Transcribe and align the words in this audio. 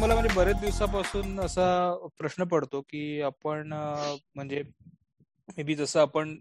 मला 0.00 0.14
म्हणजे 0.14 0.34
बरेच 0.34 0.56
दिवसापासून 0.56 1.40
असा 1.40 1.64
प्रश्न 2.18 2.44
पडतो 2.44 2.80
की 2.80 3.20
आपण 3.20 3.72
म्हणजे 4.34 4.62
मे 5.56 5.62
बी 5.62 5.74
जसं 5.74 6.00
आपण 6.00 6.38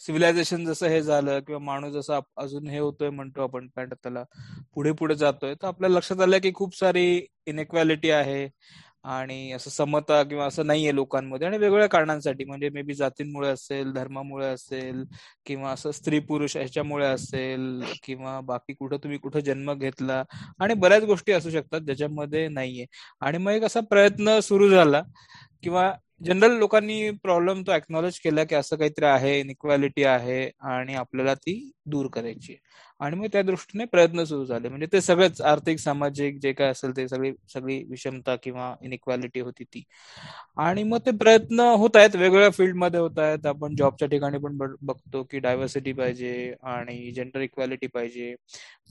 सिव्हिलायझेशन 0.00 0.64
जसं 0.64 0.86
हे 0.86 1.02
झालं 1.02 1.40
किंवा 1.40 1.58
माणूस 1.58 1.92
जसं 1.92 2.20
अजून 2.36 2.68
हे 2.68 2.78
होतोय 2.78 3.10
म्हणतो 3.10 3.42
आपण 3.42 3.66
त्याला 3.76 4.24
पुढे 4.74 4.92
पुढे 4.92 5.14
जातोय 5.14 5.54
तर 5.54 5.66
आपल्या 5.66 5.90
लक्षात 5.90 6.20
आलं 6.20 6.38
की 6.38 6.52
खूप 6.54 6.76
सारी 6.76 7.26
इनइक्वॅलिटी 7.46 8.10
आहे. 8.10 8.48
आणि 9.04 9.52
असं 9.52 9.70
समता 9.70 10.22
किंवा 10.22 10.46
असं 10.46 10.66
नाहीये 10.66 10.94
लोकांमध्ये 10.94 11.46
आणि 11.48 11.58
वेगवेगळ्या 11.58 11.88
कारणांसाठी. 11.88 12.44
म्हणजे 12.44 12.68
मे 12.70 12.82
बी 12.82 12.94
जातींमुळे 12.94 13.48
असेल 13.48 13.92
धर्मामुळे 13.92 14.46
असेल 14.46 15.04
किंवा 15.46 15.70
असं 15.72 15.90
स्त्री 15.90 16.18
पुरुष 16.22 16.56
ह्याच्यामुळे 16.56 17.06
असेल 17.06 17.82
किंवा 18.04 18.40
बाकी 18.42 18.74
कुठं 18.74 18.96
तुम्ही 18.96 19.18
कुठं 19.18 19.40
जन्म 19.40 19.72
घेतला 19.74 20.22
आणि 20.60 20.74
बऱ्याच 20.76 21.04
गोष्टी 21.04 21.32
असू 21.32 21.50
शकतात 21.50 21.80
ज्याच्यामध्ये 21.80 22.46
नाहीये. 22.48 22.86
आणि 23.20 23.38
मग 23.38 23.52
एक 23.52 23.64
असा 23.64 23.80
प्रयत्न 23.90 24.38
सुरू 24.42 24.68
झाला 24.70 25.02
किंवा 25.62 25.92
जनरल 26.20 26.56
लोकांनी 26.58 27.10
प्रॉब्लेम 27.22 27.62
तो 27.66 27.72
एक्नॉलेज 27.72 28.18
केला 28.20 28.42
की 28.44 28.54
असं 28.54 28.76
काहीतरी 28.76 29.04
आहे 29.06 29.38
इनइक्वॅलिटी 29.40 30.04
आहे 30.04 30.40
आणि 30.70 30.94
आपल्याला 30.94 31.34
ती 31.36 31.54
दूर 31.86 32.06
करायची 32.12 32.56
आणि 33.00 33.16
मग 33.16 33.26
त्या 33.32 33.42
दृष्टीने 33.42 33.84
प्रयत्न 33.84 34.24
सुरू 34.24 34.44
झाले. 34.44 34.68
म्हणजे 34.68 34.86
ते 34.92 35.00
सगळंच 35.00 35.40
आर्थिक 35.42 35.78
सामाजिक 35.78 36.38
जे 36.42 36.52
काय 36.52 36.70
असेल 36.70 36.96
ते 36.96 37.06
सगळी 37.08 37.32
सगळी 37.54 37.78
विषमता 37.90 38.34
किंवा 38.42 38.74
इनइक्वॅलिटी 38.82 39.40
होती 39.40 39.64
ती. 39.64 39.82
आणि 40.58 40.82
मग 40.84 40.98
ते 41.06 41.10
प्रयत्न 41.18 41.60
होत 41.78 41.96
आहेत. 41.96 42.16
वेगवेगळ्या 42.16 42.50
फील्डमध्ये 42.50 43.00
होत 43.00 43.18
आहेत. 43.18 43.46
आपण 43.46 43.74
जॉबच्या 43.76 44.08
ठिकाणी 44.08 44.38
पण 44.38 44.56
बघतो 44.82 45.22
की 45.30 45.38
डायव्हर्सिटी 45.38 45.92
पाहिजे 45.92 46.54
आणि 46.64 47.10
जेंडर 47.12 47.40
इक्वॅलिटी 47.40 47.86
पाहिजे. 47.88 48.34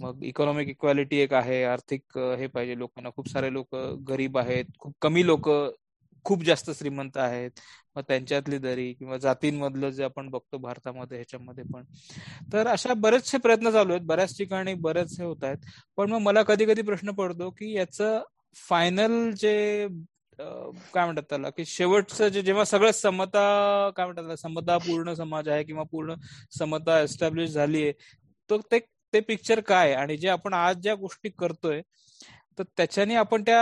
मग 0.01 0.23
इकॉनॉमिक 0.23 0.69
इक्वॅलिटी 0.69 1.17
एक 1.19 1.33
आहे. 1.33 1.63
आर्थिक 1.65 2.17
हे 2.39 2.47
पाहिजे 2.47 2.77
लोकांना. 2.79 3.09
खूप 3.15 3.29
सारे 3.29 3.53
लोक 3.53 3.75
गरीब 4.09 4.37
आहेत. 4.37 4.65
खूप 4.79 4.93
कमी 5.01 5.25
लोक 5.25 5.49
खूप 6.29 6.43
जास्त 6.43 6.69
श्रीमंत 6.71 7.17
आहेत. 7.17 7.51
मग 7.95 8.03
त्यांच्यातली 8.07 8.57
दरी 8.59 8.91
किंवा 8.93 9.17
जातींमधलं 9.17 9.89
जे 9.89 10.03
आपण 10.03 10.29
बघतो 10.29 10.57
भारतामध्ये 10.57 11.17
ह्याच्यामध्ये 11.17 11.63
पण. 11.73 11.83
तर 12.53 12.67
अशा 12.67 12.93
बरेचसे 12.97 13.37
प्रयत्न 13.37 13.71
चालू 13.71 13.93
आहेत. 13.93 14.05
बऱ्याच 14.05 14.37
ठिकाणी 14.37 14.73
बरेचसे 14.81 15.23
होत 15.23 15.43
आहेत. 15.43 15.57
पण 15.97 16.11
मग 16.11 16.21
मला 16.21 16.43
कधी 16.43 16.65
कधी 16.65 16.81
प्रश्न 16.83 17.11
पडतो 17.13 17.49
की 17.51 17.73
याचं 17.73 18.21
फायनल 18.57 19.31
जे 19.37 19.87
काय 20.39 21.03
म्हणतात 21.05 21.23
त्याला 21.29 21.49
की 21.49 21.63
शेवटचं 21.65 22.27
जे 22.27 22.41
जेव्हा 22.41 22.63
सगळं 22.65 22.91
समता 22.91 23.39
काय 23.97 24.05
म्हणतात 24.05 24.35
समता 24.37 24.77
पूर्ण 24.77 25.13
समाज 25.13 25.49
आहे 25.49 25.63
किंवा 25.63 25.83
पूर्ण 25.91 26.13
समता 26.59 26.99
एस्टॅब्लिश 27.01 27.49
झाली 27.51 27.83
आहे 27.83 27.91
तर 28.49 28.61
ते 28.71 28.79
ते 29.13 29.19
पिक्चर 29.21 29.59
काय? 29.59 29.93
आणि 29.93 30.17
जे 30.17 30.27
आपण 30.29 30.53
आज 30.53 30.77
ज्या 30.81 30.95
गोष्टी 30.95 31.29
करतोय 31.39 31.81
तर 32.59 32.63
त्याच्याने 32.77 33.15
आपण 33.15 33.43
त्या 33.43 33.59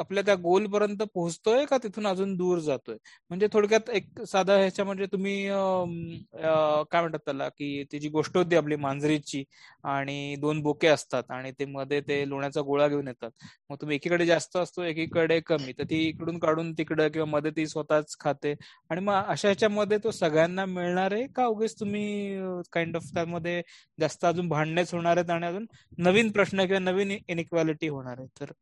आपल्या 0.00 0.22
त्या 0.24 0.34
गोल 0.42 0.66
पर्यंत 0.70 1.02
पोहोचतोय 1.14 1.64
का 1.66 1.76
तिथून 1.82 2.06
अजून 2.06 2.34
दूर 2.36 2.58
जातोय? 2.60 2.96
म्हणजे 3.30 3.46
थोडक्यात 3.52 3.88
एक 3.90 4.20
साधा 4.28 4.56
ह्याच्या 4.58 4.84
म्हणजे 4.84 5.06
तुम्ही 5.12 5.34
काय 5.46 7.00
म्हणतात 7.00 7.18
त्याला 7.24 7.48
की 7.50 7.82
ती 7.92 7.98
जी 8.00 8.08
गोष्ट 8.08 8.36
होती 8.36 8.56
आपली 8.56 8.76
मांजरीची 8.76 9.42
आणि 9.86 10.34
दोन 10.40 10.60
बोके 10.62 10.88
असतात 10.88 11.30
आणि 11.30 11.52
ते 11.58 11.64
मध्ये 11.66 12.00
ते 12.08 12.28
लोण्याचा 12.28 12.60
गोळा 12.62 12.88
घेऊन 12.88 13.08
येतात. 13.08 13.30
मग 13.70 13.76
तुम्ही 13.80 13.96
एकीकडे 13.96 14.26
जास्त 14.26 14.56
असतो 14.56 14.82
एकीकडे 14.82 15.40
कमी. 15.46 15.72
तर 15.78 15.84
ती 15.90 16.02
इकडून 16.08 16.38
काढून 16.38 16.72
तिकडं 16.78 17.08
किंवा 17.08 17.26
मध्ये 17.28 17.50
ती 17.56 17.66
स्वतःच 17.66 18.16
खाते. 18.20 18.54
आणि 18.90 19.00
मग 19.00 19.22
अशा 19.26 19.48
ह्याच्यामध्ये 19.48 19.98
तो 20.04 20.10
सगळ्यांना 20.10 20.64
मिळणार 20.66 21.12
आहे 21.12 21.26
का 21.36 21.46
उगेच 21.46 21.78
तुम्ही 21.80 22.36
काइंड 22.72 22.96
ऑफ 22.96 23.04
त्यामध्ये 23.14 23.60
जास्त 23.98 24.24
अजून 24.24 24.48
भांडणेच 24.48 24.94
होणार 24.94 25.16
आहेत 25.16 25.30
आणि 25.30 25.46
अजून 25.46 25.66
नवीन 25.98 26.30
प्रश्न 26.32 26.64
किंवा 26.66 26.78
नवीन 26.80 27.16
इनइक्वालिटी 27.28 27.88
होणार 27.88 28.17
आहे. 28.18 28.26
तर 28.40 28.52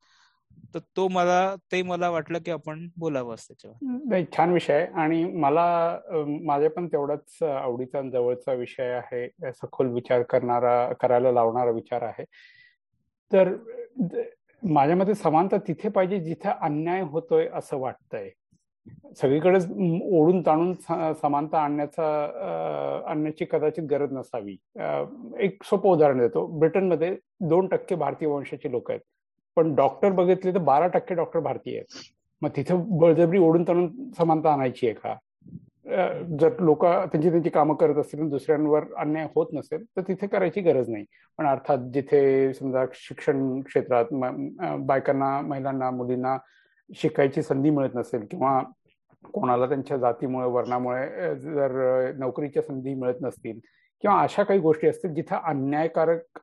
तर 0.75 0.79
तो 0.97 1.07
मला 1.09 1.55
ते 1.73 1.83
मला 1.83 2.09
वाटलं 2.11 2.39
की 2.45 2.51
आपण 2.51 2.87
बोलावं 2.99 3.35
त्याच्यावर. 3.35 3.99
नाही 4.09 4.25
छान 4.37 4.53
विषय 4.53 4.85
आणि 4.95 5.25
मला 5.25 5.65
माझ्या 6.43 6.71
पण 6.71 6.87
तेवढाच 6.87 7.43
आवडीचा 7.43 8.03
जवळचा 8.11 8.53
विषय 8.53 8.93
आहे. 8.93 9.53
सखोल 9.53 9.89
विचार 9.89 10.23
करणारा 10.23 10.93
करायला 10.93 11.33
लावणारा 11.33 11.71
विचार 11.71 12.03
आहे. 12.03 12.25
तर 13.31 13.55
माझ्या 14.63 14.97
मते 14.97 15.15
समानता 15.15 15.57
तिथे 15.69 15.89
पाहिजे 15.89 16.21
जिथे 16.21 16.49
अन्याय 16.61 17.03
होतोय 17.03 17.49
असं 17.55 17.79
वाटतंय. 17.79 18.31
सगळीकडे 19.21 19.59
ओढून 20.17 20.41
ताणून 20.43 20.73
समानता 21.21 21.59
आणण्याचा 21.59 22.05
आणण्याची 23.11 23.45
कदाचित 23.51 23.85
गरज 23.85 24.13
नसावी. 24.13 24.57
एक 25.39 25.63
सोपं 25.65 25.91
उदाहरण 25.91 26.19
देतो. 26.19 26.47
ब्रिटनमध्ये 26.59 27.17
दोन 27.41 27.67
टक्के 27.69 27.95
भारतीय 27.95 28.29
वंशाचे 28.29 28.71
लोक 28.71 28.91
आहेत. 28.91 29.01
पण 29.57 29.75
डॉक्टर 29.75 30.13
बघितले 30.13 30.53
तर 30.55 30.59
बारा 30.59 30.87
टक्के 30.87 31.15
डॉक्टर 31.15 31.41
भारतीय 31.41 31.77
आहेत. 31.77 32.13
मग 32.43 32.51
तिथे 32.57 32.75
बळजबरी 33.01 33.39
ओढून 33.39 33.63
ताणून 33.69 34.11
समानता 34.19 34.53
आणायची 34.53 34.87
आहे 34.87 34.95
का? 34.95 35.15
जर 36.41 36.61
लोक 36.61 36.85
त्यांची 36.85 37.31
त्यांची 37.31 37.51
कामं 37.51 37.75
करत 37.75 37.97
असतील 37.99 38.29
दुसऱ्यांवर 38.31 38.85
अन्याय 38.99 39.27
होत 39.35 39.47
नसेल 39.53 39.85
तर 39.97 40.03
तिथे 40.09 40.27
करायची 40.27 40.61
गरज 40.61 40.89
नाही. 40.91 41.05
पण 41.39 41.47
अर्थात 41.47 41.79
जिथे 41.95 42.53
समजा 42.55 42.85
शिक्षण 42.95 43.61
क्षेत्रात 43.61 44.13
बायकांना 44.87 45.41
महिलांना 45.41 45.91
मुलींना 45.91 46.37
शिकायची 46.91 47.43
संधी 47.43 47.71
मिळत 47.71 47.95
नसेल 47.95 48.25
किंवा 48.31 48.61
कोणाला 49.35 49.67
त्यांच्या 49.67 49.97
जातीमुळे 49.97 50.47
वर्णामुळे 50.47 51.35
जर 51.35 52.13
नोकरीच्या 52.19 52.63
संधी 52.63 52.95
मिळत 52.95 53.23
नसतील 53.23 53.59
किंवा 54.03 54.21
अशा 54.23 54.43
काही 54.43 54.61
गोष्टी 54.61 54.87
असतील 54.89 55.15
जिथं 55.15 55.37
अन्यायकारक 55.45 56.39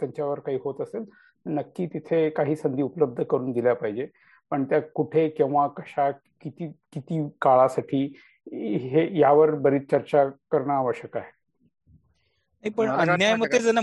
त्यांच्यावर 0.00 0.38
काही 0.38 0.58
होत 0.64 0.80
असेल 0.80 1.04
नक्की 1.46 1.86
तिथे 1.86 2.30
काही 2.30 2.56
संधी 2.56 2.82
उपलब्ध 2.82 3.22
करून 3.22 3.52
दिल्या 3.52 3.74
पाहिजे. 3.74 4.08
पण 4.50 4.64
त्या 4.64 4.82
कुठे 4.82 5.28
केव्हा 5.28 5.66
कशा 5.68 6.10
किती 6.10 6.68
किती 6.68 7.28
काळासाठी 7.42 8.04
हे 8.52 9.18
यावर 9.18 9.50
बरीच 9.50 9.90
चर्चा 9.90 10.24
करणं 10.28 10.72
आवश्यक 10.72 11.16
आहे. 11.16 12.68
पण 12.70 12.88
अन्याय 12.88 13.58
जण 13.58 13.78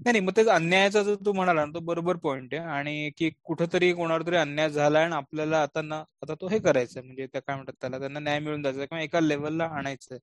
नाही 0.00 0.12
नाही 0.12 0.20
मग 0.26 0.32
तेच 0.36 0.46
अन्यायाचा 0.48 1.02
जो 1.02 1.14
तू 1.26 1.32
म्हणाला 1.32 1.64
ना 1.64 1.72
तो 1.74 1.80
बरोबर 1.84 2.16
पॉइंट 2.16 2.54
आहे. 2.54 2.62
आणि 2.66 3.10
की 3.16 3.28
कुठंतरी 3.44 3.92
कोणावर 3.92 4.22
तरी 4.26 4.36
अन्याय 4.36 4.68
झाला 4.70 5.00
आणि 5.00 5.14
आपल्याला 5.14 5.60
आता 5.62 5.82
ना 5.82 5.96
आता 6.22 6.34
तो 6.40 6.48
हे 6.48 6.58
करायचं 6.58 7.04
म्हणजे 7.04 7.26
त्या 7.26 7.40
काय 7.42 7.56
म्हणतात 7.56 7.74
त्याला 7.80 7.98
त्यांना 7.98 8.20
न्याय 8.20 8.38
मिळून 8.38 8.62
जायचा 8.62 8.84
किंवा 8.84 9.02
एका 9.02 9.20
लेवलला 9.20 9.64
आणायचंय. 9.78 10.18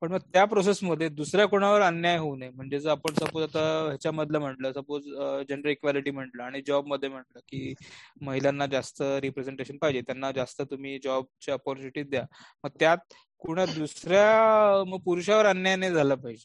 पण 0.00 0.12
मग 0.12 0.18
त्या 0.32 0.44
प्रोसेसमध्ये 0.44 1.08
दुसऱ्या 1.10 1.46
कोणावर 1.48 1.80
अन्याय 1.82 2.16
होऊ 2.18 2.36
नये. 2.36 2.50
म्हणजे 2.50 2.78
जर 2.80 2.90
आपण 2.90 3.14
सपोज 3.14 3.42
आता 3.44 3.64
ह्याच्यामधलं 3.88 4.38
म्हटलं 4.38 4.72
सपोज 4.72 5.04
जेंडर 5.48 5.68
इक्वॅलिटी 5.70 6.10
म्हटलं 6.10 6.42
आणि 6.42 6.62
जॉबमध्ये 6.66 7.08
म्हटलं 7.08 7.40
की 7.48 7.74
महिलांना 8.22 8.66
जास्त 8.66 9.02
रिप्रेझेंटेशन 9.22 9.76
पाहिजे 9.76 10.00
त्यांना 10.00 10.30
जास्त 10.32 10.62
तुम्ही 10.70 10.98
जॉबची 11.04 11.52
ऑपॉर्च्युनिटी 11.52 12.02
द्या. 12.04 12.24
मग 12.64 12.70
त्यात 12.80 13.12
कुणा 13.42 13.64
दुसऱ्या 13.66 14.82
मग 14.86 14.98
पुरुषावर 15.04 15.46
अन्याय 15.46 15.76
नाही 15.76 15.92
झाला 15.92 16.14
पाहिजे. 16.14 16.44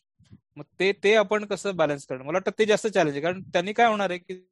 मग 0.57 0.63
ते 0.79 0.91
ते 1.03 1.13
आपण 1.15 1.45
कसं 1.45 1.75
बॅलन्स 1.75 2.05
करणं 2.07 2.23
मला 2.23 2.37
वाटतं 2.37 2.51
ते 2.59 2.65
जास्त 2.65 2.87
चॅलेंज 2.87 3.15
आहे. 3.15 3.21
कारण 3.21 3.41
त्यांनी 3.53 3.73
काय 3.73 3.87
होणार 3.87 4.09
आहे 4.09 4.19
की 4.19 4.43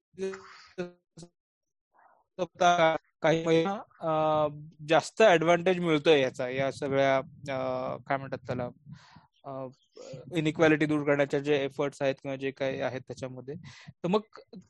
काही 3.22 3.44
महिना 3.46 4.48
जास्त 4.90 5.22
ऍडव्हान्टेज 5.22 5.80
मिळतोय 5.80 6.20
याचा 6.22 6.48
या 6.50 6.72
सगळ्या 6.72 7.20
काय 8.08 8.18
म्हणतात 8.18 8.46
त्याला 8.48 8.70
इनइक्वॅलिटी 10.38 10.86
दूर 10.86 11.04
करण्याच्या 11.06 11.40
जे 11.40 11.56
एफर्ट्स 11.64 12.02
आहेत 12.02 12.16
किंवा 12.22 12.36
जे 12.36 12.52
काही 12.52 12.80
आहेत 12.82 13.02
त्याच्यामध्ये. 13.08 13.56
तर 13.56 14.08
मग 14.10 14.22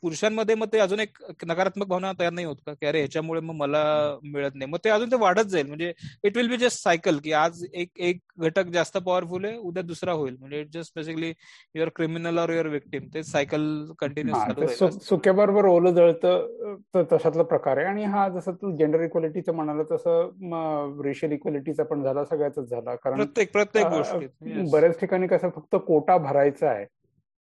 पुरुषांमध्ये 0.02 0.56
मग 0.56 0.68
ते 0.74 0.80
अजून 0.80 1.00
एक 1.00 1.18
नकारात्मक 1.48 1.88
भावना 1.88 2.12
तयार 2.20 2.32
नाही 2.32 2.46
होत 2.48 2.56
का? 2.66 2.74
की 2.74 2.86
अरे 2.86 3.00
ह्याच्यामुळे 3.00 3.42
मग 3.42 3.56
मला 3.56 3.84
मिळत 4.24 4.56
नाही. 4.56 4.72
मग 4.72 4.78
ते 4.84 4.90
अजून 4.90 5.12
ते 5.12 5.16
वाढत 5.22 5.48
जाईल. 5.50 5.68
म्हणजे 5.68 5.92
it 6.24 6.38
will 6.38 6.50
be 6.50 6.58
just 6.58 6.84
cycle 6.84 7.18
की 7.24 7.32
आज 7.34 7.64
एक 7.74 7.90
एक 8.00 8.20
घटक 8.40 8.70
जास्त 8.74 8.98
पॉवरफुल 8.98 9.46
आहे 9.46 9.58
उद्या 9.58 9.84
दुसरा 9.84 10.12
होईल. 10.12 10.36
म्हणजे 10.40 10.60
it 10.62 10.72
just 10.74 10.92
basically 10.96 11.32
your 11.76 11.90
criminal 11.96 12.38
or 12.40 12.50
your 12.54 12.68
victim 12.68 13.08
ते 13.14 13.24
सायकल 13.24 13.64
कंटिन्युअस 14.00 14.84
सुक्याबरोबर 15.08 15.66
ओलं 15.66 15.94
जळतं 15.96 17.04
तशातला 17.12 17.44
प्रकार 17.44 17.78
आहे. 17.78 17.86
आणि 17.88 18.04
हा 18.06 18.28
जसं 18.30 18.52
तू 18.62 18.76
जेंडर 18.78 19.02
इक्वॅलिटीचं 19.04 19.56
म्हणाला 19.56 19.84
तसं 19.92 21.02
रेशियल 21.04 21.32
इक्वॅलिटीचा 21.32 21.84
पण 21.84 22.04
झाला 22.04 22.24
सगळ्याच 22.26 22.60
झाला. 22.60 22.96
कारण 22.96 23.18
प्रत्येक 23.18 23.52
प्रत्येक 23.54 23.86
गोष्टी 23.88 24.70
बऱ्याच 24.72 25.00
ठिकाणी 25.00 25.12
ठिकाणी 25.14 25.28
कसं 25.28 25.50
फक्त 25.56 25.76
कोटा 25.88 26.18
भरायचा 26.18 26.70
आहे 26.70 26.86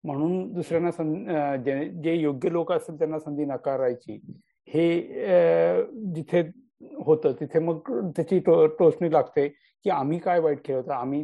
म्हणून 0.03 0.51
दुसऱ्यांना 0.53 1.55
जे 2.03 2.13
योग्य 2.13 2.49
लोक 2.51 2.71
असतील 2.71 2.97
त्यांना 2.97 3.19
संधी 3.19 3.45
नकारायची. 3.45 4.19
हे 4.67 5.83
जिथे 6.13 6.41
होतं 7.05 7.31
तिथे 7.39 7.59
मग 7.59 7.79
त्याची 8.15 8.39
टोचणी 8.47 9.11
लागते 9.11 9.47
की 9.47 9.89
आम्ही 9.89 10.17
काय 10.19 10.39
वाईट 10.39 10.59
केलं 10.65 10.77
होतं? 10.77 10.93
आम्ही 10.93 11.23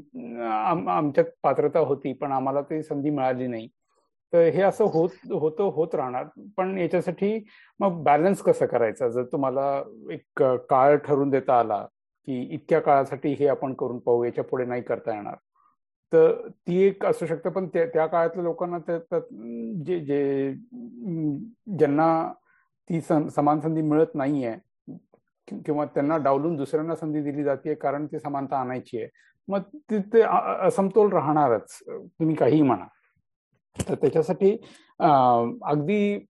आमच्यात 0.90 1.26
पात्रता 1.44 1.80
होती 1.80 2.14
पण 2.14 2.32
आम्हाला 2.32 2.62
ती 2.62 2.82
संधी 2.84 3.10
मिळाली 3.10 3.48
नाही. 3.48 3.68
तर 4.34 4.48
हे 4.54 4.62
असं 4.62 4.86
होत 4.94 5.10
होतं 5.32 5.70
होत 5.76 5.96
राहणार. 5.96 6.26
पण 6.58 6.78
याच्यासाठी 6.78 7.40
मग 7.80 8.04
बॅलन्स 8.04 8.42
कसं 8.42 8.66
करायचा? 8.66 9.08
जर 9.10 9.24
तुम्हाला 9.32 9.82
एक 10.14 10.44
काळ 10.70 10.96
ठरवून 11.06 11.30
देता 11.30 11.60
आला 11.60 11.86
की 12.28 12.42
इतक्या 12.54 12.80
काळासाठी 12.82 13.34
हे 13.40 13.48
आपण 13.48 13.74
करून 13.74 14.00
पाहू 14.00 14.24
याच्यापुढे 14.24 14.66
नाही 14.66 14.82
करता 14.82 15.16
येणार. 15.16 15.36
तर 16.14 16.32
ती 16.68 16.82
एक 16.84 17.06
असू 17.06 17.26
शकते 17.26 17.50
पण 17.50 17.68
त्या 17.68 18.06
काळातल्या 18.06 18.44
लोकांना 18.44 18.78
जे 19.86 20.00
जे 20.00 20.54
ज्यांना 21.78 22.34
ती 22.90 23.02
समान 23.02 23.60
संधी 23.60 23.82
मिळत 23.82 24.16
नाहीये 24.16 24.56
किंवा 25.66 25.86
त्यांना 25.86 26.18
डावलून 26.18 26.56
दुसऱ्यांना 26.56 26.96
संधी 26.96 27.22
दिली 27.22 27.44
जाते 27.44 27.74
कारण 27.74 28.06
ती 28.06 28.20
समानता 28.20 28.58
आणायची 28.58 28.98
आहे 28.98 29.08
मग 29.48 29.62
ते 29.92 30.22
असमतोल 30.62 31.12
राहणारच 31.12 31.80
तुम्ही 31.90 32.36
काहीही 32.36 32.62
म्हणा. 32.62 32.86
तर 33.90 33.96
त्याच्यासाठी 33.96 34.52
अगदी 35.64 36.28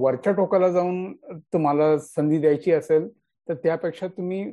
वरच्या 0.00 0.32
टोकाला 0.32 0.68
जाऊन 0.68 1.12
तुम्हाला 1.52 1.96
संधी 1.98 2.38
द्यायची 2.38 2.72
असेल 2.72 3.08
तर 3.48 3.54
त्यापेक्षा 3.54 4.06
तुम्ही 4.06 4.44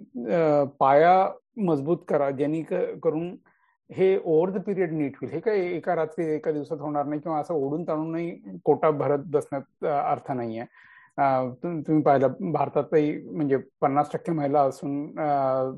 पाया 0.79 1.29
मजबूत 1.57 1.97
करा 2.07 2.29
जेणेकरून 2.31 2.99
करून 2.99 3.35
हे 3.89 4.15
ओव्हर 4.17 4.49
द 4.57 4.61
पिरियड 4.65 4.91
नीट 4.93 5.15
होईल. 5.21 5.31
हे 5.33 5.39
काय 5.39 5.59
एका 5.75 5.93
रात्री 5.95 6.25
एका 6.35 6.51
दिवसात 6.51 6.77
होणार 6.81 7.05
नाही 7.05 7.21
किंवा 7.21 7.39
असं 7.39 7.53
ओढून 7.53 7.83
ताणूनही 7.87 8.57
कोटा 8.65 8.89
भरत 8.91 9.23
बसण्यात 9.33 9.85
अर्थ 9.85 10.31
नाहीये. 10.31 10.63
तुम्ही 11.63 12.01
पाहिलं 12.03 12.51
भारतातही 12.53 13.11
म्हणजे 13.31 13.57
पन्नास 13.81 14.11
टक्के 14.13 14.31
महिला 14.31 14.61
असून 14.61 15.07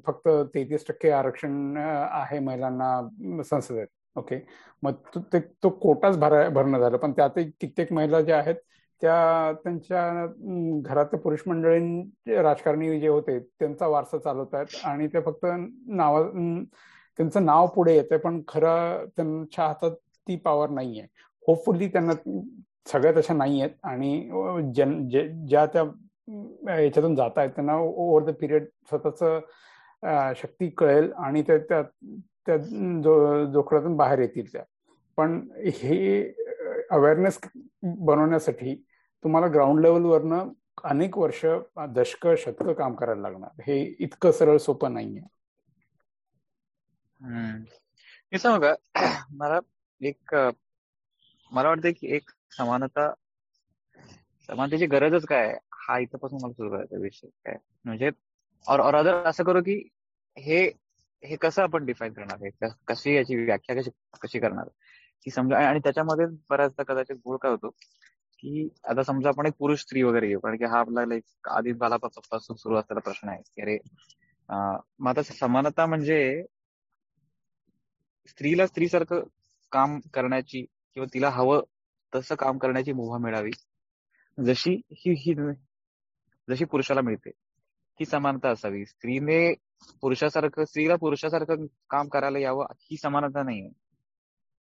फक्त 0.07 0.27
तेहतीस 0.55 0.85
टक्के 0.87 1.09
आरक्षण 1.11 1.77
आहे 1.77 2.39
महिलांना 2.39 3.43
संसदेत. 3.43 3.87
ओके? 4.15 4.39
मग 4.83 4.93
ते 5.33 5.39
तो 5.63 5.69
कोटाच 5.69 6.17
भरा 6.19 6.47
भरणं 6.49 6.79
झालं. 6.79 6.97
पण 6.97 7.11
त्यातही 7.11 7.49
कित्येक 7.61 7.93
महिला 7.93 8.21
ज्या 8.21 8.37
आहेत 8.37 8.55
त्या 9.01 9.51
त्यांच्या 9.63 10.25
घरातल्या 10.85 11.19
पुरुष 11.19 11.41
मंडळी 11.47 12.35
राजकारणी 12.41 12.99
जे 12.99 13.07
होते 13.07 13.37
त्यांचा 13.39 13.87
वारसा 13.87 14.17
चालवत 14.17 14.55
आहेत 14.55 14.75
आणि 14.85 15.07
ते 15.07 15.19
फक्त 15.21 15.45
नावा 15.87 16.21
त्यांचं 17.19 17.45
नाव 17.45 17.65
पुढे 17.67 17.93
येतंय 17.95 18.17
पण 18.17 18.41
खरं 18.47 19.05
त्यांच्या 19.15 19.65
हातात 19.65 19.91
ती 20.27 20.35
पॉवर 20.35 20.69
नाहीये. 20.69 21.05
होपफुली 21.47 21.87
त्यांना 21.87 22.13
सगळ्या 22.91 23.11
तशा 23.17 23.33
नाही 23.33 23.61
आहेत 23.61 23.71
आणि 23.83 24.71
जन 24.75 25.07
ज्या 25.49 25.65
त्या 25.65 25.83
याच्यातून 26.75 27.15
जात 27.15 27.37
आहेत 27.37 27.49
त्यांना 27.49 27.75
ओव्हर 27.77 28.23
द 28.29 28.33
पिरियड 28.41 28.65
स्वतःच 28.89 29.19
शक्ती 30.41 30.69
कळेल 30.69 31.11
आणि 31.17 31.41
त्या 31.47 31.57
त्या 31.69 31.81
त्या 32.47 32.57
जोखडातून 33.53 33.95
बाहेर 33.97 34.19
येतील 34.19 34.51
त्या. 34.53 34.63
पण 35.17 35.39
हे 35.65 36.21
अवेअरनेस 36.91 37.39
बनवण्यासाठी 37.83 38.75
तुम्हाला 39.23 39.47
ग्राउंड 39.53 39.79
लेवलवरनं 39.81 40.49
अनेक 40.83 41.17
वर्ष 41.17 41.45
दशक 41.95 42.27
शतक 42.37 42.69
काम 42.69 42.93
करायला 42.95 43.21
लागणार. 43.21 43.61
हे 43.67 43.81
इतकं 43.99 44.31
सरळ 44.31 44.57
सोपं 44.57 44.93
नाहीये. 44.93 45.21
सांगू 47.19 48.59
का 48.59 48.73
मला 49.31 49.59
एक 50.01 50.33
मला 51.51 51.69
वाटतं 51.69 51.91
की 51.91 52.15
एक 52.15 52.29
समानता 52.57 53.11
समानतेची 54.49 54.85
गरजच 54.85 55.25
काय 55.25 55.53
हा 55.73 55.97
इथपासून 55.99 56.39
मला 56.43 56.53
सुरू 56.53 56.69
करायचा 56.69 56.97
विषय 56.97 57.27
काय? 57.45 57.55
म्हणजे 57.85 58.09
और 58.65 58.95
अदर 58.95 59.15
असं 59.25 59.43
करू 59.43 59.61
की 59.61 59.81
हे 60.37 60.65
हे 61.23 61.35
कसं 61.35 61.63
आपण 61.63 61.85
डिफाईन 61.85 62.13
करणार? 62.13 62.37
आहे 62.41 62.69
कशी 62.87 63.15
याची 63.15 63.35
व्याख्या 63.35 63.75
कशी 63.75 63.89
कशी 64.21 64.39
करणार? 64.39 64.67
की 65.23 65.31
समजा 65.31 65.57
आणि 65.69 65.79
त्याच्यामध्ये 65.79 66.25
बऱ्याचदा 66.49 66.83
कदाचित 66.83 67.15
गोळ 67.15 67.37
काय 67.37 67.51
होतो? 67.51 67.69
की 68.39 68.67
आता 68.83 69.03
समजा 69.03 69.29
आपण 69.29 69.45
एक 69.45 69.53
पुरुष 69.59 69.81
स्त्री 69.81 70.03
वगैरे 70.03 70.27
घेऊ 70.27 70.39
कारण 70.39 70.57
की 70.57 70.65
हा 70.65 70.79
आपला 70.79 71.05
लाईक 71.05 71.47
आधी 71.49 71.71
बालापासून 71.73 72.55
सुरू 72.55 72.75
असलेला 72.75 72.99
प्रश्न 72.99 73.29
आहे 73.29 73.41
की 73.55 73.61
अरे 73.61 73.77
मग 74.99 75.09
आता 75.09 75.21
समानता 75.21 75.85
म्हणजे 75.85 76.43
स्त्रीला 78.29 78.67
स्त्रीसारखं 78.67 79.23
काम 79.71 79.99
करण्याची 80.13 80.65
किंवा 80.93 81.13
तिला 81.13 81.29
हवं 81.29 81.61
तसं 82.15 82.35
काम 82.35 82.57
करण्याची 82.57 82.93
मुभा 82.93 83.17
मिळावी. 83.17 83.51
जशी 84.37 84.81
ही 84.91 85.13
ही 85.17 85.33
जशी 86.49 86.65
पुरुषाला 86.65 87.01
मिळते 87.01 87.29
ही 87.99 88.05
समानता 88.05 88.49
असावी. 88.49 88.85
स्त्रीने 88.85 89.53
पुरुषासारखं 90.01 90.65
स्त्रीला 90.65 90.95
पुरुषासारखं 90.95 91.65
काम 91.89 92.07
करायला 92.07 92.39
यावं 92.39 92.65
ही 92.79 92.97
समानता 92.97 93.43
नाहीये. 93.43 93.69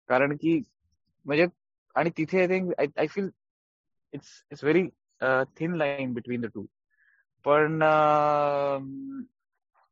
कारण 0.08 0.36
की 0.36 0.60
म्हणजे 1.24 1.46
आणि 1.94 2.10
तिथे 2.18 2.40
I 2.40 2.46
think 2.46 2.72
I 2.98 3.06
feel 3.06 3.28
it's 4.12 4.28
it's 4.52 4.64
very 4.64 4.82
thin 5.58 5.74
line 5.74 6.12
between 6.12 6.40
the 6.40 6.46
two 6.54 6.64
पण 7.44 7.82
uh, 7.82 9.22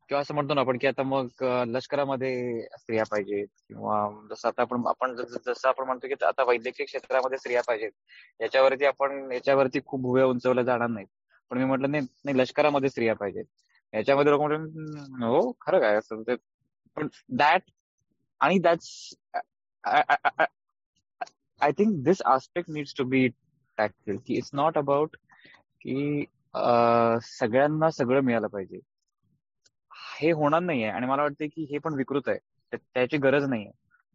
किंवा 0.09 0.21
असं 0.21 0.35
म्हणतो 0.35 0.55
ना 0.55 0.61
आपण 0.61 0.79
की 0.79 0.87
आता 0.87 1.03
मग 1.03 1.43
लष्करामध्ये 1.69 2.61
स्त्रिया 2.79 3.05
पाहिजेत 3.11 3.47
किंवा 3.69 3.97
जसं 4.31 4.49
आता 4.49 4.63
आपण 4.63 4.87
आपण 4.87 5.15
जसं 5.17 5.69
आपण 5.69 5.87
म्हणतो 5.87 6.09
की 6.09 6.25
आता 6.25 6.45
वैद्यकीय 6.45 6.87
क्षेत्रामध्ये 6.87 7.39
स्त्रिया 7.39 7.63
पाहिजेत 7.63 8.43
याच्यावरती 8.43 8.85
आपण 8.85 9.33
याच्यावरती 9.33 9.81
खूप 9.87 10.01
भुव्या 10.01 10.27
उंचवल्या 10.27 10.65
जाणार 10.65 10.89
नाहीत. 10.89 11.07
पण 11.51 11.59
मी 11.59 11.65
म्हटलं 11.65 11.91
नाही 11.91 12.07
नाही 12.25 12.39
लष्करामध्ये 12.39 12.91
स्त्रिया 12.91 13.15
पाहिजेत. 13.15 13.45
याच्यामध्ये 13.93 14.33
लोक 14.33 14.41
म्हटलं 14.41 15.27
हो 15.27 15.53
खरं 15.61 15.81
काय 15.81 15.97
असं 15.97 16.23
ते 16.23 16.35
पण 16.97 17.09
दॅट 17.29 17.63
आणि 18.41 18.59
that's 18.59 19.15
I 21.61 21.73
think 21.73 21.95
this 22.05 22.23
aspect 22.23 22.71
needs 22.71 22.95
to 22.99 23.05
be 23.05 23.27
tackled 23.79 24.19
की 24.27 24.37
इट्स 24.37 24.51
नॉट 24.53 24.79
अबाउट 24.79 25.17
की 25.81 26.25
सगळ्यांना 27.23 27.91
सगळं 27.91 28.21
मिळालं 28.21 28.47
पाहिजे. 28.47 28.81
हे 30.17 30.31
होणार 30.33 30.61
नाहीये 30.63 30.89
आणि 30.89 31.07
मला 31.07 31.23
वाटतं 31.23 31.47
की 31.47 31.67
हे 31.71 31.79
पण 31.79 31.95
विकृत 31.95 32.29
आहे. 32.29 32.39
त्याची 32.73 33.17
गरज 33.17 33.45
नाहीये. 33.49 33.71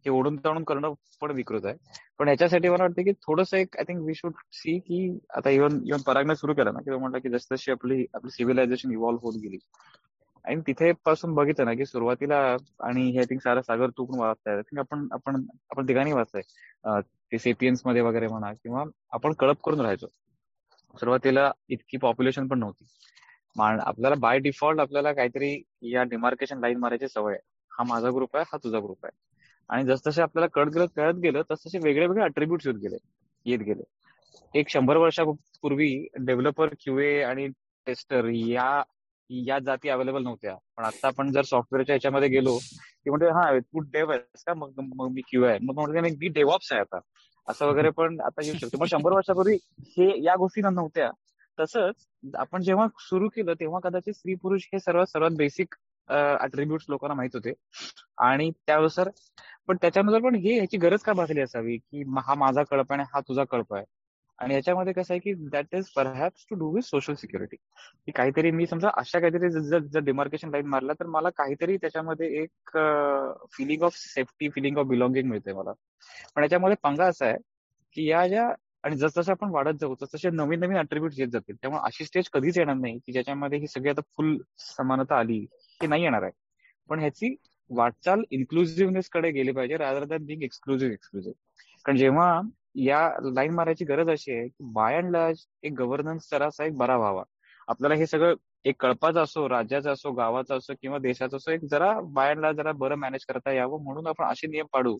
हे 0.06 0.10
ओढून 0.10 0.36
ताणून 0.36 0.64
करणं 0.64 0.92
पण 1.20 1.30
विकृत 1.30 1.66
आहे. 1.66 1.74
पण 2.18 2.28
याच्यासाठी 2.28 2.68
मला 2.68 2.82
वाटतं 2.82 3.02
की 3.02 3.12
थोडंसं 3.26 3.56
एक 3.56 3.76
I 3.78 3.84
think 3.88 4.00
we 4.06 4.14
should 4.14 4.32
see 4.52 4.78
की 4.78 5.18
आता 5.36 5.50
इव्हन 5.50 5.78
इव्हन 5.86 6.02
परागने 6.06 6.36
सुरू 6.36 6.54
केलं 6.54 6.74
ना 6.74 6.80
किंवा 6.80 6.98
म्हटलं 6.98 7.18
की 7.18 7.28
जस 7.28 7.46
जशी 7.52 7.70
आपली 7.72 8.04
आपली 8.14 8.30
सिव्हिलायझेशन 8.30 8.92
इव्हॉल्व्ह 8.92 9.22
होत 9.24 9.40
गेली. 9.42 9.58
आणि 10.44 10.60
तिथे 10.66 10.92
पासून 11.04 11.34
बघितलं 11.34 11.64
ना 11.64 11.74
की 11.74 11.84
सुरुवातीला 11.86 12.38
आणि 12.80 13.08
हे 13.10 13.18
आय 13.18 13.24
थिंक 13.24 13.42
सारा 13.42 13.62
सागर 13.62 13.90
तू 13.90 14.04
पण 14.04 14.18
वाचताय 14.18 14.54
आय 14.54 14.62
थिंक 14.62 14.78
आपण 14.80 15.06
आपण 15.12 15.44
आपण 15.70 15.86
ठिकाणी 15.86 16.12
वाचताय 16.12 17.00
ते 17.32 17.38
सेपियन्समध्ये 17.38 18.02
वगैरे 18.02 18.26
म्हणा 18.26 18.52
किंवा 18.52 18.84
आपण 19.12 19.32
कळप 19.32 19.60
करून 19.64 19.80
राहायचो. 19.80 20.06
सुरुवातीला 20.94 21.50
इतकी 21.68 21.96
पॉप्युलेशन 21.96 22.48
पण 22.48 22.58
नव्हती. 22.58 22.84
आपल्याला 23.56 24.16
बाय 24.18 24.38
डिफॉल्ट 24.38 24.80
आपल्याला 24.80 25.12
काहीतरी 25.12 25.62
या 25.82 26.02
डिमार्केशन 26.02 26.58
लाईन 26.58 26.78
मारायची 26.78 27.08
सवय 27.08 27.32
आहे. 27.32 27.40
हा 27.70 27.84
माझा 27.84 28.10
ग्रुप 28.10 28.36
आहे 28.36 28.44
हा 28.52 28.58
तुझा 28.64 28.78
ग्रुप 28.78 29.04
आहे. 29.04 29.16
आणि 29.68 29.84
जसजसे 29.84 30.22
आपल्याला 30.22 30.46
कळत 30.46 30.72
गेलं 30.72 30.86
कळत 30.96 31.14
गेलं 31.14 31.42
तसतसे 31.50 31.78
वेगळे 31.78 32.06
वेगळे 32.06 32.24
अट्रिब्यूट 32.24 32.66
येत 32.66 32.74
गेले 32.74 32.96
येत 33.46 33.58
गेले. 33.58 33.82
एक 34.54 34.68
शंभर 34.68 34.96
वर्षापूर्वी 34.96 36.06
डेव्हलपर 36.20 36.68
क्यूए 36.80 37.20
आणि 37.22 37.46
टेस्टर 37.86 38.28
या 38.28 38.82
या 39.30 39.58
जाती 39.58 39.88
अवेलेबल 39.88 40.22
नव्हत्या. 40.22 40.54
पण 40.76 40.84
आता 40.84 41.06
आपण 41.06 41.30
जर 41.32 41.42
सॉफ्टवेअरच्या 41.42 41.94
याच्यामध्ये 41.94 42.28
गेलो 42.28 42.58
की 43.04 43.10
म्हणजे 43.10 43.26
हा 43.26 43.58
तू 43.58 43.78
डेव 43.78 44.10
आहेस 44.10 44.44
का? 44.44 44.54
मग 44.54 44.72
मग 44.96 45.10
मी 45.12 45.20
क्यू 45.20 45.44
आहे. 45.44 45.58
मग 45.62 45.74
म्हणजे 45.74 46.00
मी 46.00 46.28
डेव्हॉप्स 46.28 46.72
आहे 46.72 46.80
आता. 46.80 46.98
असं 47.48 47.66
वगैरे 47.66 47.90
पण 47.90 48.20
आता 48.20 48.44
येऊ 48.44 48.54
शकतो. 48.54 48.78
मग 48.78 48.86
शंभर 48.86 49.12
वर्षापूर्वी 49.12 49.56
हे 49.96 50.24
या 50.24 50.36
गोष्टी 50.36 50.60
नव्हत्या. 50.60 51.10
तसंच 51.58 52.06
आपण 52.36 52.62
जेव्हा 52.62 52.86
सुरू 53.00 53.28
केलं 53.34 53.54
तेव्हा 53.60 53.80
कदाचित 53.84 54.14
स्त्री 54.14 54.34
पुरुष 54.42 54.66
हे 54.72 54.78
सर्वात 54.80 55.06
सर्वात 55.06 55.30
बेसिक 55.38 55.74
अट्रिब्यूट 56.08 56.82
लोकांना 56.88 57.14
माहीत 57.14 57.34
होते. 57.34 57.52
आणि 58.18 58.50
त्यानुसार 58.66 59.08
पण 59.68 59.76
त्याच्यानुसार 59.82 60.20
पण 60.20 60.34
हे 60.34 60.54
ह्याची 60.54 60.76
गरज 60.78 61.02
का 61.02 61.12
भासली 61.12 61.40
असावी? 61.40 61.76
की 61.76 62.02
हा 62.26 62.34
माझा 62.34 62.62
कळप 62.70 62.92
आहे 62.92 63.00
आणि 63.00 63.08
हा 63.14 63.20
तुझा 63.28 63.44
कळप 63.50 63.74
आहे. 63.74 63.84
आणि 64.38 64.54
याच्यामध्ये 64.54 64.92
कसं 64.92 65.12
आहे 65.14 65.20
की 65.20 65.32
that 65.50 65.74
is 65.74 65.88
perhaps 65.96 66.44
to 66.50 66.56
do 66.58 66.70
with 66.74 66.82
social 66.82 67.14
security 67.14 67.56
की 67.56 68.12
काहीतरी 68.12 68.50
मी 68.50 68.66
समजा 68.66 68.90
अशा 68.98 69.18
काहीतरी 69.20 69.50
जर 69.88 69.98
डिमार्केशन 70.04 70.50
लाईन 70.50 70.66
मारला 70.66 70.92
तर 71.00 71.06
मला 71.06 71.30
काहीतरी 71.36 71.76
त्याच्यामध्ये 71.76 72.28
एक 72.42 72.76
feeling 73.56 73.82
of 73.82 73.96
safety 73.96 74.48
feeling 74.54 74.78
of 74.78 74.86
belonging 74.86 75.28
मिळते 75.30 75.52
मला. 75.52 75.72
पण 76.34 76.42
याच्यामध्ये 76.42 76.76
पंगा 76.82 77.06
असा 77.06 77.26
आहे 77.26 77.36
की 77.96 78.08
या 78.10 78.26
ज्या 78.28 78.48
आणि 78.84 78.96
जसं 78.96 79.30
आपण 79.30 79.50
वाढत 79.50 79.78
जाऊ 79.80 79.94
तसे 80.02 80.30
नवीन 80.30 80.60
नवीन 80.60 80.76
अट्रिब्यूट 80.78 81.12
येत 81.18 81.28
जातील. 81.28 81.56
त्यामुळे 81.56 81.82
अशी 81.86 82.04
स्टेज 82.04 82.28
कधीच 82.32 82.58
येणार 82.58 82.74
नाही 82.76 82.98
की 82.98 83.12
ज्याच्यामध्ये 83.12 83.58
ही 83.58 83.66
सगळी 83.66 83.90
आता 83.90 84.00
फुल 84.16 84.36
समानता 84.58 85.18
आली 85.18 85.38
की 85.80 85.86
नाही 85.86 86.02
येणार 86.02 86.22
आहे. 86.22 86.32
पण 86.90 87.00
ह्याची 87.00 87.34
वाटचाल 87.70 88.22
इन्क्लुझिव्हनेस 88.30 89.08
कडे 89.08 89.30
गेली 89.30 89.52
पाहिजे 89.52 89.76
rather 89.76 90.04
than 90.04 90.24
being 90.26 90.42
exclusive 90.42 90.92
exclusive 90.92 91.34
कारण 91.84 91.96
जेव्हा 91.98 92.40
या 92.74 93.08
लाईन 93.34 93.54
मारायची 93.54 93.84
गरज 93.84 94.08
अशी 94.10 94.32
आहे 94.32 94.48
की 94.48 94.64
बाय 94.72 94.96
अँड 94.96 95.10
लार्ज 95.10 95.44
एक 95.62 95.72
गव्हर्नन्स 95.72 96.28
जरासा 96.32 96.64
एक 96.64 96.76
बरा 96.76 96.96
व्हावा. 96.96 97.22
आपल्याला 97.68 97.94
हे 97.94 98.06
सगळं 98.06 98.34
एक 98.64 98.80
कळपाचा 98.80 99.22
असो 99.22 99.48
राज्याचा 99.48 99.92
असो 99.92 100.10
गावाचा 100.12 100.56
असो 100.56 100.72
किंवा 100.82 100.98
देशाचा 100.98 101.36
असो 101.36 101.50
एक 101.50 101.64
जरा 101.70 101.92
बायांना 102.00 102.52
जरा 102.52 102.72
बरं 102.72 102.96
मॅनेज 102.96 103.24
करता 103.24 103.52
यावं 103.52 103.82
म्हणून 103.84 104.06
आपण 104.06 104.24
असे 104.24 104.46
नियम 104.46 104.66
पाडू 104.72 104.96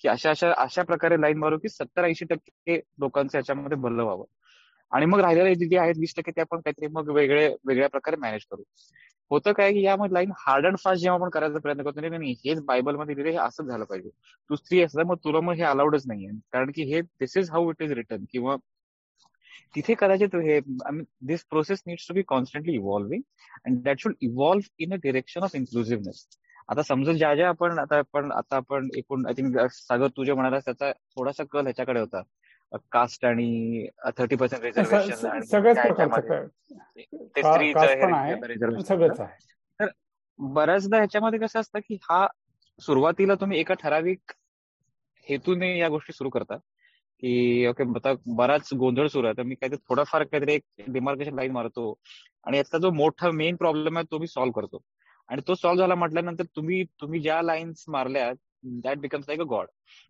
की 0.00 0.08
अशा 0.08 0.30
अशा 0.30 0.52
अशा 0.56 0.82
प्रकारे 0.82 1.20
लाईन 1.20 1.38
मारू 1.38 1.58
की 1.58 1.68
सत्तर 1.68 2.04
ऐंशी 2.04 2.24
टक्के 2.24 2.80
लोकांचं 3.00 3.38
याच्यामध्ये 3.38 3.78
भरलं 3.78 4.02
व्हावं. 4.02 4.24
आणि 4.92 5.06
मग 5.06 5.20
राहिलेले 5.20 5.54
जे 5.54 5.78
आहेत 5.78 5.94
वीस 5.98 6.14
टक्के 6.16 6.30
ते 6.30 6.40
आपण 6.40 6.60
काहीतरी 6.60 6.86
मग 6.86 7.10
वेगळे 7.10 7.48
वेगळ्या 7.64 7.88
प्रकारे 7.88 8.16
मॅनेज 8.16 8.44
करू. 8.50 8.62
होतं 9.30 9.52
काय 9.52 9.72
की 9.72 9.82
यामध्ये 9.82 10.14
लाईन 10.14 10.32
हार्ड 10.38 10.66
अँड 10.66 10.76
फास्ट 10.78 11.02
जेव्हा 11.02 11.18
आपण 11.20 11.30
करायचा 11.30 11.58
प्रयत्न 11.58 11.82
करतो 11.82 12.00
नाही 12.00 12.18
नाही 12.18 12.32
हेच 12.46 12.60
बायबलमध्ये 12.62 13.14
दिले 13.14 13.30
हे 13.30 13.36
असंच 13.36 13.66
झालं 13.66 13.84
पाहिजे. 13.84 14.08
तू 14.50 14.56
स्त्री 14.56 14.82
असं 14.82 15.06
मग 15.06 15.16
तुला 15.24 15.40
मग 15.40 15.52
हे 15.52 15.62
अलाउडच 15.62 16.06
नाहीये. 16.06 16.30
कारण 16.52 16.70
की 16.74 16.82
हे 16.92 17.00
this 17.00 17.36
is 17.36 17.50
how 17.50 17.70
it 17.70 17.82
is 17.82 17.92
written 17.92 18.24
किंवा 18.32 18.56
तिथे 19.74 19.94
कदाचित 19.98 20.34
हे 20.34 20.60
this 21.26 21.44
process 21.44 21.82
needs 21.86 22.08
to 22.08 22.14
be 22.14 22.22
constantly 22.22 22.74
evolving 22.74 23.22
and 23.66 23.82
that 23.82 24.00
should 24.00 24.14
evolve 24.20 24.68
in 24.78 24.92
a 24.92 24.96
direction 24.96 25.42
of 25.42 25.54
inclusiveness 25.54 26.26
आता 26.68 26.82
समजा 26.82 27.12
ज्या 27.12 27.34
ज्या 27.34 27.48
आपण 27.48 27.78
आता 27.78 27.98
आपण 27.98 28.30
आता 28.32 28.56
आपण 28.56 28.88
एकूण 28.96 29.26
आय 29.26 29.32
थिंक 29.32 29.58
सागर 29.72 30.06
तू 30.06 30.24
जे 30.24 30.32
म्हणाला 30.32 30.58
त्याचा 30.58 30.92
थोडासा 30.92 31.44
कल 31.44 31.64
ह्याच्याकडे 31.64 32.00
होता. 32.00 32.22
कास्ट 32.92 33.24
आणि 33.24 33.86
थर्टी 34.18 34.36
पर्सेंट 34.36 34.62
रिझर्वेशन 34.62 35.14
सगळंच 35.14 35.48
तर 39.80 39.86
बऱ्याचदा 40.38 40.96
ह्याच्यामध्ये 40.96 41.38
कसं 41.38 41.60
असतं 41.60 41.78
की 41.78 41.98
हा 42.02 42.26
सुरुवातीला 42.80 43.34
तुम्ही 43.34 43.58
एका 43.58 43.74
ठराविक 43.74 44.32
हेतूने 45.26 45.78
या 45.78 45.88
गोष्टी 45.88 46.12
सुरू 46.12 46.30
करता. 46.30 46.56
की 47.22 47.66
ओके 47.66 47.82
आता 47.96 48.12
बराच 48.36 48.72
गोंधळ 48.74 49.06
सुरू 49.08 49.26
आहे. 49.26 49.36
तर 49.36 49.42
मी 49.42 49.54
काहीतरी 49.54 49.78
थोडाफार 49.88 50.22
काहीतरी 50.24 50.54
एक 50.54 50.90
डिमार्केशन 50.92 51.34
लाईन 51.34 51.52
मारतो 51.52 51.92
आणि 52.46 52.56
याचा 52.58 52.78
जो 52.78 52.90
मोठा 52.92 53.30
मेन 53.30 53.56
प्रॉब्लेम 53.56 53.96
आहे 53.98 54.06
तो 54.10 54.18
मी 54.18 54.26
सॉल्व्ह 54.26 54.60
करतो. 54.60 54.82
आणि 55.28 55.42
तो 55.48 55.54
सॉल्व्ह 55.54 55.82
झाला 55.82 55.94
म्हटल्यानंतर 55.94 56.44
तुम्ही 56.56 56.82
तुम्ही 57.00 57.20
ज्या 57.20 57.40
लाईन्स 57.42 57.84
मारल्या 57.88 58.32
that 58.84 58.98
becomes 58.98 59.24
like 59.28 59.40
a 59.40 59.44
God 59.44 59.66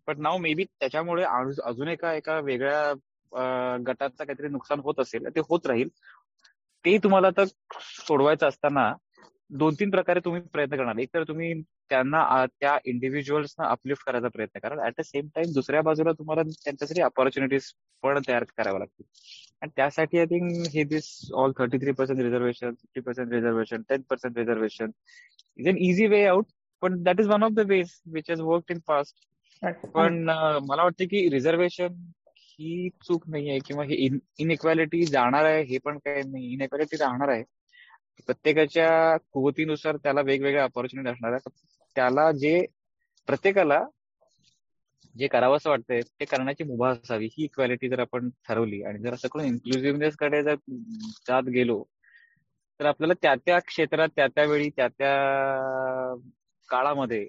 but 0.07 0.17
now 0.19 0.37
may 0.37 0.53
be 0.53 0.63
त्याच्यामुळे 0.79 1.23
अजून 1.63 1.87
एका 1.87 2.13
एका 2.13 2.39
वेगळ्या 2.39 3.77
गटाचं 3.87 4.23
काहीतरी 4.23 4.47
नुकसान 4.47 4.79
होत 4.79 4.99
असेल 4.99 5.27
ते 5.35 5.39
होत 5.49 5.67
राहील. 5.67 5.89
ते 6.85 6.97
तुम्हाला 7.03 7.29
तर 7.37 7.45
सोडवायचं 8.07 8.47
असताना 8.47 8.91
दोन 9.49 9.75
तीन 9.79 9.89
प्रकारे 9.91 10.19
तुम्ही 10.25 10.41
प्रयत्न 10.53 10.77
करणार. 10.77 10.99
एक 10.99 11.09
तर 11.13 11.23
तुम्ही 11.27 11.53
त्यांना 11.89 12.45
त्या 12.59 12.77
इंडिव्हिज्युअल्सना 12.85 13.67
अपलिफ्ट 13.71 14.05
करायचा 14.05 14.27
प्रयत्न 14.33 14.59
करा. 14.59 14.85
ऍट 14.87 14.93
द 14.99 15.01
सेम 15.05 15.27
टाइम 15.35 15.51
दुसऱ्या 15.53 15.81
बाजूला 15.81 16.11
तुम्हाला 16.19 16.43
त्यांच्यासाठी 16.43 17.01
अपॉर्च्युनिटीज 17.01 17.71
पण 18.03 18.19
तयार 18.27 18.43
कराव्या 18.57 18.79
लागतील. 18.79 19.05
आणि 19.61 19.71
त्यासाठी 19.75 20.19
आय 20.19 20.25
थिंक 20.25 20.67
हे 20.73 20.83
this 20.83 21.07
all 21.33 21.51
thirty 21.57 21.77
three 21.77 21.91
percent 21.91 22.19
reservation 22.19 22.71
fifty 22.71 23.01
percent 23.01 23.31
reservation 23.33 23.81
ten 23.89 24.01
percent 24.09 24.37
reservation 24.37 24.91
is 25.59 25.67
an 25.67 25.77
easy 25.77 26.07
way 26.07 26.23
out 26.25 26.45
पण 26.81 27.01
that 27.03 27.19
is 27.19 27.27
one 27.27 27.43
of 27.43 27.51
the 27.51 27.65
ways 27.69 27.91
which 28.13 28.29
has 28.29 28.41
work 28.41 28.71
in 28.71 28.79
fast 28.87 29.25
पण 29.93 30.23
मला 30.69 30.83
वाटतं 30.83 31.05
की 31.05 31.27
रिझर्वेशन 31.29 31.93
ही 32.59 32.89
चूक 33.03 33.23
नाही 33.29 33.49
आहे 33.49 33.59
किंवा 33.59 33.83
हे 33.83 33.95
इनइक्वॅलिटी 34.39 35.05
जाणार 35.05 35.45
आहे 35.45 35.63
हे 35.63 35.77
पण 35.77 35.97
काही 35.97 36.21
नाही. 36.23 36.51
इनइक्वॅलिटी 36.53 36.97
राहणार 36.97 37.29
आहे. 37.29 37.43
प्रत्येकाच्या 38.19 39.17
कुवतीनुसार 39.33 39.95
त्याला 39.95 40.21
वेगवेगळ्या 40.21 40.63
अपॉर्च्युनिटी 40.63 41.09
असणार 41.09 41.31
आहे 41.31 41.49
त्याला 41.95 42.31
जे 42.31 42.65
प्रत्येकाला 43.27 43.83
जे 45.15 45.27
करावं 45.27 45.57
असं 45.57 45.69
वाटतंय 45.69 46.01
ते 46.19 46.25
करण्याची 46.25 46.63
मुभा 46.63 46.89
असावी 46.89 47.25
ही 47.25 47.43
इक्वॅलिटी 47.43 47.89
जर 47.89 47.99
आपण 47.99 48.29
ठरवली 48.47 48.83
आणि 48.83 48.99
जर 48.99 49.13
असं 49.13 49.27
करून 49.27 49.45
इन्क्लुझिव्हनेस 49.45 50.15
कडे 50.15 50.43
जर 50.43 50.55
जात 51.27 51.43
गेलो 51.43 51.83
तर 52.79 52.85
आपल्याला 52.85 53.13
त्या 53.21 53.35
त्या 53.35 53.59
क्षेत्रात 53.59 54.09
त्या 54.15 54.27
त्या 54.27 54.45
वेळी 54.45 54.69
त्या 54.69 54.87
त्या 54.87 55.13
काळामध्ये 56.69 57.27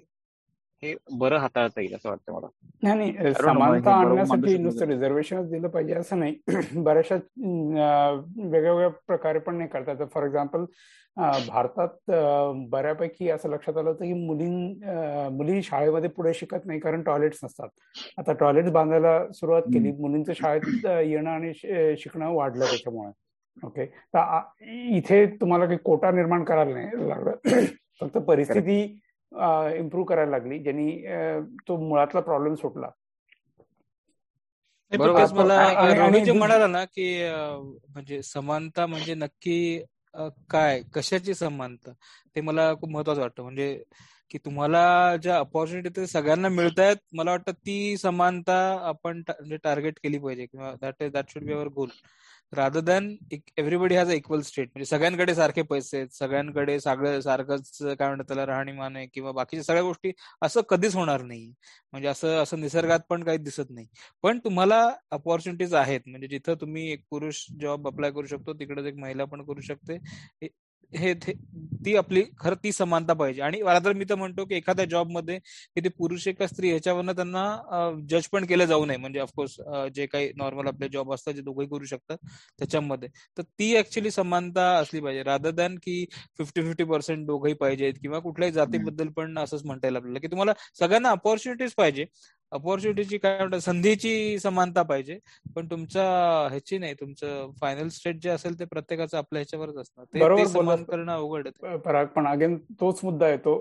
हे 0.83 0.93
बरं 1.11 1.37
हाताळता 1.37 1.81
येईल 1.81 1.95
असं 1.95 2.09
वाटतं 2.09 2.33
मला. 2.33 2.47
नाही 2.83 3.11
नाही 3.11 3.33
समानता 3.33 3.91
आणण्यासाठी 3.91 4.57
नुसतं 4.57 4.85
रिझर्वेशनच 4.85 5.49
दिलं 5.49 5.67
पाहिजे 5.67 5.93
असं 5.93 6.19
नाही. 6.19 6.35
बऱ्याचशा 6.83 7.15
वेगळ्या 7.15 8.71
वेगळ्या 8.71 8.89
प्रकारे 9.07 9.39
पण 9.39 9.55
नाही 9.55 9.69
करता 9.69 10.05
फॉर 10.05 10.25
एक्झाम्पल 10.25 10.65
भारतात 11.47 12.11
बऱ्यापैकी 12.69 13.29
असं 13.29 13.49
लक्षात 13.49 13.77
आलं 13.77 13.89
होतं 13.89 14.05
की 14.05 14.13
मुलीं 14.13 15.29
मुली 15.31 15.61
शाळेमध्ये 15.63 16.09
पुढे 16.09 16.33
शिकत 16.33 16.65
नाही 16.65 16.79
कारण 16.79 17.03
टॉयलेट्स 17.03 17.39
नसतात. 17.43 17.69
आता 18.17 18.33
टॉयलेट्स 18.33 18.71
बांधायला 18.71 19.19
सुरुवात 19.31 19.61
केली. 19.61 19.91
मुलींचं 19.91 20.33
शाळेत 20.33 20.85
येणं 20.85 21.29
आणि 21.29 21.53
शिकणं 21.53 22.29
वाढलं 22.33 22.65
त्याच्यामुळे. 22.65 23.11
ओके 23.63 23.85
तर 23.85 24.39
इथे 24.91 25.25
तुम्हाला 25.41 25.65
काही 25.65 25.77
कोटा 25.77 26.11
निर्माण 26.11 26.43
करायला 26.43 26.73
नाही 26.73 27.09
लागलं. 27.09 27.35
फक्त 28.01 28.17
परिस्थिती 28.17 28.99
इम्प्रूव्ह 29.31 30.07
करायला 30.09 30.31
लागली 30.31 30.59
ज्यांनी 30.59 30.91
तो 31.67 31.77
मुळातला 31.79 32.21
प्रॉब्लेम 32.21 32.55
सुटला. 32.55 32.89
मला 35.33 35.55
रवी 35.95 36.19
जे 36.25 36.31
म्हणाला 36.31 36.67
ना 36.67 36.83
की 36.85 37.07
म्हणजे 37.89 38.21
समानता 38.23 38.85
म्हणजे 38.85 39.13
नक्की 39.15 39.57
काय 40.49 40.81
कशाची 40.93 41.33
समानता 41.33 41.91
ते 42.35 42.41
मला 42.41 42.73
खूप 42.73 42.89
महत्वाचं 42.89 43.21
वाटतं. 43.21 43.43
म्हणजे 43.43 43.83
की 44.31 44.37
तुम्हाला 44.45 45.15
ज्या 45.23 45.37
अपॉर्च्युनिटी 45.39 45.89
ते 45.95 46.05
सगळ्यांना 46.07 46.49
मिळत 46.49 46.79
आहेत 46.79 46.97
मला 47.15 47.31
वाटतं 47.31 47.51
ती 47.57 47.97
समानता 47.97 48.55
आपण 48.87 49.21
म्हणजे 49.29 49.57
टार्गेट 49.63 49.99
केली 50.03 50.17
पाहिजे. 50.19 50.45
किंवा 50.45 50.73
that 50.81 51.03
that 51.03 51.29
should 51.29 51.43
be 51.43 51.53
our 51.53 51.67
goal 51.75 51.89
rather 52.53 52.79
than 52.79 53.07
everybody 53.33 53.95
has 53.95 54.09
a 54.09 54.13
equal 54.13 54.41
state 54.41 54.67
म्हणजे 54.67 54.85
सगळ्यांकडे 54.85 55.33
सारखे 55.35 55.61
पैसे 55.61 55.97
आहेत 55.97 56.13
सगळ्यांकडे 56.13 56.79
सगळं 56.79 57.19
सारखंच 57.21 57.77
काय 57.81 58.07
म्हणतात 58.07 58.25
त्याला 58.27 58.45
राहणीमान 58.45 58.95
आहे 58.95 59.05
किंवा 59.07 59.31
बाकीच्या 59.31 59.63
सगळ्या 59.63 59.83
गोष्टी 59.83 60.11
असं 60.41 60.61
कधीच 60.69 60.95
होणार 60.95 61.21
नाही. 61.21 61.45
म्हणजे 61.93 62.07
असं 62.07 62.41
असं 62.43 62.59
निसर्गात 62.61 62.99
पण 63.09 63.23
काही 63.23 63.37
दिसत 63.37 63.69
नाही. 63.69 63.87
पण 64.23 64.39
तुम्हाला 64.39 64.79
अपॉर्च्युनिटीज 65.11 65.73
आहेत. 65.73 66.01
म्हणजे 66.07 66.27
जिथं 66.27 66.55
तुम्ही 66.61 66.89
एक 66.91 67.03
पुरुष 67.11 67.45
जॉब 67.61 67.87
अप्लाय 67.87 68.11
करू 68.11 68.27
शकतो 68.27 68.53
तिकडेच 68.53 68.85
एक 68.85 68.95
महिला 68.97 69.25
पण 69.25 69.43
करू 69.45 69.61
शकते. 69.61 69.97
हे 70.93 71.13
ती 71.85 71.95
आपली 71.97 72.21
खरं 72.39 72.55
ती 72.63 72.71
समानता 72.71 73.13
पाहिजे. 73.13 73.41
आणि 73.41 73.61
तर 73.85 73.93
मी 73.93 74.05
तर 74.09 74.15
म्हणतो 74.15 74.45
की 74.45 74.55
एखाद्या 74.55 74.85
जॉबमध्ये 74.85 75.37
की 75.39 75.81
ते 75.83 75.89
पुरुष 75.97 76.27
का 76.39 76.47
स्त्री 76.47 76.69
ह्याच्यावरनं 76.69 77.13
त्यांना 77.15 77.43
जज 78.09 78.27
पण 78.31 78.45
केलं 78.45 78.65
जाऊ 78.65 78.85
नये. 78.85 78.97
म्हणजे 78.97 79.19
ऑफकोर्स 79.19 79.55
जे 79.95 80.05
काही 80.07 80.31
नॉर्मल 80.37 80.67
आपले 80.67 80.87
जॉब 80.93 81.13
असतात 81.13 81.33
जे 81.33 81.41
दोघंही 81.41 81.67
करू 81.69 81.85
शकतात 81.85 82.17
त्याच्यामध्ये. 82.59 83.09
तर 83.37 83.41
ती 83.59 83.75
ऍक्च्युली 83.79 84.11
समानता 84.11 84.67
असली 84.79 84.99
पाहिजे. 85.01 85.23
रादर 85.23 85.51
दॅन 85.51 85.75
की 85.83 86.05
फिफ्टी 86.37 86.61
फिफ्टी 86.61 86.83
पर्सेंट 86.83 87.25
दोघंही 87.27 87.53
पाहिजेत 87.61 87.93
किंवा 88.01 88.19
कुठल्याही 88.19 88.53
जातीबद्दल 88.53 89.07
पण 89.17 89.37
असंच 89.39 89.65
म्हणता 89.65 89.87
येईल 89.87 89.95
आपल्याला. 89.97 90.19
की 90.19 90.27
तुम्हाला 90.27 90.53
सगळ्यांना 90.79 91.11
अपॉर्च्युनिटीज 91.11 91.73
पाहिजे. 91.77 92.05
अपॉर्च्युनिटीची 92.51 93.17
काय 93.17 93.37
म्हणतात 93.37 93.59
संधीची 93.59 94.37
समानता 94.39 94.81
पाहिजे. 94.81 95.17
पण 95.55 95.65
तुमचा 95.71 96.03
ह्याची 96.49 96.77
नाही 96.77 96.93
तुमचं 96.99 97.49
फायनल 97.61 97.87
स्टेट 97.89 98.21
जे 98.23 98.29
असेल 98.29 98.59
ते 98.59 98.65
प्रत्येकाचं 98.65 99.17
आपल्या 99.17 99.39
ह्याच्यावरच 99.39 99.77
असणार. 99.77 100.05
ते 100.37 100.45
समान 100.47 100.83
करणं 100.83 101.11
अवघड 101.13 101.47
आहे. 101.47 102.05
पण 102.05 102.27
अगेन 102.27 102.57
तोच 102.81 102.99
मुद्दा 103.03 103.29
येतो 103.29 103.55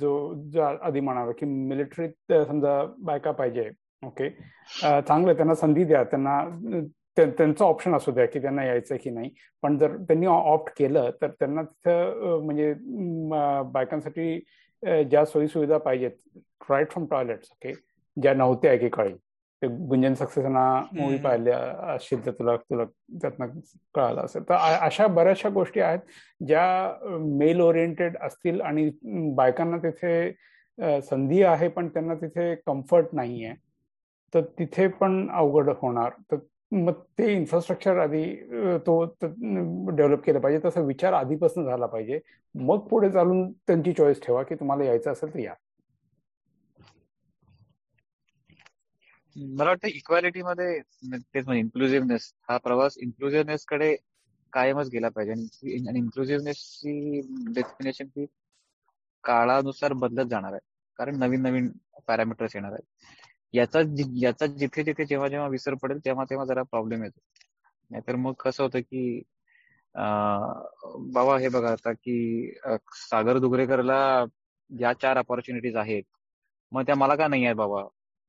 जो 0.00 0.62
आधी 0.62 1.00
म्हणाला 1.00 1.32
की 1.38 1.46
मिलिटरीत 1.46 2.32
समजा 2.48 2.82
बायका 2.98 3.30
पाहिजे 3.32 3.68
ओके 4.06 4.28
चांगलं 4.80 5.32
त्यांना 5.34 5.54
संधी 5.54 5.84
द्या 5.84 6.02
त्यांना 6.04 6.40
त्यांचं 7.16 7.64
ऑप्शन 7.64 7.94
असू 7.94 8.12
द्या 8.12 8.24
की 8.26 8.38
त्यांना 8.40 8.64
यायचं 8.64 8.96
की 9.02 9.10
नाही. 9.10 9.30
पण 9.62 9.76
जर 9.78 9.96
त्यांनी 10.08 10.26
ऑप्ट 10.26 10.72
केलं 10.78 11.10
तर 11.22 11.30
त्यांना 11.30 11.62
तिथं 11.62 12.40
म्हणजे 12.44 12.72
बायकांसाठी 13.72 14.38
ज्या 15.10 15.24
सोयी 15.24 15.48
सुविधा 15.48 15.78
पाहिजेत 15.78 16.38
राईट 16.70 16.90
फ्रॉम 16.90 17.06
टॉयलेट्स 17.10 17.50
ओके 17.52 17.72
ज्या 18.16 18.34
नव्हत्या 18.34 18.72
एकेकाळी. 18.72 19.14
ते 19.62 19.66
गुंजन 19.88 20.14
सक्सेसना 20.14 20.64
मूवी 20.92 21.16
पाहिल्या 21.22 21.58
असतील 21.94 22.24
तर 22.26 22.30
तुला 22.38 22.56
तुला 22.56 22.84
त्यातनं 23.22 23.46
कळालं 23.94 24.20
असेल. 24.20 24.42
तर 24.48 24.54
अशा 24.54 25.06
बऱ्याचशा 25.06 25.48
गोष्टी 25.48 25.80
आहेत 25.80 25.98
ज्या 26.46 27.18
मेल 27.38 27.60
ओरिएंटेड 27.60 28.16
असतील 28.22 28.60
आणि 28.60 28.88
बायकांना 29.36 29.76
तिथे 29.82 31.00
संधी 31.02 31.42
आहे 31.42 31.68
पण 31.68 31.88
त्यांना 31.88 32.14
तिथे 32.14 32.54
कम्फर्ट 32.66 33.06
नाही 33.12 33.44
आहे 33.44 33.54
तर 34.34 34.40
तिथे 34.58 34.86
पण 34.88 35.26
अवघड 35.30 35.68
होणार. 35.82 36.10
तर 36.32 36.36
मग 36.72 36.92
ते 37.18 37.32
इन्फ्रास्ट्रक्चर 37.32 37.98
आधी 37.98 38.24
तो 38.86 39.02
डेव्हलप 39.22 40.22
केलं 40.24 40.38
पाहिजे. 40.40 40.60
तसा 40.64 40.80
विचार 40.80 41.12
आधीपासून 41.12 41.64
झाला 41.66 41.86
पाहिजे. 41.86 42.18
मग 42.54 42.86
पुढे 42.88 43.10
चालून 43.10 43.50
त्यांची 43.52 43.92
चॉईस 43.92 44.22
ठेवा 44.22 44.42
की 44.42 44.54
तुम्हाला 44.54 44.84
यायचं 44.84 45.12
असेल 45.12 45.34
तर 45.34 45.38
या. 45.38 45.54
मला 49.36 49.68
वाटतं 49.70 49.88
इक्वालिटी 49.88 50.42
मध्ये 50.42 50.78
तेच 50.80 51.44
म्हणजे 51.44 51.60
इन्क्लुझिव्हनेस 51.60 52.32
हा 52.48 52.56
प्रवास 52.64 52.96
इन्क्लुझिव्हनेस 52.98 53.64
कडे 53.68 53.94
कायमच 54.52 54.88
गेला 54.92 55.08
पाहिजे. 55.08 55.32
आणि 55.88 55.98
इन्क्लुझिव्हनेसची 55.98 57.20
डेफिनेशन 57.54 58.06
ही 58.16 58.26
काळानुसार 59.24 59.92
बदलत 59.92 60.28
जाणार 60.30 60.52
आहे. 60.52 60.60
कारण 60.98 61.18
नवीन 61.18 61.42
नवीन 61.42 61.70
पॅरामीटर्स 62.08 62.56
येणार 62.56 62.72
आहेत. 62.72 62.84
याचा 63.54 63.80
याचा 64.22 64.46
जिथे 64.48 64.82
जिथे 64.84 65.04
जेव्हा 65.04 65.28
जेव्हा 65.28 65.48
विसर 65.48 65.74
पडेल 65.82 65.98
तेव्हा 66.04 66.24
तेव्हा 66.30 66.44
जरा 66.46 66.62
प्रॉब्लेम 66.62 67.02
येतो. 67.04 67.20
नाहीतर 67.90 68.16
मग 68.16 68.32
कसं 68.40 68.62
होतं 68.62 68.80
की 68.80 69.22
बाबा 71.14 71.36
हे 71.38 71.48
बघा 71.48 71.70
आता 71.72 71.92
की 71.92 72.14
सागर 72.96 73.38
दुगरेकरला 73.38 73.98
या 74.70 74.92
चार 74.92 75.16
अपॉर्च्युनिटीज 75.18 75.76
आहेत. 75.76 76.02
मग 76.72 76.82
त्या 76.86 76.94
मला 76.94 77.14
का 77.16 77.28
नाही 77.28 77.44
आहेत 77.44 77.56
बाबा? 77.56 77.82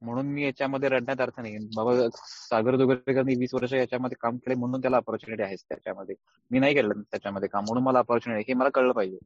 म्हणून 0.04 0.26
मी 0.28 0.44
याच्यामध्ये 0.44 0.90
रडण्यात 0.90 1.22
अर्थ 1.22 1.40
नाही 1.40 1.58
बाबा 1.76 1.94
सागर 2.14 2.76
दोगरेकरनी 2.78 3.36
वीस 3.36 3.54
वर्ष 3.54 3.74
याच्यामध्ये 3.74 4.18
काम 4.22 4.38
केले 4.38 4.56
म्हणून 4.56 4.82
त्याला 4.82 4.98
ऑपॉर्च्युनिटी 4.98 5.44
आहे 5.44 5.56
त्याच्यामध्ये. 5.58 6.16
मी 6.52 6.60
नाही 6.60 6.74
केलं 6.74 7.02
त्याच्यामध्ये 7.04 7.50
काम 7.50 7.64
म्हणून 7.64 7.84
मला 7.84 8.00
ऑपॉर्च्युनिटी 8.00 8.44
हे 8.48 8.54
मला 8.56 8.70
कळलं 8.72 8.94
पाहिजे. 8.94 9.18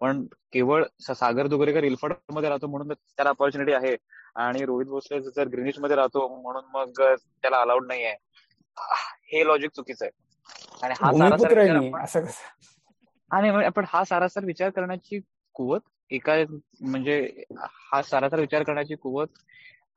पण 0.00 0.24
केवळ 0.52 0.84
सागर 1.04 1.46
दुगरेकर 1.46 1.84
इल्फडमध्ये 1.84 2.48
राहतो 2.48 2.66
म्हणून 2.66 2.92
त्याला 2.92 3.30
ऑपॉर्च्युनिटी 3.30 3.72
आहे. 3.74 3.96
आणि 4.38 4.64
रोहित 4.64 4.86
भोसले 4.88 5.20
जर 5.22 5.48
ग्रीनिशमध्ये 5.48 5.96
राहतो 5.96 6.26
म्हणून 6.32 6.64
मग 6.72 7.00
त्याला 7.00 7.60
अलाउड 7.60 7.86
नाही 7.86 8.04
आहे. 8.04 8.16
हे 9.26 9.44
लॉजिक 9.46 9.70
चुकीचं 9.72 10.04
आहे. 10.04 10.10
आणि 10.82 10.94
हा 10.96 11.12
सारासर 11.14 11.52
आणि 13.30 13.48
आपण 13.64 13.84
हा 13.88 14.02
सारासर 14.04 14.44
विचार 14.44 14.70
करण्याची 14.70 15.20
कुवत 15.54 15.80
एका 16.10 16.34
म्हणजे 16.82 17.20
हा 17.84 18.00
सारासर 18.02 18.40
विचार 18.40 18.62
करण्याची 18.62 18.94
कुवत 18.96 19.38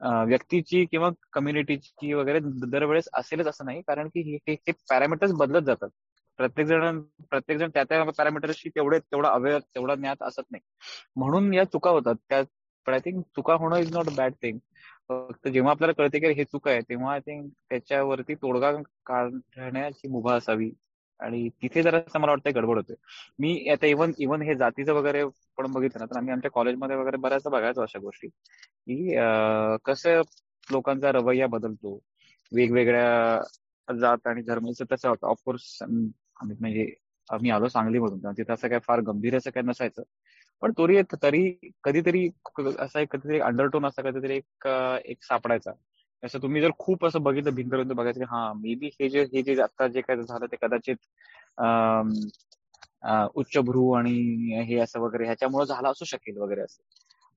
व्यक्तीची 0.02 0.86
किंवा 0.86 1.10
कम्युनिटीची 1.34 2.14
वगैरे 2.14 2.40
दरवेळेस 2.72 3.08
असेलच 3.14 3.48
असं 3.48 3.66
नाही. 3.66 3.82
कारण 3.88 4.08
की 4.08 4.38
हे 4.48 4.56
पॅरामीटर्स 4.90 5.32
बदलत 5.34 5.66
जातात. 5.66 5.90
प्रत्येक 6.40 6.68
जण 6.68 7.00
प्रत्येक 7.30 7.60
जण 7.60 7.70
त्या 7.74 7.84
त्या 7.84 8.04
पॅरामीटर्सशी 8.04 8.70
तेवढे 8.70 9.00
तेवढा 9.00 9.30
अवेअर 9.30 9.60
तेवढा 9.76 9.96
ज्ञात 9.96 10.24
असत 10.24 10.52
नाही. 10.52 10.62
म्हणून 11.16 11.54
या 11.54 11.64
चुका 11.64 11.92
होतात. 11.92 12.16
त्या 12.30 12.42
पण 12.88 12.94
आय 12.94 13.00
थिंक 13.00 13.24
चुका 13.36 13.54
होणं 13.54 13.78
इज 13.78 13.92
नॉट 13.92 14.10
बॅड 14.16 14.34
थिंग 14.42 14.58
फक्त 15.10 15.48
जेव्हा 15.48 15.72
आपल्याला 15.72 15.94
कळते 15.94 16.20
की 16.20 16.32
हे 16.34 16.44
चुका 16.44 16.72
आहे 16.72 16.82
तेव्हा 16.82 17.14
आय 17.14 17.20
थिंक 17.20 17.50
त्याच्यावरती 17.70 18.36
तोडगा 18.36 18.72
काढण्याची 19.06 20.08
मुभा 20.08 20.36
असावी. 20.36 20.72
आणि 21.24 21.48
तिथे 21.62 21.84
जरा 21.84 22.00
मला 22.20 22.32
वाटतं 22.32 22.56
गडबड 22.56 22.78
होते. 22.78 22.94
मी 23.40 23.70
आता 23.70 23.88
इव्हन 23.88 24.12
इव्हन 24.20 24.42
हे 24.42 24.56
जातीचं 24.56 24.94
वगैरे 24.94 25.24
पण 25.58 25.72
बघितलं 25.74 26.00
ना 26.00 26.06
तर 26.06 26.18
आम्ही 26.18 26.34
आमच्या 26.34 26.52
कॉलेजमध्ये 26.52 26.96
वगैरे 26.96 27.18
बऱ्याचदा 27.18 27.50
बघायचो 27.50 27.82
अशा 27.82 28.00
गोष्टी. 28.00 28.28
की 28.28 29.16
कसं 29.86 30.22
लोकांचा 30.72 31.12
रवैया 31.12 31.48
बदलतो. 31.48 32.00
वेगवेगळ्या 32.52 33.96
जात 34.00 34.28
आणि 34.28 34.42
धर्माचं 34.42 34.86
तसं 34.92 35.10
होतं. 35.10 35.28
ऑफकोर्स 35.28 35.78
आम्ही 35.84 36.56
म्हणजे 36.60 36.94
आम्ही 37.30 37.50
आलो 37.52 37.68
सांगलीमधून 37.68 38.32
तिथं 38.38 38.54
असं 38.54 38.68
काय 38.68 38.80
फार 38.80 39.00
गंभीर 39.02 39.38
असं 39.38 39.52
काय 39.52 39.64
नसायचं. 39.64 40.04
पण 40.62 40.72
तरी 40.78 41.02
तरी 41.24 41.50
कधीतरी 41.84 42.28
असा 42.80 43.00
एक 43.00 43.12
कधीतरी 43.12 43.40
अंडरटोन 43.40 43.86
असा 43.86 44.02
कधीतरी 44.02 44.36
एक 44.38 44.68
एक 45.06 45.24
सापडायचा. 45.24 45.72
असं 46.24 46.40
तुम्ही 46.42 46.62
जर 46.62 46.72
खूप 46.80 47.06
असं 47.06 47.24
बघितलं 47.24 47.56
भिंत 47.56 47.72
बघायचं 47.72 48.20
की 48.20 48.26
हा 48.30 48.52
मे 48.54 48.76
बी 48.76 48.88
हे 49.00 49.10
जे 49.10 49.24
हे 49.34 49.42
जे 49.44 49.62
आता 49.62 49.88
जे 49.88 50.02
काय 50.02 50.18
झालं 50.18 50.46
ते 50.46 50.56
कदाचित 50.62 50.98
उच्चभ्रू 53.36 53.92
आणि 53.92 54.12
हे 54.64 54.78
असं 54.80 55.00
वगैरे 55.00 55.26
ह्याच्यामुळे 55.26 55.66
झालं 55.66 55.90
असू 55.90 56.06
शकेल 56.06 56.38
वगैरे 56.38 56.62
असं. 56.62 56.82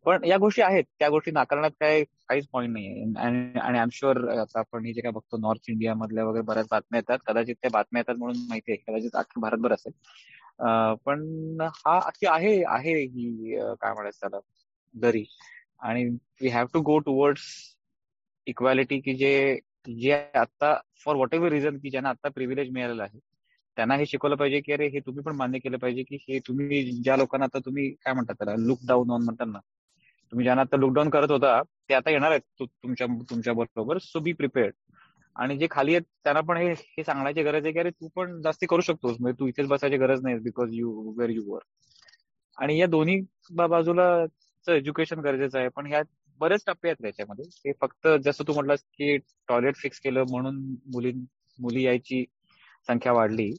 पण 0.07 0.25
या 0.25 0.37
गोष्टी 0.38 0.62
आहेत. 0.62 0.85
त्या 0.99 1.09
गोष्टी 1.09 1.31
नाकारण्यात 1.31 1.71
काय 1.81 2.02
काहीच 2.28 2.47
पॉईंट 2.52 2.73
नाही 2.73 3.14
आणि 3.16 3.78
आय 3.78 3.85
शुअर 3.93 4.28
आता 4.38 4.59
आपण 4.59 4.85
हे 4.87 4.93
जे 4.93 5.00
काय 5.00 5.12
बघतो 5.12 5.37
नॉर्थ 5.38 5.71
इंडिया 5.71 5.95
मधल्या 5.95 6.25
वगैरे 6.25 6.43
बऱ्याच 6.43 6.66
बातम्या 6.71 6.99
येतात. 6.99 7.19
कदाचित 7.26 7.55
त्या 7.62 7.71
बातम्या 7.73 8.00
येतात 8.00 8.19
म्हणून 8.19 8.37
माहिती 8.49 8.73
आहे. 8.73 8.78
कदाचित 8.88 9.16
अख्खी 9.16 9.40
भारतभर 9.40 9.73
असेल. 9.73 9.93
पण 11.05 11.61
हा 11.61 11.99
अख्खी 11.99 12.26
आहे 12.26 12.62
आहे 12.69 12.95
ही 13.00 13.57
काय 13.81 13.93
म्हणायचं 13.95 14.19
त्याला 14.21 14.38
दरी. 14.95 15.25
आणि 15.81 16.05
we 16.40 16.49
have 16.49 16.66
to 16.75 16.81
go 16.81 16.99
towards 16.99 17.43
equality 18.47 19.00
की 19.00 19.15
जे 19.15 19.59
जे 19.99 20.12
आता 20.35 20.75
फॉर 21.05 21.15
व्हॉट 21.15 21.35
एव्हर 21.35 21.50
रिझन 21.53 21.79
की 21.79 21.91
ज्यांना 21.91 22.09
आता 22.09 22.29
प्रिव्हिलेज 22.29 22.71
मिळालेलं 22.71 23.03
आहे 23.03 23.19
त्यांना 23.76 23.95
हे 23.95 24.07
शिकवलं 24.07 24.37
पाहिजे 24.37 24.61
की 24.61 24.73
अरे 24.73 24.87
हे 24.87 25.00
तुम्ही 25.00 25.23
पण 25.23 25.37
मान्य 25.37 25.59
केलं 25.59 25.79
पाहिजे 25.79 26.03
की 26.03 26.17
हे 26.29 26.38
तुम्ही 26.38 26.83
ज्या 27.03 27.17
लोकांना 27.17 27.45
आता 27.45 27.59
तुम्ही 27.59 27.91
काय 28.05 28.15
म्हणतात 28.15 28.35
त्याला 28.35 28.55
लुक 28.59 28.79
डाऊन 28.88 29.11
ऑन 29.11 29.23
म्हणतात 29.25 29.47
ना. 29.47 29.59
तुम्ही 30.33 30.45
ज्यांना 30.45 30.62
आता 30.62 30.76
लुकडाऊन 30.76 31.11
करत 31.11 31.31
होता 31.31 31.61
ते 31.88 31.95
आता 31.95 32.11
येणार 32.11 32.31
आहेत 32.31 32.62
तुमच्या 32.62 33.07
तुमच्या 33.31 33.53
बरोबर 33.55 33.99
सो 33.99 34.21
बी 34.21 34.33
प्रिपेअर्ड 34.33 34.75
आणि 35.37 35.57
जे 35.59 35.67
खाली 35.71 35.95
आहेत 35.95 36.03
त्यांना 36.25 36.41
पण 36.41 36.57
हे 36.57 36.73
हे 36.73 37.05
सांगण्याची 37.05 37.43
गरज 37.43 37.65
आहे 37.65 37.73
की 37.73 37.79
अरे 37.79 37.91
तू 37.91 38.09
पण 38.09 38.41
जास्ती 38.43 38.67
करू 38.67 38.81
शकतोस 38.81 39.17
म्हणजे 39.21 39.38
तू 39.41 39.47
इथेच 39.47 39.67
बसायची 39.67 39.97
गरज 39.97 40.23
नाही 40.23 40.38
because 40.38 40.71
you 40.73 41.12
where 41.19 41.31
you 41.31 41.43
were 41.47 41.61
आणि 42.59 42.79
या 42.79 42.87
दोन्ही 42.87 43.21
बाजूला 43.50 44.25
एज्युकेशन 44.67 45.21
गरजेचं 45.21 45.59
आहे 45.59 45.69
पण 45.69 45.87
ह्या 45.87 46.03
बरेच 46.40 46.62
टप्पे 46.66 46.88
आहेत 46.88 47.02
त्याच्यामध्ये 47.02 47.45
हे 47.57 47.73
फक्त 47.81 48.09
जसं 48.25 48.45
तू 48.49 48.52
म्हटलंस 48.55 48.83
की 48.95 49.16
टॉयलेट 49.49 49.76
फिक्स 49.76 50.00
केलं 50.00 50.25
म्हणून 50.31 50.57
मुली 50.94 51.12
मुली 51.59 51.83
यायची 51.83 52.25
संख्या 52.88 53.12
वाढली. 53.12 53.51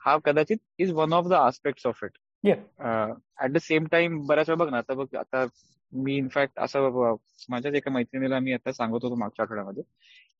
हा 0.00 0.16
कदाचित 0.24 0.58
is 0.78 0.90
one 0.92 1.12
of 1.12 1.26
the 1.28 1.32
aspect 1.32 1.86
of 1.86 2.04
it 2.04 2.18
at 2.44 3.50
the 3.50 3.58
same 3.58 3.86
time 3.86 4.20
बऱ्याच 4.26 4.48
वेळा 4.48 4.64
बघ 4.64 4.70
ना 4.70 4.78
आता 4.78 4.94
बघ 4.94 5.14
आता 5.16 5.44
मी 5.92 6.16
इनफॅक्ट 6.16 6.58
असं 6.58 7.14
माझ्याच 7.50 7.74
एका 7.74 7.90
मैत्रिणीला 7.90 8.38
मी 8.40 8.52
आता 8.52 8.72
सांगत 8.72 9.04
होतो 9.04 9.14
मागच्या 9.14 9.44
आठवड्यामध्ये 9.44 9.82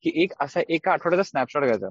की 0.03 0.11
एक 0.23 0.33
असा 0.39 0.61
एका 0.69 0.91
आठवड्याचा 0.93 1.23
स्नॅपशॉट 1.23 1.63
घ्यायचा 1.63 1.89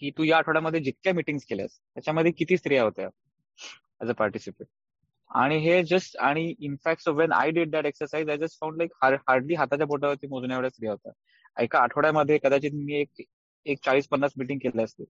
की 0.00 0.10
तू 0.18 0.24
या 0.24 0.36
आठवड्यामध्ये 0.38 0.80
जितक्या 0.80 1.12
मिटिंग 1.14 1.38
केल्यास 1.48 1.78
त्याच्यामध्ये 1.78 2.32
किती 2.32 2.56
स्त्रिया 2.56 2.82
होत्या 2.84 3.08
ऍज 4.02 4.10
अ 4.10 4.12
पार्टिसिपेट 4.12 4.66
आणि 5.30 5.56
हे 5.58 5.82
जस्ट 5.84 6.16
आणि 6.18 6.54
in fact 6.58 7.08
when 7.08 7.32
I 7.32 7.50
did 7.50 7.70
that 7.70 7.86
exercise 7.86 8.28
I 8.30 8.36
just 8.38 8.58
found 8.60 8.76
like 8.78 8.90
hardly 9.02 9.54
हाताच्या 9.54 9.86
बोटावरती 9.86 10.26
मोजण्या 10.26 10.56
एवढ्या 10.56 10.70
स्त्रिया 10.70 10.92
होता. 10.92 11.10
एका 11.56 11.78
आठवड्यामध्ये 11.78 12.38
कदाचित 12.42 12.72
मी 12.74 13.00
एक 13.00 13.22
एक 13.66 13.78
चाळीस 13.84 14.06
पन्नास 14.08 14.32
मिटिंग 14.38 14.58
केल्या 14.58 14.84
असते 14.84 15.04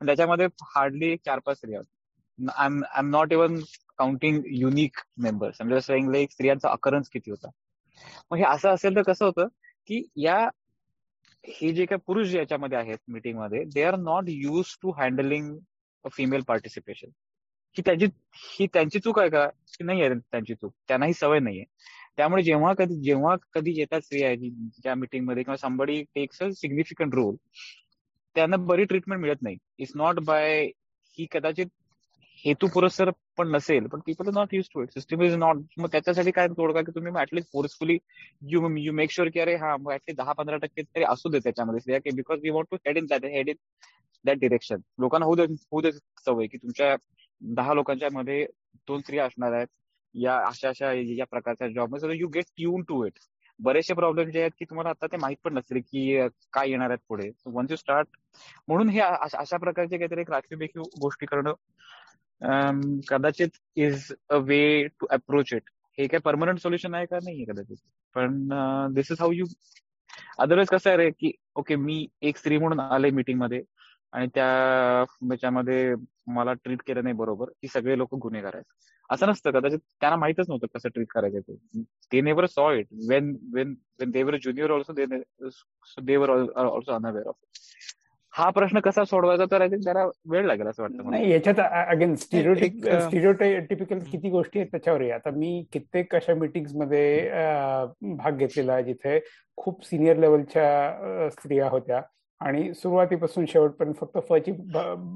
पण 0.00 0.06
त्याच्यामध्ये 0.06 0.46
हार्डली 0.74 1.08
एक 1.12 1.20
चार 1.26 1.38
पाच 1.46 1.56
स्त्रिया 1.56 1.78
होत्या 1.78 2.52
I 2.62 2.68
am 2.98 3.10
not 3.10 3.32
even 3.32 3.58
counting 3.98 4.40
unique 4.52 5.00
members 5.22 5.60
म्हणजे 5.60 5.80
सेईंग 5.80 6.10
लाईक 6.12 6.30
स्त्रियांचा 6.32 6.70
अकरन्स 6.70 7.08
किती 7.08 7.30
होता. 7.30 7.48
मग 8.30 8.36
हे 8.38 8.44
असं 8.44 8.68
असेल 8.68 8.96
तर 8.96 9.02
कसं 9.02 9.24
होतं 9.24 9.46
की 9.88 10.02
या 10.16 10.38
हे 11.44 11.72
जे 11.72 11.84
काही 11.86 12.00
पुरुष 12.06 12.34
याच्यामध्ये 12.34 12.78
आहेत 12.78 12.98
मीटिंगमध्ये 13.08 13.62
they 13.64 13.82
are 13.82 13.96
not 13.96 14.24
use 14.28 14.76
to 14.82 14.92
handling 14.92 15.56
female 16.04 16.42
participation 16.48 17.08
की 17.76 17.82
त्यांची 17.82 18.06
ही 18.58 18.66
त्यांची 18.72 18.98
चूक 19.00 19.18
आहे 19.20 19.30
का? 19.30 19.46
की 19.78 19.84
नाही 19.84 20.02
आहे 20.02 20.14
त्यांची 20.14 20.54
चूक? 20.54 20.72
त्यांना 20.88 21.06
ही 21.06 21.12
सवय 21.12 21.38
नाहीये 21.38 21.64
त्यामुळे 22.16 22.42
जेव्हा 22.42 22.72
कधी 22.78 23.00
जेव्हा 23.02 23.34
कधी 23.52 23.72
येतात 23.76 24.00
स्त्रिया 24.00 24.34
ज्या 24.34 24.94
मीटिंगमध्ये 24.94 25.42
किंवा 25.42 25.56
somebody 25.56 26.02
takes 26.14 26.42
a 26.42 26.48
significant 26.56 27.14
role 27.14 27.34
त्यांना 28.36 28.56
बरी 28.56 28.84
ट्रीटमेंट 28.84 29.20
मिळत 29.20 29.42
नाही. 29.42 29.56
इट्स 29.78 29.92
नॉट 29.96 30.20
बाय 30.26 30.64
ही 31.18 31.26
कदाचित 31.32 31.66
हेतू 32.44 32.66
पुरस्सर 32.74 33.10
पण 33.36 33.50
नसेल 33.54 33.86
पण 33.86 34.00
people 34.06 34.26
are 34.26 34.32
not 34.34 34.54
use 34.54 34.68
to 34.74 34.82
it 34.82 34.90
system 34.90 35.22
is 35.22 35.34
not 35.34 35.56
मग 35.78 35.88
त्याच्यासाठी 35.92 36.30
काय 36.30 36.48
तोडगा 36.48 36.80
की 36.80 36.92
तुम्ही 36.94 37.12
at least 37.20 37.50
forcefully 37.52 37.96
you 38.50 38.68
you 38.78 38.92
make 38.92 39.10
sure 39.10 39.28
की 39.28 39.40
अरे 39.40 39.54
हा 39.56 39.76
मग 39.76 39.92
ऍटलीस्ट 39.92 40.20
दहा 40.20 40.32
पंधरा 40.32 40.56
टक्के 40.56 40.82
तरी 40.82 41.04
असू 41.08 41.30
दे 41.30 41.38
त्याच्यामध्ये. 41.38 41.98
Because 42.14 42.40
we 42.42 42.50
want 42.50 42.68
to 42.70 42.76
head 42.86 42.96
in 42.96 43.06
that 43.10 43.24
head 43.24 43.48
in 43.48 43.56
that 44.24 44.38
direction 44.38 44.80
लोकांना 45.00 45.26
होऊ 45.26 45.36
दे 45.36 45.42
होऊ 45.42 45.80
दे 45.80 45.92
सवय 46.26 46.46
की 46.46 46.58
तुमच्या 46.58 46.94
दहा 47.44 47.74
लोकांच्या 47.74 48.08
मध्ये 48.12 48.44
दोन 48.88 49.00
स्त्रिया 49.00 49.24
असणार 49.26 49.52
आहेत. 49.52 49.66
या 50.14 50.36
अशा 50.46 50.68
अशा 50.68 50.92
या 50.92 51.24
प्रकारच्या 51.30 51.68
जॉबमध्ये. 51.68 52.18
You 52.18 52.28
get 52.34 52.44
tune 52.56 52.82
to 52.88 53.04
it 53.06 53.18
बरेचसे 53.60 53.94
प्रॉब्लेम 53.94 54.30
जे 54.30 54.40
आहेत 54.40 54.50
की 54.58 54.64
तुम्हाला 54.64 54.90
आता 54.90 55.06
ते 55.06 55.16
माहीत 55.22 55.36
पण 55.44 55.54
नसतील 55.54 55.78
की 55.80 56.26
काय 56.52 56.70
येणार 56.70 56.90
आहेत 56.90 56.98
पुढे. 57.08 57.30
वन्स 57.46 57.70
यू 57.70 57.76
स्टार्ट 57.76 58.08
म्हणून 58.68 58.88
हे 58.88 59.00
अशा 59.00 59.56
प्रकारचे 59.56 59.98
काहीतरी 59.98 60.20
एक 60.20 60.30
राखीव 60.30 60.58
बेखीव 60.58 60.82
गोष्टी 61.00 61.26
करणं 61.26 61.52
कदाचित 63.08 63.48
is 63.76 64.12
a 64.30 64.36
way 64.46 64.62
to 65.00 65.06
approach 65.10 65.52
it 65.54 65.70
हे 65.98 66.06
काय 66.06 66.20
परमनंट 66.20 66.58
सोल्युशन 66.60 66.94
आहे 66.94 67.06
का? 67.06 67.18
नाही 67.24 67.44
कदाचित. 67.44 67.76
पण 68.16 68.48
this 68.94 69.12
is 69.12 69.20
how 69.20 69.32
you 69.32 69.44
otherwise 70.38 70.68
कसं 70.68 70.90
आहे 70.90 70.96
रे 70.98 71.10
की 71.10 71.30
ओके 71.56 71.76
मी 71.76 72.06
एक 72.22 72.36
स्त्री 72.38 72.58
म्हणून 72.58 72.80
आले 72.80 73.10
मीटिंगमध्ये. 73.10 73.62
आणि 74.14 74.26
त्याच्यामध्ये 74.34 75.94
मला 76.26 76.52
ट्रीट 76.54 76.82
केलं 76.86 77.02
नाही 77.02 77.14
बरोबर 77.14 77.48
की 77.62 77.68
सगळे 77.68 77.96
लोक 77.98 78.14
गुन्हेगार 78.14 78.54
आहेत. 78.54 78.64
असं 79.10 79.28
नसतं 79.28 79.50
कदाचित 79.50 79.78
त्यांना 80.00 80.16
माहितच 80.16 80.48
नव्हतं 80.48 80.66
कसं 80.74 80.88
ट्रीट 80.88 81.06
करायचं 81.10 81.40
ते. 81.40 81.82
ते 82.12 82.20
never 82.20 82.46
saw 82.46 82.72
it 82.72 82.86
when 83.08 83.34
when 83.54 83.74
when 84.00 84.10
they were 84.10 84.36
junior 84.36 84.70
also 84.70 84.92
they were 86.02 86.30
also 86.30 86.92
unaware 86.92 87.26
of 87.26 87.34
हा 88.34 88.48
प्रश्न 88.50 88.80
कसा 88.80 89.04
सोडवायचा 89.04 89.44
तर 89.50 89.66
त्याला 89.66 90.04
वेळ 90.30 90.46
लागेल 90.46 90.66
असं 90.66 90.82
वाटतं 90.82 91.10
नाही 91.10 91.30
याच्यात 91.32 91.60
अगेन 91.88 92.14
स्टिरिओटिपिकल 92.14 93.98
किती 94.12 94.30
गोष्टी 94.30 94.58
आहेत 94.58 94.70
त्याच्यावर 94.70 95.02
आता 95.10 95.30
मी 95.30 95.64
कित्येक 95.72 96.14
अशा 96.14 96.34
मिटिंगमध्ये 96.34 97.30
भाग 98.16 98.36
घेतलेला 98.36 98.72
आहे 98.72 98.84
जिथे 98.84 99.18
खूप 99.56 99.84
सिनियर 99.86 100.16
लेवलच्या 100.16 101.28
स्त्रिया 101.30 101.68
होत्या. 101.68 102.00
आणि 102.44 102.74
सुरुवातीपासून 102.74 103.46
शेवटपर्यंत 103.46 103.94
फक्त 103.94 104.18
फची 104.28 104.52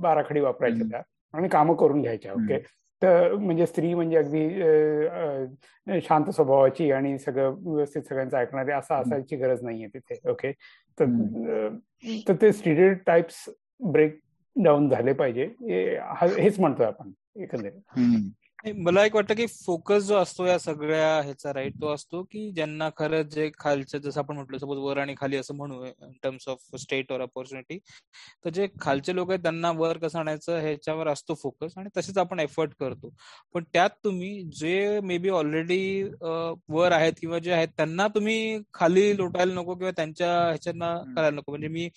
बाराखडी 0.00 0.40
वापरायच्या 0.40 0.86
त्या 0.90 1.02
आणि 1.34 1.48
कामं 1.48 1.74
करून 1.74 2.02
घ्यायच्या 2.02 2.32
ओके. 2.32 2.58
तर 3.02 3.34
म्हणजे 3.34 3.66
स्त्री 3.66 3.94
म्हणजे 3.94 4.16
अगदी 4.16 6.00
शांत 6.00 6.30
स्वभावाची 6.30 6.90
आणि 6.90 7.18
सगळं 7.18 7.54
व्यवस्थित 7.62 8.02
सगळ्यांचं 8.02 8.36
ऐकणारे 8.36 8.72
असं 8.72 8.94
असायची 8.94 9.36
गरज 9.36 9.62
नाहीये 9.62 9.86
तिथे 9.86 10.30
ओके. 10.30 10.52
तर 10.98 12.34
ते 12.42 12.52
स्टिरियो 12.52 12.92
टाइप्स 13.06 13.48
ब्रेक 13.92 14.18
डाऊन 14.56 14.88
झाले 14.88 15.12
पाहिजे 15.12 15.44
हेच 16.38 16.60
म्हणतोय 16.60 16.86
आपण 16.86 17.10
एकंदरीत. 17.36 17.98
मला 18.64 19.04
एक 19.04 19.14
वाटतं 19.14 19.34
की 19.34 19.44
फोकस 19.46 20.02
जो 20.04 20.16
असतो 20.16 20.44
या 20.46 20.58
सगळ्या 20.58 21.20
ह्याचा 21.24 21.52
राईट 21.54 21.74
तो 21.80 21.88
असतो 21.88 22.22
की 22.22 22.50
ज्यांना 22.52 22.88
खरंच 22.96 23.26
जे 23.34 23.48
खालचं 23.58 23.98
जसं 23.98 24.20
आपण 24.20 24.36
म्हटलं 24.36 24.58
सपोज 24.58 24.78
वर 24.78 24.98
आणि 24.98 25.14
खाली 25.16 25.36
असं 25.36 25.54
म्हणू 25.56 25.84
इन 25.84 26.12
टर्म्स 26.22 26.48
ऑफ 26.48 26.76
स्टेट 26.76 27.12
और 27.12 27.20
अपॉर्च्युनिटी 27.20 27.78
तर 28.44 28.50
जे 28.50 28.66
खालचे 28.80 29.14
लोक 29.14 29.30
आहेत 29.30 29.42
त्यांना 29.42 29.70
वर 29.76 29.98
कसं 29.98 30.18
आणायचं 30.18 30.58
ह्याच्यावर 30.60 31.08
असतो 31.08 31.34
फोकस 31.34 31.72
आणि 31.78 31.88
तसेच 31.96 32.18
आपण 32.18 32.40
एफर्ट 32.40 32.72
करतो. 32.80 33.12
पण 33.54 33.64
त्यात 33.72 33.90
तुम्ही 34.04 34.42
जे 34.56 35.00
मे 35.02 35.18
बी 35.18 35.28
ऑलरेडी 35.30 36.02
वर 36.68 36.92
आहेत 36.92 37.12
किंवा 37.20 37.38
जे 37.38 37.52
आहेत 37.52 37.68
त्यांना 37.76 38.08
तुम्ही 38.14 38.58
खाली 38.74 39.16
लोटायला 39.16 39.54
नको 39.54 39.74
किंवा 39.74 39.90
त्यांच्या 39.96 40.32
ह्याच्याना 40.40 40.94
करायला 41.16 41.36
नको. 41.36 41.52
म्हणजे 41.52 41.68
मी 41.68 41.88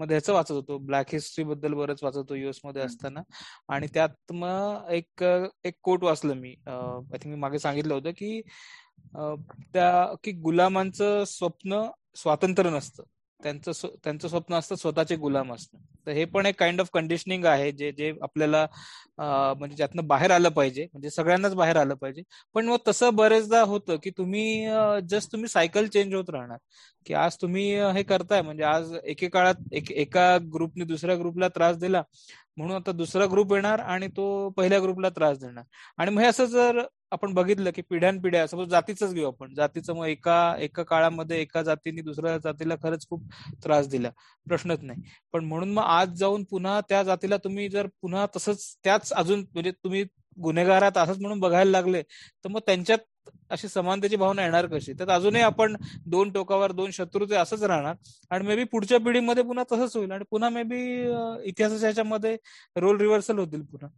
मध्ये 0.00 0.14
ह्याचं 0.14 0.32
वाचत 0.32 0.50
होतो. 0.52 0.78
ब्लॅक 0.78 1.06
हिस्ट्री 1.12 1.44
बद्दल 1.44 1.74
बरंच 1.74 2.02
वाचत 2.02 2.16
होतो 2.16 2.34
युएसमध्ये 2.34 2.82
असताना. 2.82 3.20
आणि 3.68 3.86
त्यात 3.94 4.32
मग 4.32 4.90
एक 4.90 5.24
एक 5.64 5.74
कोट 5.82 6.04
वाचलं 6.04 6.34
मी. 6.34 6.54
आय 6.66 7.18
थिंक 7.18 7.34
मी 7.34 7.40
मागे 7.40 7.58
सांगितलं 7.58 7.94
होतं 7.94 8.10
की 8.10 8.40
त्या 9.74 10.14
की 10.24 10.32
गुलामांचं 10.32 11.24
स्वप्न 11.26 11.82
स्वातंत्र्य 12.14 12.70
नसतं. 12.70 13.02
त्यांचं 13.42 13.72
त्यांचं 14.04 14.28
स्वप्न 14.28 14.54
असतं 14.54 14.74
स्वतःचे 14.76 15.16
गुलाम 15.16 15.52
असणं. 15.52 15.80
तर 16.06 16.12
हे 16.12 16.24
पण 16.24 16.46
एक 16.46 16.58
काइंड 16.58 16.80
ऑफ 16.80 16.88
कंडिशनिंग 16.94 17.44
आहे 17.44 17.70
जे 17.72 17.90
जे 17.98 18.12
आपल्याला 18.22 18.66
म्हणजे 19.18 19.76
ज्यातनं 19.76 20.06
बाहेर 20.06 20.30
आलं 20.30 20.48
पाहिजे 20.48 20.84
म्हणजे 20.92 21.10
सगळ्यांनाच 21.10 21.54
बाहेर 21.54 21.76
आलं 21.76 21.94
पाहिजे. 21.94 22.22
पण 22.54 22.68
मग 22.68 22.76
तसं 22.88 23.14
बरेचदा 23.16 23.62
होतं 23.62 23.96
की 24.02 24.10
तुम्ही 24.18 24.66
जस्ट 25.10 25.32
तुम्ही 25.32 25.48
सायकल 25.48 25.86
चेंज 25.86 26.14
होत 26.14 26.30
राहणार. 26.30 26.58
की 27.06 27.14
आज 27.14 27.36
तुम्ही 27.42 27.64
हे 27.94 28.02
करताय 28.02 28.42
म्हणजे 28.42 28.64
आज 28.64 28.92
एके 29.04 29.28
काळात 29.28 29.54
एक 29.72 29.90
एका 29.92 30.36
ग्रुपने 30.54 30.84
दुसऱ्या 30.84 31.16
ग्रुपला 31.18 31.48
त्रास 31.48 31.76
दिला 31.78 32.02
म्हणून 32.56 32.76
आता 32.76 32.92
दुसरा 32.92 33.26
ग्रुप 33.30 33.52
येणार 33.54 33.78
आणि 33.80 34.06
तो 34.16 34.48
पहिल्या 34.56 34.80
ग्रुपला 34.82 35.08
त्रास 35.10 35.38
देणार. 35.40 35.64
आणि 35.98 36.10
मग 36.10 36.20
हे 36.20 36.26
असं 36.28 36.44
जर 36.46 36.80
आपण 37.12 37.32
बघितलं 37.34 37.70
की 37.74 37.82
पिढ्यानपिढ्या 37.90 38.46
सपोज 38.46 38.68
जातीच 38.68 39.02
घेऊ 39.04 39.26
आपण. 39.26 39.54
जातीचं 39.54 39.94
मग 39.96 40.06
एका 40.06 40.54
एका 40.60 40.82
काळामध्ये 40.82 41.40
एका 41.40 41.62
जातीने 41.62 42.02
दुसऱ्या 42.02 42.36
जातीला 42.38 42.74
खरंच 42.82 43.06
खूप 43.08 43.22
त्रास 43.64 43.88
दिला. 43.88 44.10
प्रश्नच 44.46 44.82
नाही. 44.82 45.02
पण 45.34 45.44
म्हणून 45.44 45.72
मग 45.72 45.82
आज 45.84 46.14
जाऊन 46.18 46.44
पुन्हा 46.50 46.80
त्या 46.88 47.02
जातीला 47.02 47.36
तुम्ही 47.44 47.68
जर 47.68 47.86
पुन्हा 48.02 48.26
तसंच 48.36 48.64
त्याच 48.84 49.12
अजून 49.12 49.40
म्हणजे 49.54 49.70
तुम्ही 49.84 50.04
गुन्हेगारात 50.36 50.96
असंच 50.98 51.18
म्हणून 51.20 51.40
बघायला 51.40 51.70
लागले 51.70 52.02
तर 52.02 52.48
मग 52.48 52.60
त्यांच्यात 52.66 52.98
अशी 53.50 53.68
समानतेची 53.68 54.16
भावना 54.16 54.42
येणार 54.42 54.66
कशी? 54.66 54.92
तर 55.00 55.08
अजूनही 55.10 55.42
आपण 55.42 55.74
दोन 56.06 56.30
टोकावर 56.32 56.72
दोन 56.72 56.90
शत्रूचे 56.90 57.36
असंच 57.36 57.62
राहणार 57.62 57.94
आणि 58.30 58.46
मे 58.46 58.56
बी 58.56 58.64
पुढच्या 58.64 58.98
पिढीमध्ये 59.00 59.42
पुन्हा 59.44 59.64
तसंच 59.72 59.96
होईल 59.96 60.10
आणि 60.12 60.24
पुन्हा 60.30 60.48
मे 60.50 60.62
बी 60.62 60.80
इतिहासाच्या 61.48 61.86
ह्याच्यामध्ये 61.88 62.36
रोल 62.76 63.00
रिव्हर्सल 63.00 63.38
होतील 63.38 63.62
पुन्हा. 63.62 63.88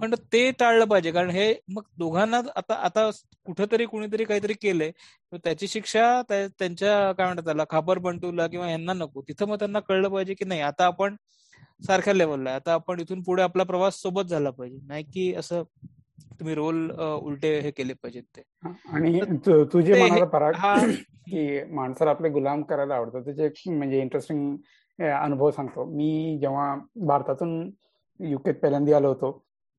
पण 0.00 0.14
ते 0.32 0.50
टाळलं 0.60 0.84
पाहिजे. 0.88 1.10
कारण 1.12 1.30
हे 1.30 1.52
मग 1.74 1.82
दोघांना 1.98 2.40
आता 2.56 2.74
आता 2.84 3.08
कुठंतरी 3.46 3.84
कुणीतरी 3.86 4.24
काहीतरी 4.24 4.52
केलंय. 4.62 4.90
त्याची 5.34 5.68
शिक्षा 5.68 6.20
त्यांच्या 6.28 7.12
काय 7.12 7.26
म्हणतात 7.26 7.44
त्याला 7.44 7.64
खापर 7.70 7.98
पंटूला 8.04 8.46
किंवा 8.46 8.70
यांना 8.70 8.92
नको. 8.92 9.22
तिथं 9.28 9.48
मग 9.48 9.58
त्यांना 9.58 9.80
कळलं 9.88 10.08
पाहिजे 10.08 10.34
की 10.34 10.44
नाही 10.44 10.60
आता 10.60 10.86
आपण 10.86 11.16
सारख्या 11.86 12.14
लेवलला 12.14 12.54
आता 12.54 12.72
आपण 12.74 13.00
इथून 13.00 13.22
पुढे 13.22 13.42
आपला 13.42 13.64
प्रवास 13.64 14.00
सोबत 14.02 14.24
झाला 14.30 14.50
पाहिजे. 14.50 14.78
नाही 14.86 15.04
की 15.04 15.32
असं 15.34 15.62
तुम्ही 16.40 16.54
रोल 16.54 16.90
उलटे 17.00 17.58
हे 17.60 17.70
केले 17.70 17.92
पाहिजेत 17.94 18.22
ते. 18.36 18.42
आणि 18.92 19.20
तुझे 19.72 19.94
म्हणाला 19.94 20.24
पराग 20.24 20.52
की 21.26 21.62
माणसाला 21.74 22.10
आपले 22.10 22.28
गुलाम 22.28 22.62
करायला 22.62 22.94
आवडतं. 22.94 23.22
त्याचे 23.24 23.70
म्हणजे 23.76 24.00
इंटरेस्टिंग 24.00 24.56
अनुभव 24.98 25.50
सांगतो. 25.50 25.84
मी 25.86 26.38
जेव्हा 26.40 26.74
भारतातून 27.08 27.70
युकेत 28.20 28.54
पहिल्यांदा 28.62 28.96
आलो 28.96 29.08
होतो 29.08 29.30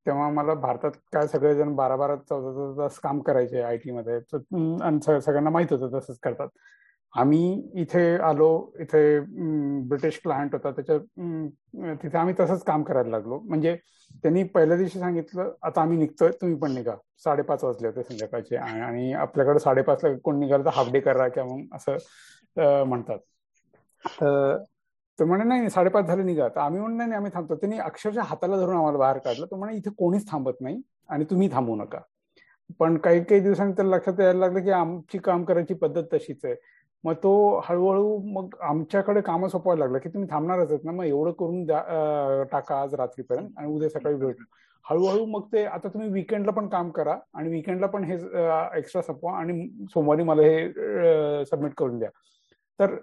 तेव्हा 0.05 0.29
मला 0.31 0.53
भारतात 0.53 0.91
काय 1.13 1.27
सगळेजण 1.27 1.75
बारा 1.75 1.95
बारा 1.95 2.15
चौदा 2.29 2.51
चौदा 2.53 2.81
तास 2.83 2.99
काम 2.99 3.19
करायचे 3.21 3.61
आय 3.61 3.77
टी 3.77 3.91
मध्ये 3.91 4.15
आणि 4.83 4.99
सगळ्यांना 5.21 5.49
माहीत 5.49 5.73
होतं 5.73 5.97
तसंच 5.99 6.17
करतात. 6.23 6.47
आम्ही 7.13 7.71
इथे 7.81 8.03
आलो 8.23 8.49
इथे 8.79 9.19
ब्रिटिश 9.89 10.19
क्लायंट 10.23 10.53
होता. 10.55 10.71
त्याच्या 10.71 10.97
तिथे 12.03 12.17
आम्ही 12.17 12.33
तसंच 12.39 12.63
काम 12.63 12.83
करायला 12.83 13.09
लागलो. 13.09 13.39
म्हणजे 13.39 13.75
त्यांनी 14.23 14.43
पहिल्या 14.53 14.77
दिवशी 14.77 14.99
सांगितलं 14.99 15.51
आता 15.63 15.81
आम्ही 15.81 15.97
निघतोय 15.97 16.29
तुम्ही 16.41 16.57
पण 16.59 16.71
निघा. 16.73 16.95
साडेपाच 17.23 17.63
वाजले 17.63 17.87
होते 17.87 18.03
संध्याकाळचे 18.03 18.55
आणि 18.57 19.11
आपल्याकडे 19.13 19.59
साडेपाचला 19.59 20.09
कोण 20.23 20.39
निघाल 20.39 20.65
तर 20.65 20.69
हाफ 20.75 20.91
डे 20.93 20.99
करा 20.99 21.27
किंवा 21.27 21.55
मग 21.55 21.75
असं 21.75 22.83
म्हणतात. 22.87 23.19
तो 25.21 25.25
म्हणे 25.25 25.43
नाही 25.43 25.69
साडेपाच 25.69 26.05
झाले 26.05 26.23
निघा. 26.23 26.47
तर 26.47 26.59
आम्ही 26.59 26.79
म्हणून 26.79 26.97
नाही 26.97 27.11
आम्ही 27.13 27.31
थांबतो. 27.33 27.55
त्यांनी 27.55 27.77
अक्षरशः 27.79 28.21
हाताला 28.25 28.57
धरून 28.57 28.75
आम्हाला 28.75 28.97
बाहेर 28.97 29.17
काढलं. 29.17 29.45
तो 29.51 29.55
म्हणे 29.55 29.75
इथे 29.77 29.89
कोणीच 29.97 30.29
थांबत 30.31 30.61
नाही 30.61 30.81
आणि 31.09 31.25
तुम्ही 31.29 31.49
थांबू 31.51 31.75
नका. 31.75 31.99
पण 32.79 32.97
काही 32.97 33.23
काही 33.23 33.41
दिवसांनी 33.41 33.73
त्याला 33.75 33.95
लक्षात 33.95 34.19
यायला 34.19 34.39
लागलं 34.39 34.63
की 34.63 34.71
आमची 34.71 35.17
काम 35.17 35.43
करायची 35.45 35.73
पद्धत 35.73 36.03
तशीच 36.13 36.45
आहे. 36.45 36.55
मग 37.03 37.13
तो 37.23 37.33
हळूहळू 37.65 38.17
मग 38.33 38.55
आमच्याकडे 38.61 39.21
कामं 39.21 39.47
सोपवायला 39.49 39.83
लागलं 39.83 39.99
की 39.99 40.09
तुम्ही 40.09 40.29
थांबणारच 40.31 40.71
आहेत 40.71 40.85
ना 40.85 40.91
मग 40.91 41.05
एवढं 41.05 41.31
करून 41.39 41.65
टाका 42.51 42.81
आज 42.81 42.93
रात्रीपर्यंत 42.95 43.49
आणि 43.57 43.71
उद्या 43.75 43.89
सकाळी 43.89 44.15
भेट. 44.15 44.35
हळूहळू 44.85 45.25
मग 45.25 45.47
ते 45.53 45.63
आता 45.65 45.87
तुम्ही 45.87 46.09
विकेंडला 46.09 46.51
पण 46.51 46.67
काम 46.69 46.89
करा 46.91 47.17
आणि 47.33 47.49
विकेंडला 47.49 47.87
पण 47.87 48.03
हे 48.03 48.15
एक्स्ट्रा 48.77 49.01
सपवा 49.01 49.37
आणि 49.39 49.67
सोमवारी 49.93 50.23
मला 50.23 50.41
हे 50.41 51.45
सबमिट 51.45 51.73
करून 51.77 51.99
द्या. 51.99 52.09
तर 52.79 52.95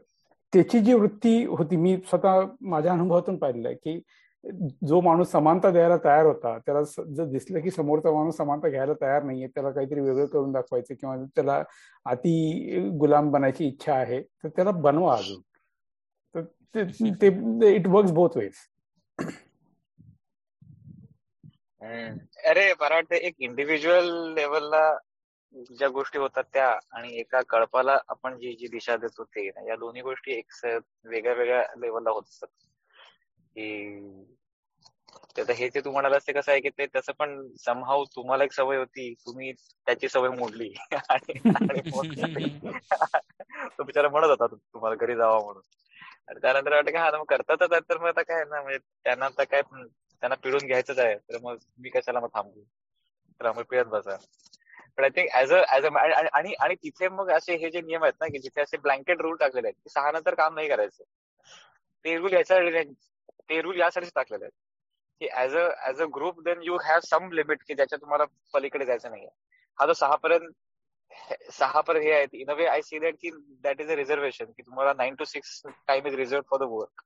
त्याची 0.53 0.79
जी 0.81 0.93
वृत्ती 0.95 1.45
होती 1.45 1.77
मी 1.77 1.97
स्वतः 1.97 2.41
माझ्या 2.61 2.93
अनुभवातून 2.93 3.37
पाहिलेलं 3.39 3.73
की 3.73 4.01
जो 4.87 5.01
माणूस 5.01 5.31
समानता 5.31 5.71
द्यायला 5.71 5.97
तयार 5.97 6.27
होता 6.27 6.57
त्याला 6.59 6.83
जर 7.15 7.25
दिसलं 7.25 7.61
की 7.61 7.71
समोरचा 7.71 8.13
माणूस 8.13 8.37
समानता 8.37 8.69
घ्यायला 8.69 8.93
तयार 9.01 9.23
नाहीये 9.23 9.47
त्याला 9.47 9.71
काहीतरी 9.71 10.01
वेगळं 10.01 10.27
करून 10.27 10.53
दाखवायचं 10.53 10.95
किंवा 10.95 11.17
त्याला 11.37 11.63
अति 12.07 12.91
गुलाम 13.01 13.31
बनायची 13.31 13.67
इच्छा 13.67 13.95
आहे 13.95 14.21
तर 14.23 14.49
त्याला 14.49 14.71
बनवा 14.71 15.17
अजून. 15.17 15.41
तर 16.35 16.85
ते 17.23 17.75
इट 17.75 17.87
वर्क्स 17.87 18.13
बोथ 18.13 18.37
वेज 18.37 18.53
अरे 22.47 22.73
मला 22.73 22.95
वाटतं 22.95 23.15
एक 23.15 23.35
इंडिव्हिज्युअल 23.39 24.09
लेवलला 24.35 24.91
ज्या 25.53 25.89
गोष्टी 25.89 26.19
होतात 26.19 26.45
त्या 26.53 26.79
आणि 26.93 27.19
एका 27.19 27.43
कळपाला 27.43 27.99
आपण 28.09 28.39
जी 28.39 28.53
जी 28.53 28.69
दिशा 28.69 28.97
देतो 28.97 29.25
ते 29.25 29.47
या 29.47 29.77
दोन्ही 29.77 30.03
गोष्टी 30.03 30.33
एक 30.33 30.47
वेगळ्या 31.05 31.35
वेगळ्या 31.35 31.65
लेवलला 31.81 32.11
होत 32.11 32.23
असतात. 32.23 32.49
की 33.49 34.25
तर 35.37 35.51
हे 35.51 35.69
ते 35.69 35.81
तू 35.81 35.93
म्हणालास 35.93 36.27
ते 36.27 36.33
कसं 36.33 36.53
आहे 36.53 36.61
की 36.61 36.69
ते 36.69 36.87
त्याचं 36.87 37.13
पण 37.19 37.57
समहाव 37.57 38.05
तुम्हाला 38.05 38.45
एक 38.45 38.53
सवय 38.53 38.77
होती. 38.77 39.15
तुम्ही 39.27 39.53
त्याची 39.53 40.09
सवय 40.09 40.29
मोडली. 40.29 40.75
आणि 41.11 41.35
तो 43.79 43.85
बिचारा 43.85 44.09
म्हणत 44.09 44.27
होता 44.27 44.47
तुम्हाला 44.47 44.95
घरी 44.95 45.17
जावा 45.17 45.41
म्हणून. 45.41 45.63
आणि 46.29 46.41
त्यानंतर 46.41 46.75
वाटतं 46.75 46.91
की 46.91 46.97
हा 46.97 47.11
मग 47.11 47.25
करतात 47.25 47.81
तर 47.91 47.99
मग 47.99 48.07
आता 48.07 48.23
काय 48.23 48.45
ना 48.45 48.63
म्हणजे 48.63 48.79
त्यांना 49.05 49.25
आता 49.25 49.45
काय 49.45 49.63
त्यांना 49.63 50.35
पिळून 50.35 50.67
घ्यायचंच 50.67 50.99
आहे. 50.99 51.15
तर 51.15 51.39
मग 51.43 51.57
मी 51.79 51.89
कशाला 51.89 52.21
मग 52.21 52.27
थांबू? 52.27 52.63
तर 53.41 53.47
आम्ही 53.47 53.65
पिळत 53.65 53.85
बसा. 53.85 54.17
पण 54.99 55.05
I 55.05 55.11
think 55.11 55.29
as 55.35 55.53
a 55.53 55.63
as 55.77 55.85
a 55.87 55.91
आणि 56.33 56.53
आणि 56.61 56.75
तिथे 56.75 57.09
मग 57.09 57.31
असे 57.31 57.57
हे 57.57 57.71
जे 57.71 57.81
नियम 57.81 58.03
आहेत 58.03 58.15
ना 58.21 58.27
की 58.27 58.39
जिथे 58.39 58.61
असे 58.61 58.77
ब्लँकेट 58.79 59.21
रूल 59.21 59.37
टाकलेले 59.37 59.69
आहेत 59.69 59.83
की 59.85 59.91
सहा 59.91 60.11
नंतर 60.13 60.35
काम 60.35 60.55
नाही 60.55 60.69
करायचं. 60.69 61.05
ते 62.05 62.17
रूल 62.19 62.33
याच्या 62.33 62.59
ते 63.49 63.61
रूल 63.63 63.81
यासाठीच 63.81 64.13
टाकलेले 64.15 64.45
आहेत. 64.45 64.53
की 65.21 65.29
as 65.37 65.57
a 65.57 65.69
as 65.89 66.01
a 66.03 66.05
group 66.15 66.41
then 66.43 66.63
you 66.63 66.77
have 66.85 67.01
some 67.05 67.31
limit 67.33 67.63
की 67.63 67.75
ज्याच्या 67.75 67.99
तुम्हाला 67.99 68.25
पलीकडे 68.55 68.85
जायचं 68.85 69.11
नाहीये. 69.11 69.29
हा 69.79 69.87
जो 69.87 69.93
सहा 69.95 70.17
पर्यंत 70.17 70.53
सहा 71.53 71.81
पर्यंत 71.81 72.05
हे 72.05 72.13
आहेत 72.13 72.35
in 72.35 72.51
a 72.51 72.55
way 72.55 72.67
I 72.67 72.83
see 72.83 72.99
that 72.99 73.15
की 73.21 73.31
दॅट 73.63 73.81
इज 73.81 73.91
अ 73.91 73.95
रिझर्वेशन 73.95 74.45
की 74.47 74.63
तुम्हाला 74.63 74.93
nine 74.93 75.15
to 75.15 75.25
six 75.25 75.63
time 75.89 76.07
is 76.07 76.15
reserve 76.15 76.43
for 76.51 76.59
the 76.59 76.69
work 76.71 77.03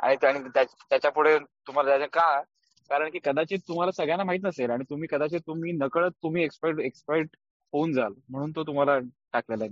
आणि 0.00 0.16
त्याच्या 0.16 1.10
पुढे 1.10 1.38
तुम्हाला 1.38 1.90
जायचं 1.90 2.06
का 2.12 2.42
कारण 2.90 3.10
की 3.10 3.18
कदाचित 3.24 3.58
तुम्हाला 3.68 3.92
सगळ्यांना 3.92 4.24
माहीत 4.24 4.40
नसेल 4.44 4.70
आणि 4.70 4.84
तुम्ही 4.90 5.08
कदाचित 5.10 5.40
तुम्ही 5.46 5.72
नकळत 5.72 6.10
तुम्ही 6.22 6.44
एक्सपर्ट 6.44 6.80
एक्सपर्ट 6.80 7.36
होऊन 7.72 7.92
जाल 7.92 8.12
म्हणून 8.28 8.52
तो 8.56 8.62
तुम्हाला 8.62 8.98
टाकलेला 9.32 9.64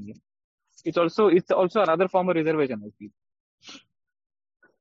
it's 0.87 0.99
also 0.99 1.31
it's 1.31 1.53
also 1.53 1.81
another 1.81 2.07
form 2.07 2.29
of 2.29 2.35
reservation 2.35 2.89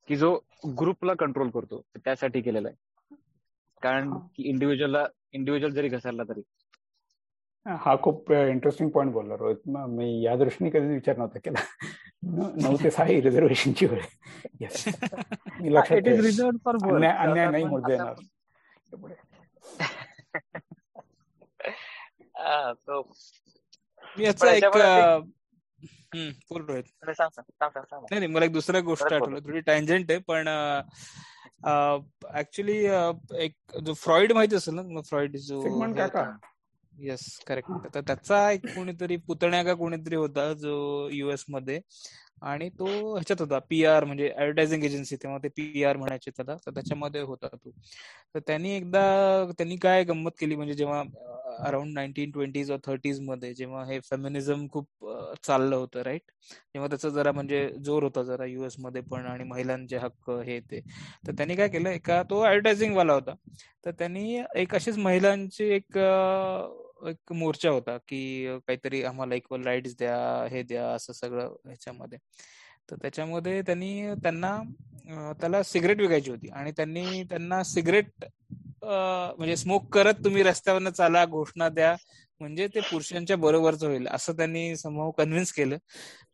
की 0.08 0.16
जो 0.16 0.38
ग्रुपला 0.78 1.14
कंट्रोल 1.14 1.50
करतो 1.50 1.82
त्यासाठी 1.96 2.40
केलेला 2.40 2.68
आहे. 2.68 2.76
कारण 3.82 4.10
की 4.10 4.48
इंडिव्हिज्युअलला 4.48 5.06
इंडिव्हिज्युअल 5.32 5.74
जरी 5.74 5.88
घसरला 5.88 6.22
तरी. 6.22 6.40
हा 7.66 7.94
खूप 7.96 8.30
इंटरेस्टिंग 8.32 8.90
पॉईंट 8.90 9.12
बोलला 9.12 9.34
रोहित. 9.36 9.56
मी 9.66 10.24
या 10.24 10.34
दृष्टीने 10.36 10.70
कधी 10.70 10.86
विचार 10.86 11.16
नव्हता 11.16 11.38
केला. 11.38 11.60
नऊ 12.62 12.76
ते 12.84 12.90
सहा 12.90 13.04
रिझर्वेशनची 13.06 13.86
वेळ. 13.86 14.02
मी 15.60 15.74
लक्षात 15.74 15.96
अन्याय 17.20 17.50
नाही 17.50 17.64
मोड 17.64 17.86
देणार 17.86 18.14
मी 24.16 24.24
याचा 24.24 24.50
एक 24.50 24.64
नाही 28.10 28.26
मला 28.26 28.44
एक 28.44 28.52
दुसऱ्या 28.52 28.80
गोष्ट 28.80 29.12
आठवलं. 29.12 29.38
थोडी 29.38 29.60
टँजंट 29.60 30.10
आहे 30.10 30.20
पण 30.28 30.48
ऍक्च्युली 32.34 32.76
एक 33.44 33.78
जो 33.84 33.92
फ्रॉइड 33.94 34.32
माहिती 34.32 34.56
असेल 34.56 34.74
ना 34.74 35.00
फ्रॉइड 35.00 35.36
जो 35.36 35.60
येस 36.96 37.24
करेक्ट 37.46 37.86
तर 37.94 38.00
त्याचा 38.00 38.50
एक 38.50 38.66
कोणीतरी 38.74 39.16
पुतण्या 39.26 39.62
का 39.64 39.74
कोणीतरी 39.74 40.16
होता 40.16 40.52
जो 40.54 41.08
युएसमध्ये 41.12 41.80
आणि 42.42 42.68
तो 42.70 42.86
ह्याच्यात 43.14 43.40
होता 43.40 43.58
पी 43.70 43.84
आर 43.84 44.04
म्हणजे 44.04 44.28
ऍडव्हर्टायझिंग 44.28 44.84
एजन्सी 44.84 45.16
तेव्हा 45.16 45.38
ते 45.42 45.48
पी 45.56 45.82
आर 45.84 45.96
म्हणायचे 45.96 46.30
त्याला 46.30 46.54
तर 46.66 46.70
त्याच्यामध्ये 46.70 47.20
होता 47.20 47.48
तो. 47.48 47.70
तर 48.34 48.40
त्यांनी 48.46 48.70
एकदा 48.70 49.00
त्यांनी 49.58 49.76
काय 49.76 50.04
गंमत 50.04 50.30
केली 50.40 50.56
म्हणजे 50.56 50.74
जेव्हा 50.74 51.02
अराउंड 51.66 51.92
नाईन्टीन 51.94 52.30
ट्वेंटीज 52.30 52.70
और 52.70 52.78
थर्टीजमध्ये 52.84 53.52
जेव्हा 53.54 53.84
हे 53.86 53.98
फेमिनिझम 54.00 54.66
खूप 54.68 54.88
चाललं 55.46 55.76
होतं 55.76 56.02
राईट 56.02 56.22
तेव्हा 56.74 56.88
त्याचा 56.88 57.08
जरा 57.08 57.32
म्हणजे 57.32 57.68
जोर 57.84 58.02
होता 58.02 58.22
जरा 58.22 58.44
युएसमध्ये 58.44 59.02
पण 59.02 59.26
आणि 59.26 59.44
महिलांचे 59.44 59.96
हक्क 59.96 60.30
हे 60.46 60.58
ते. 60.60 60.80
तर 61.26 61.32
त्यांनी 61.32 61.56
काय 61.56 61.68
केलं 61.68 61.88
एका 61.90 62.22
तो 62.22 62.42
ऍडव्हर्टायझिंग 62.44 62.96
वाला 62.96 63.12
होता. 63.12 63.34
तर 63.86 63.90
त्यांनी 63.90 64.42
एक 64.56 64.74
अशीच 64.74 64.98
महिलांची 64.98 65.64
एक 65.70 65.98
एक 67.00 67.32
मोर्चा 67.32 67.70
होता 67.70 67.96
की 68.08 68.20
काहीतरी 68.58 69.02
आम्हाला 69.02 69.34
इक्वल 69.34 69.62
राईट्स 69.62 69.94
द्या 69.98 70.16
हे 70.50 70.62
द्या 70.62 70.88
असं 70.90 71.12
सगळं 71.12 71.54
ह्याच्यामध्ये. 71.66 72.18
तर 72.90 72.96
त्याच्यामध्ये 73.02 73.60
त्यांनी 73.62 74.14
त्यांना 74.22 75.32
त्याला 75.40 75.62
सिगरेट 75.62 76.00
विकायची 76.00 76.30
होती 76.30 76.48
आणि 76.50 76.72
त्यांनी 76.72 77.22
त्यांना 77.22 77.62
सिगरेट 77.64 78.24
म्हणजे 78.82 79.56
स्मोक 79.56 79.88
करत 79.94 80.24
तुम्ही 80.24 80.42
रस्त्यावरनं 80.42 80.90
चाला 80.90 81.24
घोषणा 81.26 81.68
द्या 81.68 81.94
म्हणजे 82.40 82.66
ते 82.68 82.80
पुरुषांच्या 82.82 83.36
बरोबरच 83.38 83.82
होईल 83.84 84.06
असं 84.08 84.32
त्यांनी 84.36 84.76
समोर 84.76 85.10
कन्व्हिन्स 85.18 85.52
केलं. 85.52 85.76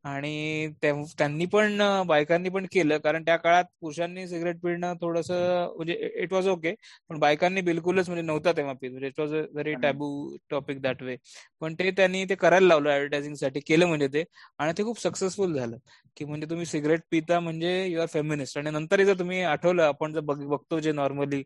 आणि 0.04 0.68
त्यांनी 0.82 1.46
पण 1.46 1.78
बायकांनी 2.06 2.48
पण 2.50 2.66
केलं 2.72 2.98
कारण 2.98 3.22
त्या 3.24 3.36
काळात 3.38 3.64
पुरुषांनी 3.80 4.26
सिगरेट 4.28 4.56
पिणं 4.60 4.94
थोडस 5.00 5.30
म्हणजे 5.30 5.94
इट 6.22 6.32
वॉज 6.32 6.48
ओके 6.48 6.74
पण 7.10 7.18
बायकांनी 7.18 7.60
बिलकुलच 7.62 8.08
म्हणजे 8.08 8.22
नव्हता 8.22 8.52
तेव्हा 8.52 8.72
पित 8.74 8.90
म्हणजे 8.90 9.06
it 9.08 9.20
was 9.20 9.34
a 9.34 9.40
very 9.52 9.74
taboo 9.76 10.08
topic 10.50 10.80
that 10.82 11.02
way 11.02 11.16
पण 11.62 11.74
ते 11.74 11.90
त्यांनी 11.92 12.24
ते 12.26 12.34
करायला 12.36 12.66
लावलं 12.66 12.90
ऍडव्हर्टायझिंगसाठी 12.90 13.60
केलं 13.62 13.86
म्हणजे 13.86 14.08
ते 14.10 14.24
आणि 14.58 14.72
ते 14.78 14.84
खूप 14.84 15.00
सक्सेसफुल 15.00 15.54
झालं. 15.54 15.76
की 16.16 16.24
म्हणजे 16.24 16.46
तुम्ही 16.46 16.66
सिगरेट 16.66 17.00
पिता 17.10 17.38
म्हणजे 17.40 17.70
यु 17.86 18.00
आर 18.00 18.06
फेमिनिस्ट 18.08 18.58
आणि 18.58 18.70
नंतर 18.70 19.02
जर 19.04 19.18
तुम्ही 19.18 19.40
आठवलं 19.44 19.82
आपण 19.84 20.12
जर 20.12 20.20
बघतो 20.20 20.78
जे 20.80 20.92
नॉर्मली 20.94 21.42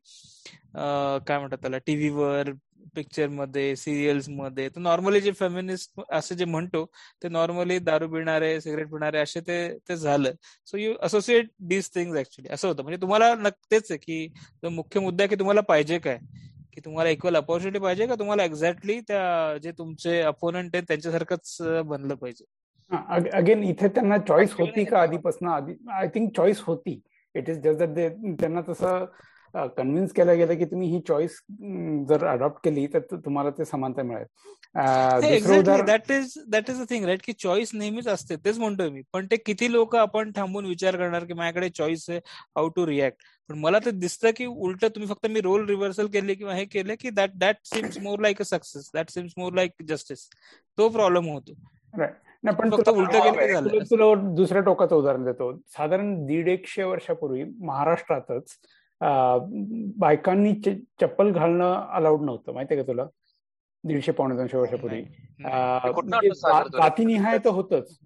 काय 0.74 1.38
म्हणतात 1.38 1.58
त्याला 1.58 1.78
टीव्हीवर 1.86 2.50
पिक्चरमध्ये 2.96 3.74
सिरियल्समध्ये. 3.76 4.68
तर 4.68 4.80
नॉर्मली 4.80 5.20
जे 5.20 5.32
फेमिनिस्ट 5.40 6.00
असे 6.12 6.34
जे 6.34 6.44
म्हणतो 6.44 6.84
ते 7.22 7.28
नॉर्मली 7.28 7.78
दारू 7.78 8.08
पिणारे 8.08 8.60
सिगरेट 8.60 8.90
पिणारे 8.90 9.18
असे 9.18 9.40
ते 9.40 9.58
ते 9.88 9.96
झालं. 9.96 10.32
So 10.66 10.78
you 10.78 10.94
associate 11.02 11.50
these 11.68 11.90
things 11.94 12.18
actually 12.18 12.52
असं 12.54 12.68
होतं. 12.68 12.82
म्हणजे 12.82 13.00
तुम्हाला 13.02 13.34
नक्तेच 13.34 13.90
आहे 13.90 13.98
की 13.98 14.26
जो 14.62 14.70
मुख्य 14.70 15.00
मुद्दा 15.00 15.24
आहे 15.24 15.28
की 15.28 15.38
तुम्हाला 15.38 15.60
पाहिजे 15.60 15.98
काय? 15.98 16.18
की 16.72 16.80
तुम्हाला 16.84 17.10
इक्वल 17.10 17.36
अपॉर्च्युनिटी 17.36 17.82
पाहिजे 17.82 18.06
का? 18.06 18.14
तुम्हाला 18.14 18.44
एक्झॅक्टली 18.44 19.00
त्या 19.08 19.58
जे 19.62 19.72
तुमचे 19.78 20.20
अपोनंट 20.20 20.74
आहेत 20.74 20.84
त्यांच्यासारखंच 20.88 21.56
बनलं 21.86 22.14
पाहिजे. 22.14 22.44
अगेन 23.34 23.62
इथे 23.64 23.88
त्यांना 23.88 24.16
चॉईस 24.18 24.52
होती 24.54 24.84
का 24.84 25.00
आधीपासून? 25.00 25.48
आधी 25.48 25.72
आय 25.92 26.08
थिंक 26.14 26.30
चॉईस 26.36 26.60
होती. 26.60 27.00
इट 27.34 27.48
इज 27.50 27.58
जस्ट 27.60 27.82
दॅट 27.94 28.12
त्यांना 28.40 28.60
तसं 28.68 29.04
कन्व्हिन्स 29.54 30.12
केलं 30.12 30.36
गेलं 30.38 30.58
की 30.58 30.64
तुम्ही 30.64 30.88
ही 30.90 31.00
चॉईस 31.08 31.40
जर 32.08 32.24
अडॉप्ट 32.26 32.64
केली 32.64 32.86
तर 32.94 33.00
तुम्हाला 33.14 33.50
ते 33.58 33.64
समानता 33.64 34.02
मिळेल. 34.02 34.24
That 35.86 36.10
is 36.12 36.32
that 36.48 36.70
is 36.70 36.80
a 36.80 36.84
thing 36.90 37.04
right 37.04 37.20
की 37.24 37.32
चॉईस 37.32 37.70
नेहमीच 37.74 38.08
असते. 38.08 38.36
तेच 38.36 38.58
म्हणतोय 38.58 38.88
मी. 38.90 39.02
पण 39.12 39.26
ते 39.30 39.36
किती 39.36 39.70
लोक 39.72 39.96
आपण 39.96 40.30
थांबून 40.36 40.66
विचार 40.66 40.96
करणार 40.96 41.24
की 41.24 41.32
माझ्याकडे 41.32 41.68
चॉईस 41.68 42.08
आहे 42.10 42.18
हाऊ 42.56 42.68
टू 42.76 42.86
रिॲक्ट 42.86 43.22
पण 43.50 43.58
मला 43.58 43.78
ते 43.84 43.90
दिसतं 43.90 44.30
की 44.36 44.46
उलट 44.46 44.84
तुम्ही 44.84 45.08
फक्त 45.08 45.26
मी 45.26 45.40
रोल 45.40 45.66
रिव्हर्सल 45.68 46.06
केले 46.12 46.34
किंवा 46.34 46.54
हे 46.54 46.64
केले 46.64 46.96
की 46.96 47.10
that 47.10 47.30
that 47.38 47.56
seems 47.64 47.98
more 48.02 48.20
like 48.20 48.40
a 48.40 48.44
success 48.44 48.90
that 48.94 49.10
seems 49.10 49.32
more 49.38 49.52
like 49.54 49.82
justice 49.88 50.28
तो 50.78 50.88
प्रॉब्लेम 50.88 51.28
होतो. 51.28 51.52
पण 52.44 52.70
फक्त 52.70 52.88
उलट 52.88 53.12
केलं 53.12 53.84
तुला 53.90 54.14
दुसऱ्या 54.36 54.62
टोकाचं 54.62 54.96
उदाहरण 54.96 55.24
देतो. 55.24 55.52
साधारण 55.76 56.14
दीड 56.26 56.48
एकशे 56.48 56.82
वर्षापूर्वी 56.82 57.44
महाराष्ट्रातच 57.60 58.56
बायकांनी 59.00 60.52
चप्पल 61.00 61.32
घालणं 61.32 61.88
अलाउड 61.96 62.22
नव्हतं. 62.24 62.52
माहितीये 62.52 62.82
का 62.82 62.86
तुला? 62.88 63.06
दीडशे 63.84 64.12
पावणे 64.12 64.36
दोनशे 64.36 64.56
वर्षापूर्वी. 64.58 65.02
म्हणजे 65.40 66.30
जातीनिहाय 66.78 67.38
तर 67.44 67.50
होतच. 67.50 67.98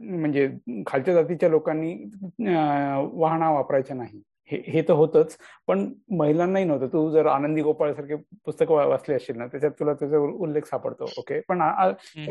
म्हणजे 0.00 0.48
खालच्या 0.86 1.14
जातीच्या 1.14 1.48
लोकांनी 1.48 1.92
वाहना 2.38 3.50
वापरायच्या 3.50 3.96
नाही. 3.96 4.22
हे 4.50 4.82
तर 4.88 4.92
होतच. 4.92 5.36
पण 5.66 5.84
महिलांनाही 6.18 6.64
नव्हतं. 6.64 6.86
तू 6.92 7.10
जर 7.10 7.26
आनंदी 7.26 7.62
गोपाळ 7.62 7.92
सारखे 7.94 8.16
पुस्तक 8.44 8.70
वाचले 8.70 9.14
असशील 9.14 9.36
ना 9.38 9.46
त्याच्यात 9.46 9.72
तुला 9.80 9.94
त्याचा 9.94 10.18
उल्लेख 10.18 10.66
सापडतो. 10.66 11.10
ओके? 11.18 11.40
पण 11.48 11.62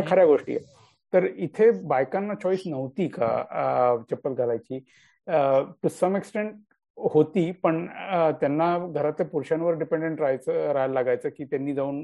खऱ्या 0.08 0.26
गोष्टी 0.26 0.56
आहे 0.56 0.86
तर 1.14 1.26
इथे 1.36 1.70
बायकांना 1.88 2.34
चॉईस 2.36 2.64
नव्हती 2.66 3.08
का 3.08 3.98
चप्पल 4.12 4.34
घालायची? 4.34 4.80
टू 5.84 5.90
सम 5.90 6.16
एक्सटेंट 6.16 6.54
होती 6.98 7.52
पण 7.64 7.86
त्यांना 8.42 8.78
घरातल्या 8.80 9.26
पुरुषांवर 9.28 9.74
डिपेंडेंट 9.80 10.20
राहायचं 10.20 10.72
राहायला 10.74 10.94
लागायचं 10.94 11.30
की 11.30 11.46
त्यांनी 11.46 11.74
जाऊन 11.74 12.02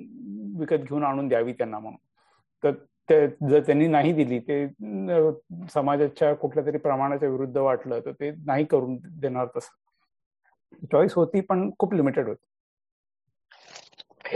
विकत 0.60 0.84
घेऊन 0.84 1.04
आणून 1.04 1.28
द्यावी 1.28 1.54
त्यांना 1.54 1.80
म्हणून. 1.80 1.98
तर 2.64 3.26
जर 3.42 3.60
त्यांनी 3.60 3.88
नाही 3.88 4.12
दिली 4.14 4.40
ते 4.42 4.66
समाजाच्या 5.70 6.34
कुठल्या 6.36 6.66
तरी 6.66 6.78
प्रमाणाच्या 6.80 7.30
विरुद्ध 7.30 7.58
वाटलं 7.58 8.00
तर 8.06 8.12
ते 8.12 8.32
नाही 8.46 8.66
करून 8.66 8.98
देणार 9.20 9.48
तसं. 9.56 9.76
चॉईस 10.92 11.14
होती 11.16 11.42
पण 11.42 11.70
खूप 11.80 11.94
लिमिटेड 11.94 12.28
होती. 12.28 12.46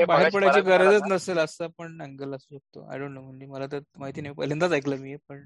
बाहेर 0.05 0.29
पडायची 0.29 0.61
गरजच 0.61 1.03
नसेल 1.05 1.37
असं 1.39 1.67
पण 1.77 2.01
अँगल 2.01 2.33
असू 2.35 2.55
शकतो. 2.55 2.85
आय 2.87 2.97
डोंट 2.99 3.11
नो 3.11 3.21
म्हणजे 3.21 3.45
मला 3.45 3.65
तर 3.71 3.79
माहिती 3.97 4.21
नाही 4.21 4.33
पहिल्यांदाच 4.35 4.71
ऐकलं 4.73 4.97
मी 4.97 5.15
पण 5.29 5.43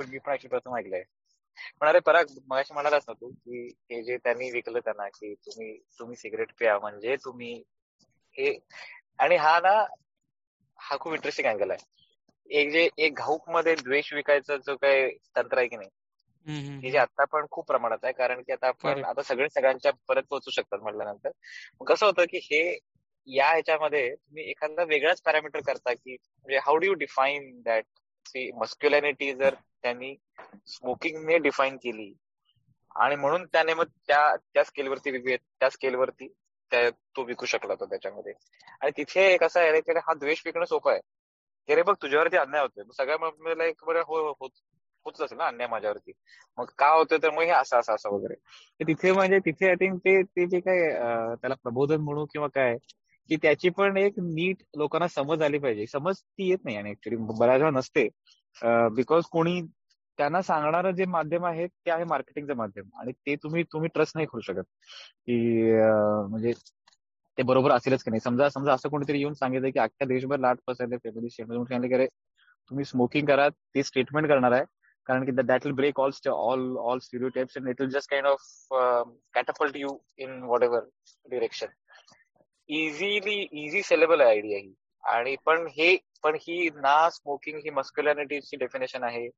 मी 0.00 0.18
पण 0.18 0.36
प्रथम 0.48 0.76
ऐकलंय. 0.76 1.02
पण 1.80 1.88
अरे 1.88 2.00
पराग 2.00 2.26
मगाशी 2.46 2.74
म्हणालाच 2.74 3.04
ना 3.08 3.12
तू 3.12 3.28
की 3.30 3.66
हे 3.90 4.02
जे 4.02 4.16
त्यांनी 4.16 4.50
विकलं 4.50 4.78
त्यांना 4.78 5.08
की 5.08 5.34
तुम्ही 5.34 5.76
तुम्ही 5.98 6.16
सिगरेट 6.16 6.52
प्या 6.58 6.78
म्हणजे 6.78 7.16
तुम्ही 7.16 7.52
हे 8.38 8.58
आणि 9.18 9.36
हा 9.36 9.58
ना 9.60 9.72
हा 10.78 10.96
खूप 10.96 11.14
इंटरेस्टिंग 11.14 11.48
अँगल 11.48 11.70
आहे. 11.70 11.84
एक 12.50 12.70
जे 12.70 12.88
एक 12.98 13.14
घाऊकमध्ये 13.14 13.74
द्वेष 13.74 14.12
विकायचं 14.12 14.56
जो 14.56 14.76
काही 14.76 15.10
तंत्र 15.36 15.58
आहे 15.58 15.68
की 15.68 15.76
नाही 15.76 15.88
हे 16.82 16.90
जे 16.90 16.98
आता 16.98 17.24
पण 17.24 17.46
खूप 17.50 17.66
प्रमाणात 17.66 18.04
आहे. 18.04 18.12
कारण 18.12 18.42
की 18.42 18.52
आता 18.52 18.68
आपण 18.68 19.04
आता 19.04 19.22
सगळे 19.22 19.48
सगळ्यांच्या 19.48 19.92
परत 20.08 20.22
पोहोचू 20.30 20.50
शकतात 20.50 20.78
म्हटल्यानंतर. 20.78 21.30
कसं 21.86 22.06
होतं 22.06 22.24
की 22.24 22.38
हे 22.42 22.78
या 23.28 23.48
ह्याच्यामध्ये 23.48 24.08
तुम्ही 24.14 24.50
एखादा 24.50 24.84
वेगळाच 24.84 25.20
पॅरामीटर 25.22 25.60
करता 25.60 25.92
की 25.94 26.12
म्हणजे 26.12 26.58
how 26.58 26.76
do 26.76 26.86
you 26.86 26.94
define 26.94 27.60
that 27.60 27.84
masculinity 28.54 29.34
जर 29.34 29.54
त्यांनी 29.82 30.14
स्मोकिंगने 30.66 31.38
डिफाईन 31.38 31.76
केली 31.76 32.12
आणि 32.96 33.16
म्हणून 33.16 33.46
त्याने 33.46 33.74
मग 33.74 33.84
त्या 33.84 34.36
त्या 34.36 34.64
स्केलवरती 34.64 35.36
त्या 35.36 35.70
स्केलवरती 35.70 36.28
तो 36.72 37.22
विकू 37.24 37.46
शकला 37.46 37.72
होता 37.72 37.84
त्याच्यामध्ये. 37.84 38.32
आणि 38.80 38.90
तिथे 38.96 39.32
एक 39.34 39.44
असं 39.44 39.60
आहे 39.60 39.80
की 39.80 39.92
हा 39.92 40.14
द्वेष 40.14 40.42
विकणं 40.46 40.64
सोपं 40.64 40.92
आहे. 40.92 41.00
की 41.68 41.74
रे 41.74 41.82
बघ 41.82 41.94
तुझ्यावरती 42.02 42.36
अन्याय 42.36 42.62
होतोय. 42.62 42.84
सगळ्या 42.96 43.66
एक 43.66 43.84
बरं 43.86 44.02
हो, 44.06 44.32
हो 44.32 44.48
होत 45.06 45.20
असेल 45.20 45.38
ना 45.38 45.46
अन्याय 45.46 45.68
माझ्यावरती. 45.68 46.12
मग 46.58 46.70
का 46.78 46.88
होतोय 46.88 47.18
तर 47.22 47.30
मग 47.30 47.42
हे 47.42 47.50
असं 47.50 47.78
असं 47.78 47.94
असं 47.94 48.10
वगैरे. 48.10 48.34
तिथे 48.84 49.12
म्हणजे 49.12 49.38
तिथे 49.38 49.68
आय 49.68 49.74
थिंक 49.74 50.00
ते 50.04 50.46
जे 50.46 50.60
काय 50.60 50.88
त्याला 51.34 51.54
प्रबोधन 51.54 52.00
म्हणू 52.00 52.24
किंवा 52.24 52.48
काय 52.48 52.76
की 53.30 53.36
त्याची 53.42 53.68
पण 53.70 53.96
एक 53.96 54.18
नीट 54.18 54.62
लोकांना 54.78 55.08
समज 55.08 55.42
आली 55.42 55.58
पाहिजे. 55.58 55.86
समज 55.86 56.20
ती 56.20 56.48
येत 56.50 56.64
नाही 56.64 56.76
आणि 56.76 56.90
ऍक्च्युली 56.90 57.16
बऱ्याच 57.40 57.60
वेळा 57.60 57.70
नसते 57.78 58.08
बिकॉज 58.96 59.24
कोणी 59.32 59.60
त्यांना 60.18 60.40
सांगणारं 60.42 60.90
जे 60.94 61.04
माध्यम 61.06 61.44
आहे 61.46 61.66
ते 61.66 61.90
आहे 61.90 62.04
मार्केटिंगचं 62.04 62.56
माध्यम. 62.56 62.88
आणि 63.00 63.12
ते 63.26 63.36
तुम्ही 63.42 63.62
तुम्ही 63.72 63.88
ट्रस्ट 63.94 64.16
नाही 64.16 64.26
करू 64.32 64.40
शकत. 64.40 64.62
की 65.26 65.72
म्हणजे 66.30 66.52
ते 67.38 67.42
बरोबर 67.42 67.70
असेलच 67.72 68.02
की 68.04 68.10
नाही. 68.10 68.20
समजा 68.20 68.48
समजा 68.48 68.72
असं 68.74 68.88
कोणीतरी 68.88 69.18
येऊन 69.18 69.34
सांगितलं 69.34 69.70
की 69.70 69.78
अख्ख्या 69.78 70.06
देशभर 70.08 70.38
लाट 70.40 70.58
पसरले 70.66 70.96
फॅमिली 71.04 71.88
की 71.88 71.94
अरे 71.94 72.06
तुम्ही 72.70 72.84
स्मोकिंग 72.84 73.26
करा 73.26 73.48
ते 73.74 73.82
स्टेटमेंट 73.82 74.28
करणार 74.28 74.52
आहे. 74.52 74.64
कारण 75.06 75.24
की 75.24 75.32
that 75.32 75.66
will 75.66 75.74
break 75.74 76.00
all 76.00 76.10
all 76.28 76.76
all 76.78 76.98
stereotypes 77.34 77.56
and 77.58 77.68
it 77.68 77.80
will 77.80 77.90
just 77.90 78.10
kind 78.10 78.26
of 78.26 78.40
catapult 79.34 79.76
you 79.76 79.96
in 80.18 80.42
whatever 80.62 80.80
direction 81.26 81.66
easily 82.78 83.34
easy 83.64 83.82
sellable 83.82 84.20
आहे 84.20 84.30
आयडिया 84.30 84.58
ही. 84.58 84.72
आणि 85.04 85.36
पण 85.46 85.66
हे 85.78 85.96
पण 86.22 86.36
ही 86.40 86.68
ना 86.74 87.08
स्मोकिंग 87.10 87.58
ही 87.64 87.70
मस्क्युलॅरिटीची 87.70 88.56
डेफिनेशन 88.56 89.04
आहे. 89.04 89.28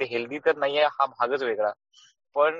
ते 0.00 0.04
हेल्दी 0.04 0.38
तर 0.46 0.56
नाहीये 0.56 0.84
हा 0.84 1.06
भागच 1.06 1.42
वेगळा. 1.42 1.70
पण 2.36 2.54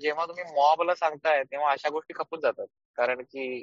जेव्हा 0.00 0.26
तुम्ही 0.26 0.44
मॉबला 0.54 0.94
सांगताय 0.94 1.42
तेव्हा 1.52 1.70
अशा 1.72 1.88
गोष्टी 1.90 2.14
खपून 2.16 2.40
जातात. 2.40 2.66
कारण 2.98 3.22
की 3.22 3.62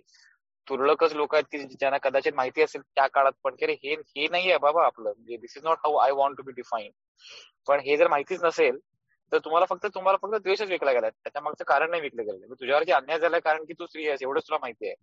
तुरळकच 0.68 1.14
लोक 1.16 1.34
आहेत 1.36 1.46
की 1.52 1.58
ज्यांना 1.60 1.98
कदाचित 1.98 2.34
माहिती 2.36 2.62
असेल 2.62 2.82
त्या 2.96 3.08
काळात 3.08 3.32
पण 3.44 3.56
की 3.60 3.66
हे 3.84 3.94
हे 4.16 4.28
नाहीये 4.32 4.58
बाबा 4.58 4.86
आपलं. 4.86 5.10
म्हणजे 5.10 5.38
this 5.38 5.58
is 5.58 5.64
not 5.64 5.78
how 5.86 5.96
I 5.98 6.12
want 6.12 6.38
to 6.38 6.44
be 6.44 6.52
define 6.52 6.92
पण 7.68 7.80
हे 7.80 7.98
जर 7.98 8.08
माहितीच 8.08 8.44
नसेल 8.44 8.78
तर 9.32 9.38
तुम्हाला 9.38 9.66
फक्त 9.66 9.86
तुम्हाला 9.96 10.18
फक्त 10.22 10.42
द्वेषच 10.44 10.70
विकला 10.70 10.92
गेला. 10.94 11.10
त्याच्या 11.10 11.42
मागचं 11.42 11.64
कारण 11.68 11.90
नाही 11.90 12.02
विकलं 12.02 12.24
गेलं 12.24 12.38
म्हणजे 12.38 12.60
तुझ्यावरती 12.62 12.92
अन्याय 12.92 13.20
झालाय 13.20 13.40
कारण 13.40 13.64
की 13.66 13.74
तू 13.74 13.86
स्त्री 13.86 14.08
आहेस 14.08 14.22
एवढंच 14.24 14.44
तुला 14.44 14.58
माहिती 14.62 14.88
आहे. 14.88 14.96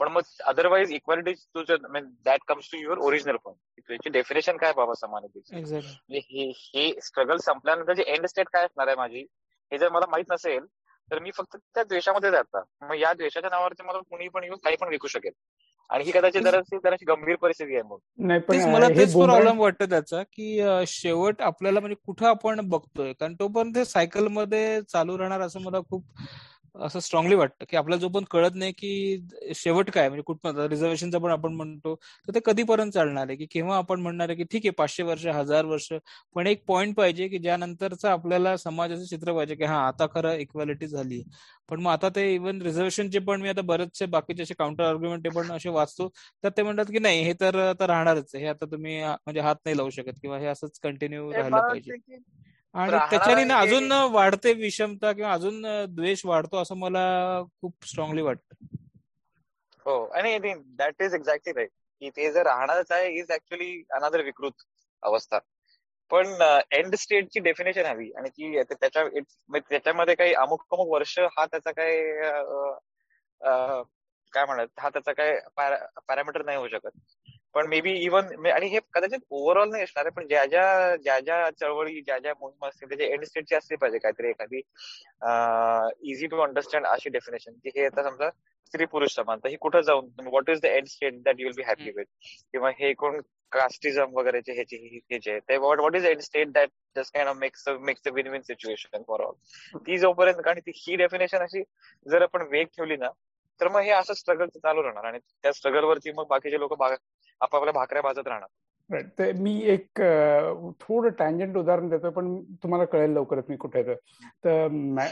पण 0.00 0.08
मग 0.08 0.22
अदरवाईज 0.44 0.92
इक्वालिटी 0.92 1.32
तुझं 1.54 1.88
that 2.24 2.40
comes 2.48 2.68
to 2.72 2.78
your 2.78 2.98
original 2.98 3.36
point 3.36 3.80
तुझी 3.88 4.10
डेफिनेशन 4.10 4.56
काय 4.56 4.72
बाबा 4.72 4.94
समानतेची 4.94 5.54
म्हणजे 5.54 6.18
हे 6.18 6.48
हे 6.50 6.92
स्ट्रगल 7.02 7.36
संपल्यानंतर 7.36 7.92
जे 7.92 8.02
एंड 8.02 8.26
स्टेट 8.26 8.48
काय 8.52 8.64
असणार 8.64 8.86
आहे 8.86 8.96
माझी 8.96 9.26
हे 9.72 9.78
जर 9.78 9.88
मला 9.88 10.06
माहीत 10.10 10.32
नसेल 10.32 10.64
तर 11.08 11.18
मी 11.18 11.30
फक्त 11.30 11.56
त्या 11.56 11.82
द्वेषामध्ये 11.84 12.30
जाता. 12.30 12.62
मग 12.82 12.94
या 12.94 13.12
द्वेषाच्या 13.12 13.50
नावावरती 13.50 13.82
मला 13.82 13.98
कुणी 14.00 14.28
पण 14.28 14.44
येऊन 14.44 14.58
काही 14.64 14.76
पण 14.76 14.88
विकू 14.88 15.08
शकेल. 15.08 15.32
आणि 15.90 16.04
ही 16.04 16.10
कदाचित 16.12 16.42
जराशी 16.42 16.78
जराशी 16.78 17.04
गंभीर 17.04 17.36
परिस्थिती 17.36 17.74
आहे 17.74 17.82
मग. 17.82 17.98
नाही 18.18 18.40
पण 18.40 18.58
मला 18.72 18.88
तेच 18.88 19.12
प्रॉब्लेम 19.12 19.60
वाटतं 19.60 19.88
त्याचा 19.90 20.22
की 20.22 20.60
शेवट 20.86 21.42
आपल्याला 21.42 21.80
म्हणजे 21.80 21.96
कुठं 22.06 22.26
आपण 22.26 22.60
बघतोय? 22.68 23.12
कारण 23.12 23.34
तो 23.34 23.48
पण 23.48 23.70
ते 23.74 23.84
सायकलमध्ये 23.84 24.80
चालू 24.82 25.18
राहणार 25.18 25.40
असं 25.40 25.60
मला 25.60 25.80
खूप 25.80 26.04
असं 26.78 27.00
स्ट्रॉंगली 27.00 27.34
वाटतं 27.34 27.64
की 27.68 27.76
आपल्याला 27.76 28.00
जो 28.00 28.08
पण 28.08 28.24
कळत 28.30 28.54
नाही 28.54 28.72
की 28.72 29.52
शेवट 29.54 29.90
काय 29.90 30.08
म्हणजे 30.08 30.22
कुठं 30.22 30.66
रिझर्वेशनचं 30.66 31.18
पण 31.18 31.30
आपण 31.30 31.54
म्हणतो 31.54 31.94
तर 32.28 32.34
ते 32.34 32.40
कधीपर्यंत 32.44 32.90
चालणार 32.92 33.26
आहे? 33.28 33.36
की 33.36 33.46
केव्हा 33.46 33.76
आपण 33.78 34.00
म्हणणार 34.00 34.28
आहे 34.28 34.36
की 34.36 34.44
ठीक 34.44 34.62
आहे 34.66 34.70
पाचशे 34.70 35.02
वर्ष 35.02 35.26
हजार 35.28 35.64
वर्ष 35.64 35.92
पण 36.36 36.46
एक 36.46 36.62
पॉइंट 36.66 36.94
पाहिजे 36.96 37.28
की 37.28 37.38
ज्यानंतरचं 37.38 38.08
आपल्याला 38.08 38.56
समाजाचं 38.56 39.04
चित्र 39.04 39.32
पाहिजे 39.32 39.54
की 39.54 39.64
हा 39.64 39.78
आता 39.88 40.06
खरं 40.06 40.34
इक्वॅलिटी 40.36 40.86
झाली 40.86 41.22
पण 41.68 41.80
मग 41.80 41.90
आता 41.90 42.08
ते 42.08 42.32
इव्हन 42.34 42.62
रिझर्वेशनचे 42.62 43.18
पण 43.18 43.40
मी 43.42 43.48
आता 43.48 43.60
बरेचसे 43.62 44.06
बाकीचे 44.06 44.42
असे 44.42 44.54
काउंटर 44.54 44.84
आर्ग्युमेंट 44.84 45.24
ते 45.24 45.28
पण 45.30 45.50
असे 45.52 45.68
वाचतो 45.68 46.08
तर 46.44 46.48
ते 46.56 46.62
म्हणतात 46.62 46.86
की 46.92 46.98
नाही 46.98 47.22
हे 47.22 47.32
तर 47.40 47.56
राहणारच 47.80 48.34
हे 48.34 48.46
आता 48.46 48.66
तुम्ही 48.72 49.00
म्हणजे 49.02 49.40
हात 49.40 49.56
नाही 49.64 49.76
लावू 49.76 49.90
शकत 49.90 50.18
किंवा 50.22 50.38
हे 50.38 50.46
असंच 50.46 50.78
कंटिन्यू 50.82 51.30
राहिलं 51.32 51.56
पाहिजे. 51.68 51.90
आणि 52.74 52.98
त्याच्याने 53.10 53.44
ना 53.44 53.58
अजून 53.60 53.92
वाढते 54.12 54.52
विषमता 54.54 55.12
किंवा 55.12 55.32
अजून 55.32 55.62
द्वेष 55.94 56.24
वाढतो 56.24 56.56
असं 56.58 56.76
मला 56.78 57.06
खूप 57.52 57.86
स्ट्रॉंगली 57.86 58.22
वाटतं. 58.22 58.54
हो 59.86 59.92
आणि 60.12 60.38
दॅट 60.76 61.02
इज 61.02 61.14
एक्झॅक्टली 61.14 61.52
राईट 61.54 61.70
की 62.02 62.10
ते 62.10 62.30
जर 62.32 62.44
राहणारच 62.46 62.92
आहे 62.92 63.08
इज 63.18 63.30
ऍक्च्युली 63.32 63.72
अनादर 63.90 64.22
विकृत 64.24 64.62
अवस्था. 65.02 65.38
पण 66.10 66.26
एंड 66.72 66.94
स्टेटची 66.96 67.40
डेफिनेशन 67.40 67.86
हवी. 67.86 68.10
आणि 68.12 68.28
ती 68.30 68.62
त्याच्या 68.62 69.04
त्याच्यामध्ये 69.60 70.14
काही 70.14 70.34
अमुक 70.36 70.64
अमुक 70.68 70.88
वर्ष 70.92 71.18
हा 71.30 71.46
त्याचा 71.46 71.70
काय 71.72 71.96
काय 74.32 74.44
म्हणत 74.46 74.80
हा 74.80 74.88
त्याचा 74.88 75.12
काय 75.12 75.38
पॅरामीटर 75.98 76.44
नाही 76.44 76.58
होऊ 76.58 76.68
शकत. 76.68 76.90
पण 77.54 77.66
मे 77.66 77.80
बी 77.80 77.92
इव्हन 78.04 78.46
आणि 78.46 78.66
हे 78.66 78.78
कदाचित 78.92 79.18
ओव्हरऑल 79.30 79.70
नाही 79.70 79.82
असणार 79.82 80.06
आहे 80.06 80.14
पण 80.14 80.26
ज्या 80.26 80.44
ज्या 80.46 80.96
ज्या 80.96 81.18
ज्या 81.20 81.50
चळवळी 81.50 82.00
ज्या 82.00 82.18
ज्या 82.18 82.32
मोहीम 82.40 82.66
असतील 82.66 82.88
त्याच्या 82.88 83.06
एंड 83.06 83.24
स्टेटची 83.24 83.54
असली 83.54 83.76
पाहिजे 83.76 83.98
काहीतरी 83.98 84.28
एखादी 84.28 84.60
इझी 86.12 86.26
टू 86.26 86.40
अंडरस्टँड 86.40 86.86
अशी 86.86 87.10
डेफिनेशन 87.10 87.52
की 87.52 87.70
हे 87.76 87.86
आता 87.86 88.02
समजा 88.02 88.30
स्त्री 88.66 88.84
पुरुष 88.84 89.14
समानता 89.14 89.48
ही 89.48 89.56
कुठं 89.56 89.80
जाऊन 89.80 90.08
what 90.20 90.50
is 90.50 90.60
the 90.60 90.64
end 90.64 90.86
state 90.86 91.22
that 91.22 91.40
you'll 91.40 91.52
be 91.56 91.62
happy 91.62 91.90
with 91.90 92.04
किंवा 92.52 92.70
हे 92.70 92.92
कोण 92.94 93.20
कास्टिझम 93.52 94.10
वगैरेचे 94.12 94.52
ह्याचे 94.52 95.38
ते 95.38 95.56
what 95.56 95.78
what 95.78 95.96
is 95.96 96.06
end 96.06 96.20
state 96.20 96.48
that 96.48 96.70
just 96.96 97.14
kind 97.14 97.28
of 97.28 97.36
makes 97.36 97.68
makes 97.80 98.02
the 98.04 98.12
win 98.14 98.28
win 98.28 98.42
situation 98.42 99.02
for 99.02 99.20
all 99.20 99.78
ती 99.78 99.98
जोपर्यंत 99.98 100.40
कारण 100.44 100.60
ही 100.68 100.96
डेफिनेशन 100.96 101.42
अशी 101.42 101.62
जर 102.06 102.22
आपण 102.22 102.46
वेग 102.50 102.66
ठेवली 102.66 102.96
ना 102.96 103.10
तर 103.60 103.68
मग 103.68 103.80
हे 103.80 103.90
असं 103.90 104.14
स्ट्रगल 104.14 104.46
चालू 104.46 104.82
राहणार. 104.82 105.04
आणि 105.04 105.18
त्या 105.18 105.52
स्ट्रगलवरती 105.52 106.12
मग 106.12 106.26
बाकीचे 106.26 106.58
लोक 106.58 106.74
आपापल्या 107.40 107.72
भाकऱ्या 107.72 108.02
भाजत 108.02 108.28
राहणार. 108.28 108.48
ते 109.18 109.32
मी 109.32 109.62
एक 109.62 110.00
थोडं 110.80 111.08
टँजंट 111.08 111.56
उदाहरण 111.56 111.88
देतो 111.88 112.10
पण 112.10 112.42
तुम्हाला 112.62 112.84
कळेल 112.84 113.10
लवकरच 113.10 113.44
मी 113.48 113.56
कुठे 113.56 113.82
तर. 113.82 114.68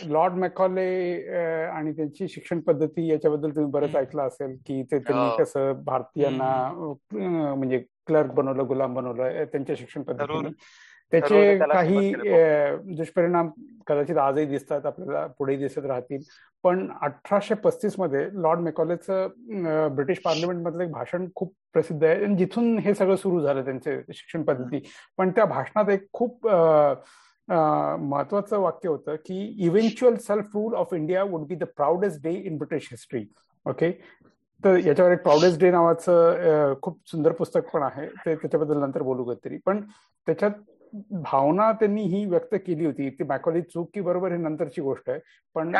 लॉर्ड 0.06 0.32
मॅकॉले 0.32 0.86
आणि 1.66 1.92
त्यांची 1.92 2.28
शिक्षण 2.28 2.60
पद्धती 2.60 3.06
याच्याबद्दल 3.10 3.50
तुम्ही 3.50 3.70
बरंच 3.70 3.96
ऐकलं 3.96 4.22
असेल 4.22 4.56
की 4.66 4.82
ते 4.82 4.98
त्यांनी 4.98 5.36
कसं 5.38 5.72
भारतीयांना 5.84 6.70
म्हणजे 7.54 7.78
क्लर्क 8.06 8.30
बनवलं 8.30 8.66
गुलाम 8.68 8.94
बनवलं 8.94 9.44
त्यांच्या 9.44 9.76
शिक्षण 9.78 10.02
पद्धतीने. 10.02 10.48
त्याचे 11.12 11.58
काही 11.58 12.12
दुष्परिणाम 12.96 13.50
कदाचित 13.86 14.16
आजही 14.18 14.46
दिसतात 14.46 14.86
आपल्याला 14.86 15.26
पुढे 15.38 15.56
दिसत 15.56 15.84
राहतील. 15.86 16.22
पण 16.64 16.88
अठराशे 17.02 17.54
पस्तीसमध्ये 17.54 18.26
लॉर्ड 18.42 18.60
मेकॉलेचं 18.60 19.28
ब्रिटिश 19.94 20.18
पार्लमेंट 20.24 20.64
मधलं 20.66 20.82
एक 20.84 20.90
भाषण 20.92 21.26
खूप 21.34 21.52
प्रसिद्ध 21.72 22.02
आहे. 22.04 22.24
आणि 22.24 22.36
जिथून 22.36 22.78
हे 22.78 22.94
सगळं 22.94 23.16
सुरू 23.16 23.40
झालं 23.40 23.64
त्यांचे 23.64 23.96
शिक्षण 24.08 24.42
पद्धती. 24.42 24.82
पण 25.18 25.30
त्या 25.36 25.44
भाषणात 25.44 25.90
एक 25.90 26.06
खूप 26.12 26.46
महत्वाचं 27.48 28.58
वाक्य 28.60 28.88
होतं 28.88 29.16
की 29.26 29.40
eventual 29.64 30.14
self 30.20 30.56
rule 30.56 30.74
of 30.74 30.94
India 30.94 31.22
would 31.24 31.46
be 31.48 31.54
the 31.54 31.64
proudest 31.76 32.22
day 32.22 32.32
in 32.34 32.56
British 32.58 32.88
history. 32.90 33.24
Okay? 33.66 33.90
तर 34.64 34.76
याच्यावर 34.76 35.12
एक 35.12 35.22
प्राऊडेस्ट 35.22 35.60
डे 35.60 35.70
नावाचं 35.70 36.74
खूप 36.82 36.98
सुंदर 37.10 37.32
पुस्तक 37.32 37.68
पण 37.72 37.82
आहे. 37.82 38.06
ते 38.06 38.34
त्याच्याबद्दल 38.34 38.78
नंतर 38.80 39.02
बोलू 39.02 39.24
कधीतरी 39.24 39.58
पण 39.66 39.80
त्याच्यात 40.26 40.50
भावना 41.22 41.70
त्यांनी 41.72 42.02
ही 42.02 42.24
व्यक्त 42.26 42.54
केली 42.66 42.87
होती. 42.87 43.09
ती 43.11 43.24
मॅकॉली 43.24 43.62
चूक 43.62 43.90
की 43.94 44.00
बरोबर 44.00 44.32
हे 44.32 44.38
नंतरची 44.38 44.80
गोष्ट 44.80 45.11
आहे. 45.11 45.18
पण 45.54 45.74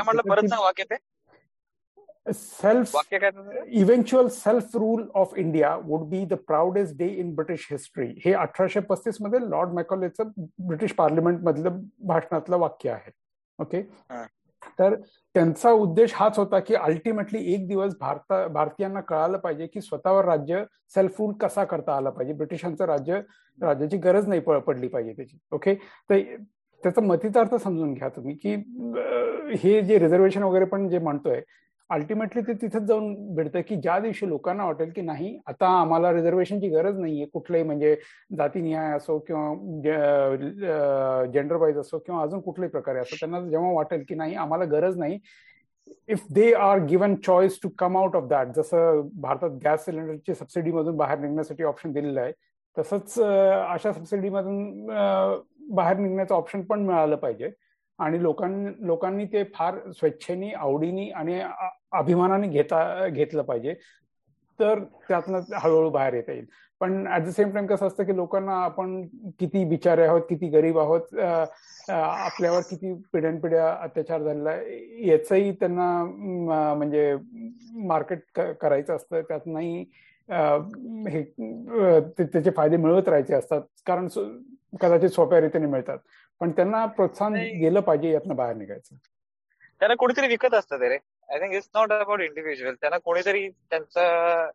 self 2.33 2.97
eventual 3.15 4.29
self 4.29 4.77
rule 4.77 5.07
of 5.15 5.35
India 5.37 5.75
would 5.83 6.09
be 6.11 6.25
the 6.25 6.35
proudest 6.47 6.97
day 6.99 7.07
in 7.09 7.35
British 7.35 7.67
history 7.71 8.07
हे 8.25 8.33
अठराशे 8.35 8.81
पस्तीसमध्ये 8.89 9.41
लॉर्ड 9.51 9.73
मॅकॉलेचं 9.75 10.31
ब्रिटिश 10.67 10.93
पार्लिमेंट 10.93 11.43
मधलं 11.45 11.79
भाषणातलं 12.07 12.57
वाक्य 12.59 12.91
आहे. 12.91 13.11
ओके 13.59 13.83
तर 14.79 14.95
त्यांचा 15.35 15.71
उद्देश 15.71 16.13
हाच 16.15 16.39
होता 16.39 16.59
की 16.61 16.75
अल्टिमेटली 16.75 17.43
एक 17.55 17.67
दिवस 17.69 17.95
भारता 18.01 18.47
भारतीयांना 18.49 19.01
कळालं 19.01 19.39
पाहिजे 19.39 19.67
की 19.67 19.81
स्वतःवर 19.81 20.25
राज्य 20.25 20.63
सेल्फ 20.95 21.21
रूल 21.21 21.33
कसा 21.41 21.65
करता 21.65 21.97
आला 21.97 22.11
पाहिजे. 22.11 22.33
ब्रिटिशांचं 22.33 22.85
राज्य 22.85 23.21
राज्याची 23.59 23.97
गरज 23.97 24.29
नाही 24.29 24.41
पडली 24.41 24.89
पाहिजे 24.89 25.13
त्याची. 25.13 25.39
ओके 25.53 25.75
तर 26.11 26.21
त्याचा 26.83 27.01
मतितार्थ 27.03 27.55
समजून 27.55 27.93
घ्या 27.95 28.09
तुम्ही 28.09 28.35
की 28.37 28.55
हे 29.59 29.81
जे 29.83 29.99
रिझर्वेशन 29.99 30.43
वगैरे 30.43 30.65
पण 30.65 30.89
जे 30.89 30.99
म्हणतोय 30.99 31.41
अल्टिमेटली 31.91 32.43
ते 32.43 32.53
तिथेच 32.53 32.83
जाऊन 32.83 33.15
भेटतं 33.35 33.61
की 33.69 33.77
ज्या 33.77 33.99
दिवशी 33.99 34.29
लोकांना 34.29 34.65
वाटेल 34.67 34.91
की 34.91 35.01
नाही 35.03 35.37
आता 35.47 35.67
आम्हाला 35.81 36.13
रिझर्वेशनची 36.13 36.69
गरज 36.69 36.99
नाहीये 36.99 37.27
कुठलंही 37.33 37.65
म्हणजे 37.65 37.95
जातीनिहाय 38.37 38.97
असो 38.97 39.19
किंवा 39.29 41.25
जेंडर 41.33 41.57
वाईज 41.57 41.79
असो 41.79 41.99
किंवा 41.99 42.23
अजून 42.23 42.41
कुठल्याही 42.41 42.71
प्रकारे 42.71 42.99
असो 42.99 43.17
त्यांना 43.21 43.41
जेव्हा 43.51 43.71
वाटेल 43.73 44.05
की 44.09 44.15
नाही 44.15 44.35
आम्हाला 44.35 44.65
गरज 44.71 44.97
नाही. 44.99 45.19
If 46.09 46.25
they 46.35 46.53
are 46.55 46.79
given 46.87 47.15
choice 47.27 47.59
to 47.63 47.69
come 47.79 47.97
out 47.97 48.17
of 48.17 48.25
that 48.29 48.49
जसं 48.57 49.01
भारतात 49.21 49.51
गॅस 49.65 49.85
सिलेंडरची 49.85 50.35
सबसिडीमधून 50.35 50.97
बाहेर 50.97 51.19
निघण्यासाठी 51.19 51.65
ऑप्शन 51.65 51.93
दिलेलं 51.93 52.21
आहे 52.21 52.33
तसंच 52.77 53.19
अशा 53.19 53.93
सबसिडीमधून 53.93 54.87
बाहेर 55.75 55.97
निघण्याचं 55.99 56.35
ऑप्शन 56.35 56.63
पण 56.63 56.81
मिळालं 56.87 57.17
पाहिजे. 57.17 57.51
आणि 57.99 58.23
लोकांनी 58.23 58.71
लोकांनी 58.87 59.25
ते 59.33 59.43
फार 59.55 59.79
स्वेच्छेने 59.99 60.51
आवडीनी 60.53 61.09
आणि 61.11 61.41
अभिमानाने 61.99 62.49
घेता 62.49 63.07
घेतलं 63.09 63.43
पाहिजे. 63.43 63.75
तर 64.59 64.79
त्यातनं 65.09 65.41
हळूहळू 65.63 65.91
बाहेर 65.91 66.15
येता 66.15 66.33
येईल. 66.33 66.45
पण 66.81 67.07
ऍट 67.15 67.23
द 67.25 67.29
सेम 67.33 67.51
टाइम 67.53 67.67
कसं 67.67 67.87
असतं 67.87 68.05
की 68.05 68.17
लोकांना 68.17 68.55
आपण 68.65 69.01
किती 69.41 69.65
बिचारे 69.65 70.03
आहोत 70.07 70.23
किती 70.29 70.49
गरीब 70.51 70.79
आहोत 70.79 71.15
आपल्यावर 71.91 72.61
किती 72.71 72.93
पिढ्यानपिढ्या 73.13 73.71
अत्याचार 73.83 74.23
झालेला 74.23 74.53
याचही 74.53 75.09
याचंही 75.09 75.53
त्यांना 75.61 76.75
म्हणजे 76.75 77.15
मार्केट 77.87 78.41
करायचं 78.61 78.97
असतं. 78.97 79.21
त्यातनंही 79.29 79.85
हे 81.09 81.23
त्याचे 82.19 82.51
फायदे 82.57 82.77
मिळवत 82.77 83.09
राहायचे 83.09 83.35
असतात. 83.35 83.61
कारण 83.87 84.09
कदाचित 84.81 85.11
सोप्या 85.11 85.41
रीतीने 85.41 85.67
मिळतात. 85.67 85.99
पण 86.41 86.51
त्यांना 86.51 86.85
प्रोत्साहन 86.87 87.35
गेलं 87.61 87.81
पाहिजे 87.81 88.11
यातनं 88.11 88.37
बाहेर 88.37 88.57
निघायचं. 88.57 88.97
त्यांना 89.81 89.95
कोणीतरी 89.95 90.27
विकत 90.27 90.55
असतं 90.55 90.81
ते 90.81 90.89
रे. 90.89 90.97
I 91.29 91.39
think 91.41 91.55
it's 91.55 91.69
not 91.75 91.93
about 91.93 92.21
individual 92.21 92.75
त्यांना 92.75 92.99
कोणीतरी 92.99 93.49
त्यांचं 93.49 94.51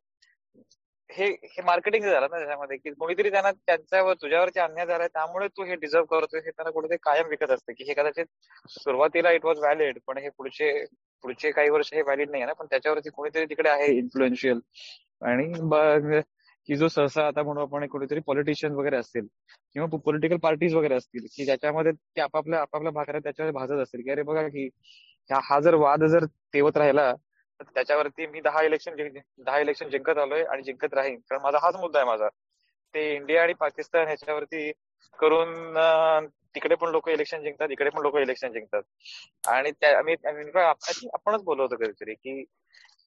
हे 1.10 1.26
हे 1.46 1.62
मार्केटिंग 1.62 2.04
झालं 2.04 2.28
ना 2.32 2.38
त्याच्यामध्ये 2.38 2.78
की 2.78 2.92
कोणीतरी 2.92 3.30
त्यांना 3.32 3.52
त्यांच्यावर 3.52 4.14
तुझ्यावरती 4.22 4.60
अन्याय 4.60 4.86
झालाय 4.86 5.08
त्यामुळे 5.08 5.48
तू 5.48 5.64
हे 5.64 5.76
डिझर्व 5.76 6.04
करतोय 6.06 6.40
हे 6.40 6.50
त्यांना 6.50 6.72
कोणीतरी 6.72 6.98
कायम 7.04 7.28
विकत 7.30 7.52
असतं 7.52 7.74
की 7.74 7.84
हे 7.84 7.94
कदाचित 7.94 8.26
सुरुवातीला 8.70 9.32
इट 9.32 9.46
वॉज 9.46 9.60
व्हॅलिड 9.60 10.00
पण 10.08 10.18
हे 10.18 10.30
पुढचे 10.30 10.72
पुढचे 11.24 11.52
काही 11.52 11.70
वर्ष 11.70 11.94
हे 11.94 12.02
व्हॅलिड 12.02 12.30
नाही 12.32 12.44
ना 12.46 12.54
पण 12.54 12.66
त्याच्यावरती 12.66 13.10
कोणीतरी 13.10 13.46
तिकडे 13.46 13.70
आहे 13.70 13.88
इन्फ्लुएन्शियल 13.98 14.60
आणि 15.22 15.52
की 16.70 16.76
जो 16.76 16.88
सहसा 16.88 17.26
आता 17.28 17.44
म्हणू 17.44 17.62
आपण 17.62 17.88
कुठेतरी 17.88 18.20
पॉलिटिशियन 18.20 18.74
वगैरे 18.74 18.98
असतील 18.98 19.26
किंवा 19.76 19.98
पॉलिटिकल 19.98 20.38
पार्टीज 20.38 20.76
वगैरे 20.76 20.96
असतील 20.96 21.26
की 21.36 21.46
ज्याच्यामध्ये 21.46 21.92
ते 21.92 22.22
आपापल्या 22.22 22.62
आपापल्या 22.62 22.92
भाकऱ्या 22.92 23.20
त्याच्यावर 23.24 23.52
भाजत 23.52 23.82
असतील 23.84 24.02
की 24.02 24.12
अरे 24.12 24.24
बघा 24.24 24.48
की 24.48 24.68
हा 25.30 25.60
जर 25.60 25.74
वाद 25.76 26.04
जर 26.04 26.26
तेवत 26.54 26.78
राहिला 26.78 27.12
तर 27.60 27.64
त्याच्यावरती 27.74 28.26
मी 28.28 28.42
दहा 28.42 28.62
इलेक्शन 28.64 28.96
दहा 29.40 29.60
इलेक्शन 29.60 29.90
जिंकत 29.90 30.18
आलोय 30.18 30.44
आणि 30.44 30.64
जिंकत 30.64 30.94
राहीन. 30.94 31.20
कारण 31.20 31.42
माझा 31.44 31.58
हाच 31.64 31.76
मुद्दा 31.76 32.00
आहे 32.00 32.08
माझा. 32.08 32.28
ते 32.94 33.14
इंडिया 33.16 33.44
आणि 33.44 33.54
पाकिस्तान 33.60 34.08
ह्याच्यावरती 34.08 34.72
करून 35.20 35.78
तिकडे 36.56 36.76
पण 36.76 36.90
लोक 36.92 37.10
इलेक्शन 37.10 37.44
जिंकतात 37.44 37.72
इकडे 37.72 37.90
पण 37.90 38.02
लोक 38.02 38.16
इलेक्शन 38.18 38.52
जिंकतात. 38.54 38.82
आणि 39.50 39.72
त्या 39.72 39.98
आम्ही 39.98 40.16
आपणच 40.60 41.44
बोललो 41.44 41.64
होतो 41.64 41.76
कधीतरी 41.76 42.14
की 42.14 42.44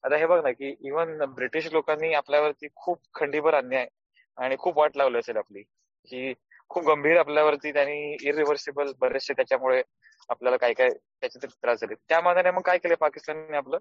आता 0.05 0.17
हे 0.17 0.27
बघ 0.27 0.43
ना 0.45 0.51
की 0.53 0.75
इव्हन 0.81 1.25
ब्रिटिश 1.35 1.73
लोकांनी 1.73 2.13
आपल्यावरती 2.15 2.69
खूप 2.77 2.99
खंडीभर 3.15 3.55
अन्याय 3.55 3.87
आणि 4.39 4.57
खूप 4.59 4.79
वाट 4.79 4.97
लावली 4.97 5.19
असेल 5.19 5.37
आपली. 5.37 5.63
ही 6.09 6.33
खूप 6.71 6.85
गंभीर 6.87 7.19
आपल्यावरती 7.19 7.73
त्यांनी 7.73 8.17
इरिव्हर्सिबल 8.23 8.93
बरेचसे 9.01 9.33
त्याच्यामुळे 9.33 9.83
आपल्याला 10.29 10.57
काय 10.57 10.73
काय 10.73 10.89
त्याचे 10.91 11.47
त्रास 11.47 11.81
झाले. 11.81 11.95
त्या 12.09 12.21
मानाने 12.21 12.51
मग 12.51 12.63
काय 12.63 12.79
केलं 12.79 12.95
पाकिस्तानने 13.01 13.57
आपलं? 13.57 13.79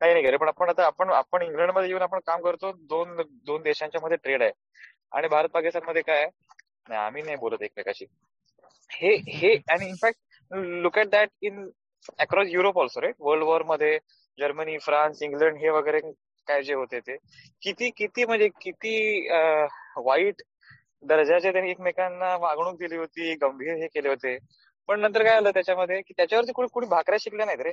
काही 0.00 0.12
नाही 0.12 0.24
केलं. 0.24 0.36
पण 0.36 0.48
आपण 0.48 0.68
आता 0.68 0.86
आपण 0.86 1.10
आपण 1.10 1.42
इंग्लंडमध्ये 1.42 1.88
येऊन 1.88 2.02
आपण 2.02 2.20
काम 2.26 2.42
करतो 2.42 2.72
दोन 2.88 3.16
दोन 3.46 3.62
देशांच्या 3.62 4.00
मध्ये 4.00 4.16
ट्रेड 4.16 4.42
आहे. 4.42 4.52
आणि 5.12 5.28
भारत 5.28 5.48
पाकिस्तानमध्ये 5.48 6.02
काय 6.02 6.24
नाही 6.88 7.00
आम्ही 7.00 7.22
नाही 7.22 7.36
बोलत 7.36 7.62
एकमेकाशी. 7.62 8.04
हे 8.90 9.14
हे 9.28 9.54
आणि 9.70 9.88
in fact 9.88 10.54
look 10.54 10.98
at 10.98 11.08
that 11.08 11.28
in 11.42 11.68
across 12.18 12.46
Europe 12.50 12.78
also 12.78 13.00
right 13.00 13.14
world 13.20 13.44
वॉरमध्ये 13.44 13.98
Germany 14.40 14.76
France 14.78 15.22
England 15.22 15.58
हे 15.60 15.70
वगैरे 15.70 16.00
काय 16.48 16.62
जे 16.62 16.74
होते 16.74 17.00
ते. 17.00 17.16
किती 17.62 17.90
किती 17.96 18.24
म्हणजे 18.24 18.48
किती 18.60 19.28
वाईट 20.06 20.42
दर्जाचे 21.02 21.52
त्यांनी 21.52 21.70
एकमेकांना 21.70 22.36
वागणूक 22.36 22.78
दिली 22.78 22.96
होती 22.96 23.34
गंभीर 23.42 23.74
हे 23.76 23.86
केले 23.94 24.08
होते. 24.08 24.36
पण 24.88 25.00
नंतर 25.00 25.22
काय 25.24 25.36
आलं 25.36 25.50
त्याच्यामध्ये 25.54 26.00
की 26.02 26.14
त्याच्यावरती 26.16 26.52
कुणी 26.52 26.68
कुणी 26.72 26.86
भाकऱ्या 26.88 27.18
शिकल्या 27.20 27.46
नाहीत 27.46 27.60
रे. 27.60 27.72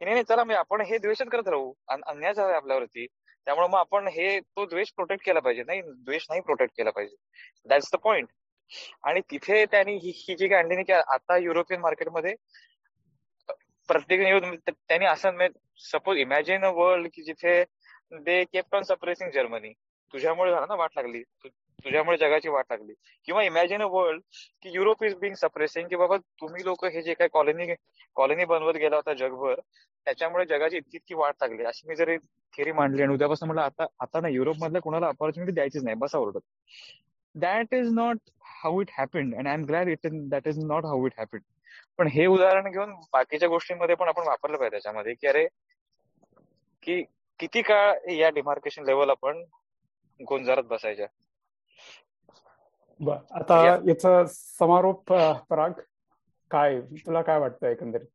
नाही 0.00 0.12
नाही 0.12 0.24
चला 0.24 0.44
म्हणजे 0.44 0.58
आपण 0.58 0.80
हे 0.86 0.98
द्वेषच 0.98 1.28
करत 1.28 1.48
राहू. 1.48 1.72
अन्याय 1.88 2.34
झाला 2.34 2.56
आपल्यावरती. 2.56 3.06
त्यामुळे 3.46 3.68
मग 3.68 3.78
आपण 3.78 4.08
हे 4.08 4.38
तो 4.40 4.64
द्वेष 4.66 4.92
प्रोटेक्ट 4.96 5.24
केला 5.26 5.40
पाहिजे. 5.40 5.62
नाही 5.66 5.80
द्वेष 5.82 6.26
नाही 6.30 6.40
प्रोटेक्ट 6.40 6.76
केला 6.76 6.90
पाहिजे. 6.90 7.16
दॅट्स 7.68 7.90
द 7.94 7.96
पॉइंट 8.04 8.28
आणि 9.04 9.20
तिथे 9.30 9.64
त्यांनी 9.64 9.94
ही 9.96 10.34
जी 10.36 10.48
काय 10.48 10.58
आणली 10.58 10.82
की 10.82 10.92
आता 10.92 11.36
युरोपियन 11.38 11.80
मार्केटमध्ये 11.80 12.34
प्रत्येक 13.88 14.20
म्हणजे 14.20 14.70
त्यांनी 14.70 15.06
असं 15.06 15.46
सपोज 15.90 16.18
इमॅजिन 16.18 16.64
अ 16.64 16.70
वर्ल्ड 16.74 17.08
की 17.14 17.22
जिथे 17.22 17.62
they 18.24 18.42
kept 18.44 18.74
on 18.74 18.82
suppressing 18.82 19.30
Germany 19.30 19.72
तुझ्यामुळे 20.14 20.50
झालं 20.52 20.66
ना 20.68 20.74
वाट 20.74 20.90
लागली. 20.96 21.22
तुझ्यामुळे 21.84 22.16
जगाची 22.18 22.48
वाट 22.48 22.64
लागली. 22.70 22.92
किंवा 23.24 23.42
इमॅजिन 23.42 23.82
अ 23.82 23.86
वर्ल्ड 23.90 24.22
की 24.62 24.70
युरोप 24.74 25.04
इज 25.04 25.14
बिंग 25.18 25.34
सप्रेसिंग 25.34 25.88
की 25.88 25.96
बाबा 25.96 26.16
तुम्ही 26.40 26.64
लोक 26.64 26.84
हे 26.84 27.02
जे 27.02 27.14
काही 27.14 27.28
कॉलनी 27.32 27.74
कॉलनी 28.16 28.44
बनवत 28.44 28.76
गेला 28.76 28.96
होता 28.96 29.14
जगभर 29.14 29.60
त्याच्यामुळे 30.06 30.44
जगाची 30.46 30.76
इतकी 30.76 30.96
इतकी 30.96 31.14
वाट 31.14 31.34
लागली. 31.40 31.64
अशी 31.64 31.88
मी 31.88 31.96
जरी 31.96 32.16
थिअरी 32.54 32.72
मांडली 32.72 33.02
आणि 33.02 33.14
उद्यापासून 33.14 33.48
मला 33.48 33.62
आता 33.62 33.86
आता 34.00 34.20
ना 34.20 34.28
युरोप 34.28 34.56
मधल्या 34.60 34.82
कोणाला 34.82 35.08
अपॉर्च्युनिटी 35.08 35.54
द्यायचीच 35.54 35.84
नाही 35.84 35.96
बसा 35.96 36.18
ओरडत. 36.18 36.40
That 37.34 37.74
is 37.74 37.92
not 37.92 38.30
how 38.62 38.80
it 38.80 38.90
happen 38.98 39.34
and 39.34 39.48
I 39.48 39.54
am 39.54 39.64
glad 39.64 39.88
it 39.88 40.06
that 40.30 40.48
is 40.48 40.58
not 40.64 40.84
how 40.84 41.06
it 41.06 41.12
happened 41.18 41.42
पण 41.98 42.06
हे 42.06 42.26
उदाहरण 42.26 42.70
घेऊन 42.70 42.92
बाकीच्या 43.12 43.48
गोष्टींमध्ये 43.48 43.94
पण 43.94 44.08
आपण 44.08 44.26
वापरलं 44.26 44.56
पाहिजे 44.56 44.70
त्याच्यामध्ये 44.70 45.14
की 45.14 45.26
अरे 45.26 45.46
की 46.82 47.02
किती 47.40 47.62
काळ 47.62 48.10
या 48.10 48.28
डिमार्केशन 48.30 48.84
लेवल 48.84 49.10
आपण 49.10 49.42
गोंजारत 50.20 50.64
बसायच्या? 50.64 51.06
बर 53.00 53.16
आता 53.30 53.64
याचा 53.88 54.24
समारोप 54.28 55.12
पराग 55.50 55.72
काय 56.50 56.80
तुला 57.06 57.22
काय 57.22 57.38
वाटतं 57.38 57.66
एकंदरीत? 57.66 58.06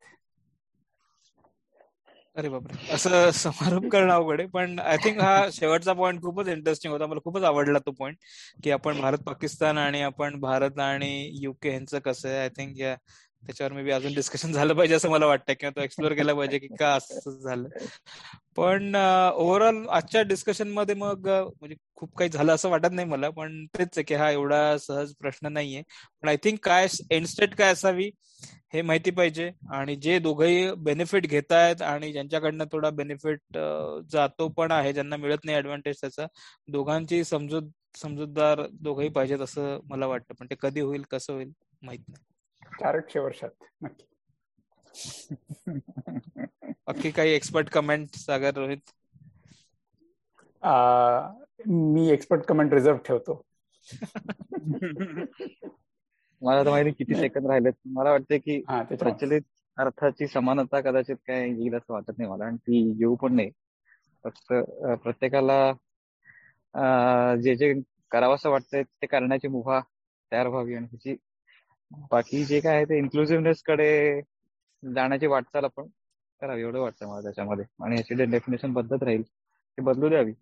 अरे 2.37 2.49
बापरे 2.49 2.93
असं 2.93 3.29
समारोप 3.31 3.83
करणं 3.91 4.13
अवघड 4.13 4.39
आहे 4.39 4.49
पण 4.49 4.79
आय 4.79 4.97
थिंक 4.97 5.19
हा 5.19 5.49
शेवटचा 5.51 5.93
पॉईंट 5.93 6.21
खूपच 6.21 6.47
इंटरेस्टिंग 6.47 6.93
होता 6.93 7.05
मला 7.05 7.19
खूपच 7.23 7.43
आवडला 7.43 7.79
तो 7.79 7.91
पॉईंट 7.91 8.17
की 8.63 8.71
आपण 8.71 9.01
भारत 9.01 9.23
पाकिस्तान 9.25 9.77
आणि 9.77 10.01
आपण 10.01 10.39
भारत 10.39 10.79
आणि 10.79 11.11
युके 11.41 11.73
यांचं 11.73 11.99
कसं 11.99 12.29
आहे 12.29 12.37
आय 12.37 12.49
थिंक 12.49 12.77
या 12.77 12.95
त्याच्यावर 13.43 13.73
मे 13.73 13.83
बी 13.83 13.91
अजून 13.91 14.13
डिस्कशन 14.13 14.51
झालं 14.51 14.73
पाहिजे 14.73 14.95
असं 14.95 15.09
मला 15.09 15.25
वाटतं 15.25 15.53
किंवा 15.53 15.71
तो 15.75 15.81
एक्सप्लोर 15.81 16.13
केला 16.13 16.33
पाहिजे 16.33 16.59
की 16.59 16.67
का 16.69 16.93
असं 16.95 17.39
झालं. 17.39 17.67
पण 18.55 18.95
ओव्हरऑल 18.95 19.85
आजच्या 19.89 20.21
डिस्कशनमध्ये 20.23 20.95
मग 20.95 21.27
म्हणजे 21.27 21.75
खूप 21.95 22.15
काही 22.17 22.29
झालं 22.29 22.53
असं 22.55 22.69
वाटत 22.69 22.91
नाही 22.91 23.07
मला 23.07 23.29
पण 23.31 23.65
तेच 23.69 23.89
आहे 23.97 24.03
की 24.03 24.15
हा 24.15 24.29
एवढा 24.31 24.77
सहज 24.79 25.13
प्रश्न 25.19 25.51
नाहीये. 25.53 25.81
पण 26.23 26.29
आय 26.29 26.37
थिंक 26.43 26.59
काय 26.63 26.87
एंड 27.11 27.25
स्टेट 27.27 27.55
काय 27.55 27.71
असावी 27.71 28.09
हे 28.73 28.81
माहिती 28.81 29.11
पाहिजे 29.11 29.49
आणि 29.73 29.95
जे 29.97 30.17
दोघंही 30.19 30.71
बेनिफिट 30.83 31.25
घेत 31.27 31.51
आहेत 31.51 31.81
आणि 31.83 32.11
ज्यांच्याकडनं 32.11 32.65
थोडा 32.71 32.89
बेनिफिट 32.91 33.57
जातो 34.11 34.47
पण 34.57 34.71
आहे 34.71 34.93
ज्यांना 34.93 35.17
मिळत 35.17 35.45
नाही 35.45 35.57
ऍडव्हान्टेज 35.57 36.01
त्याचा 36.01 36.25
दोघांची 36.67 37.23
समजूत 37.23 37.69
समजूतदार 37.97 38.61
दोघंही 38.73 39.09
पाहिजेत 39.09 39.39
असं 39.39 39.79
मला 39.85 40.07
वाटतं. 40.07 40.33
पण 40.35 40.47
ते 40.49 40.55
कधी 40.61 40.81
होईल 40.81 41.03
कसं 41.11 41.33
होईल 41.33 41.51
माहीत 41.81 41.99
नाही. 42.09 42.31
चारशे 42.79 43.19
वर्षात 43.19 43.63
नक्की. 43.83 44.05
काही 47.11 47.31
एक्सपर्ट 47.31 47.69
कमेंट 47.69 48.15
सागर 48.15 48.53
रोहित? 48.53 48.79
मी 51.67 52.09
एक्सपर्ट 52.09 52.45
कमेंट 52.45 52.73
रिझर्व 52.73 52.97
ठेवतो. 52.97 53.45
मला 56.41 56.63
तर 56.63 56.69
माहिती 56.69 56.91
किती 56.91 57.15
सेकंद 57.15 57.47
राहिलेत. 57.47 57.73
मला 57.85 58.11
वाटते 58.11 58.37
की 58.37 58.61
प्रचलित 58.91 59.41
अर्थाची 59.77 60.27
समानता 60.27 60.81
कदाचित 60.81 61.15
काय 61.27 61.49
येईल 61.49 61.75
असं 61.75 61.93
वाटत 61.93 62.11
नाही 62.17 62.29
मला 62.29 62.45
आणि 62.45 62.57
ती 62.57 62.95
येऊ 62.99 63.15
पण 63.15 63.35
नाही 63.35 63.51
फक्त 64.23 64.53
प्रत्येकाला 65.03 65.73
जे 67.35 67.55
जे 67.55 67.73
करावं 68.11 68.49
वाटतंय 68.49 68.83
ते 68.83 69.05
करण्याची 69.05 69.47
मुभा 69.47 69.79
तयार 70.31 70.47
व्हावी 70.47 70.75
आणि 70.75 70.85
त्याची 70.85 71.15
बाकी 72.11 72.43
जे 72.45 72.59
काय 72.59 72.75
आहे 72.75 72.85
ते 72.85 72.97
इन्क्लुसिव्हनेस 72.97 73.61
कडे 73.63 74.21
जाण्याची 74.83 75.27
वाटचाल 75.27 75.65
आपण 75.65 75.87
करावी 76.41 76.61
एवढं 76.61 76.79
वाटतं 76.79 77.07
मला 77.07 77.21
त्याच्यामध्ये. 77.21 77.65
आणि 77.83 77.95
ह्याची 77.95 78.25
डेफिनेशन 78.25 78.73
बदलत 78.73 79.03
राहील 79.03 79.21
ते 79.23 79.81
बदलू 79.81 80.09
द्यावी. 80.09 80.33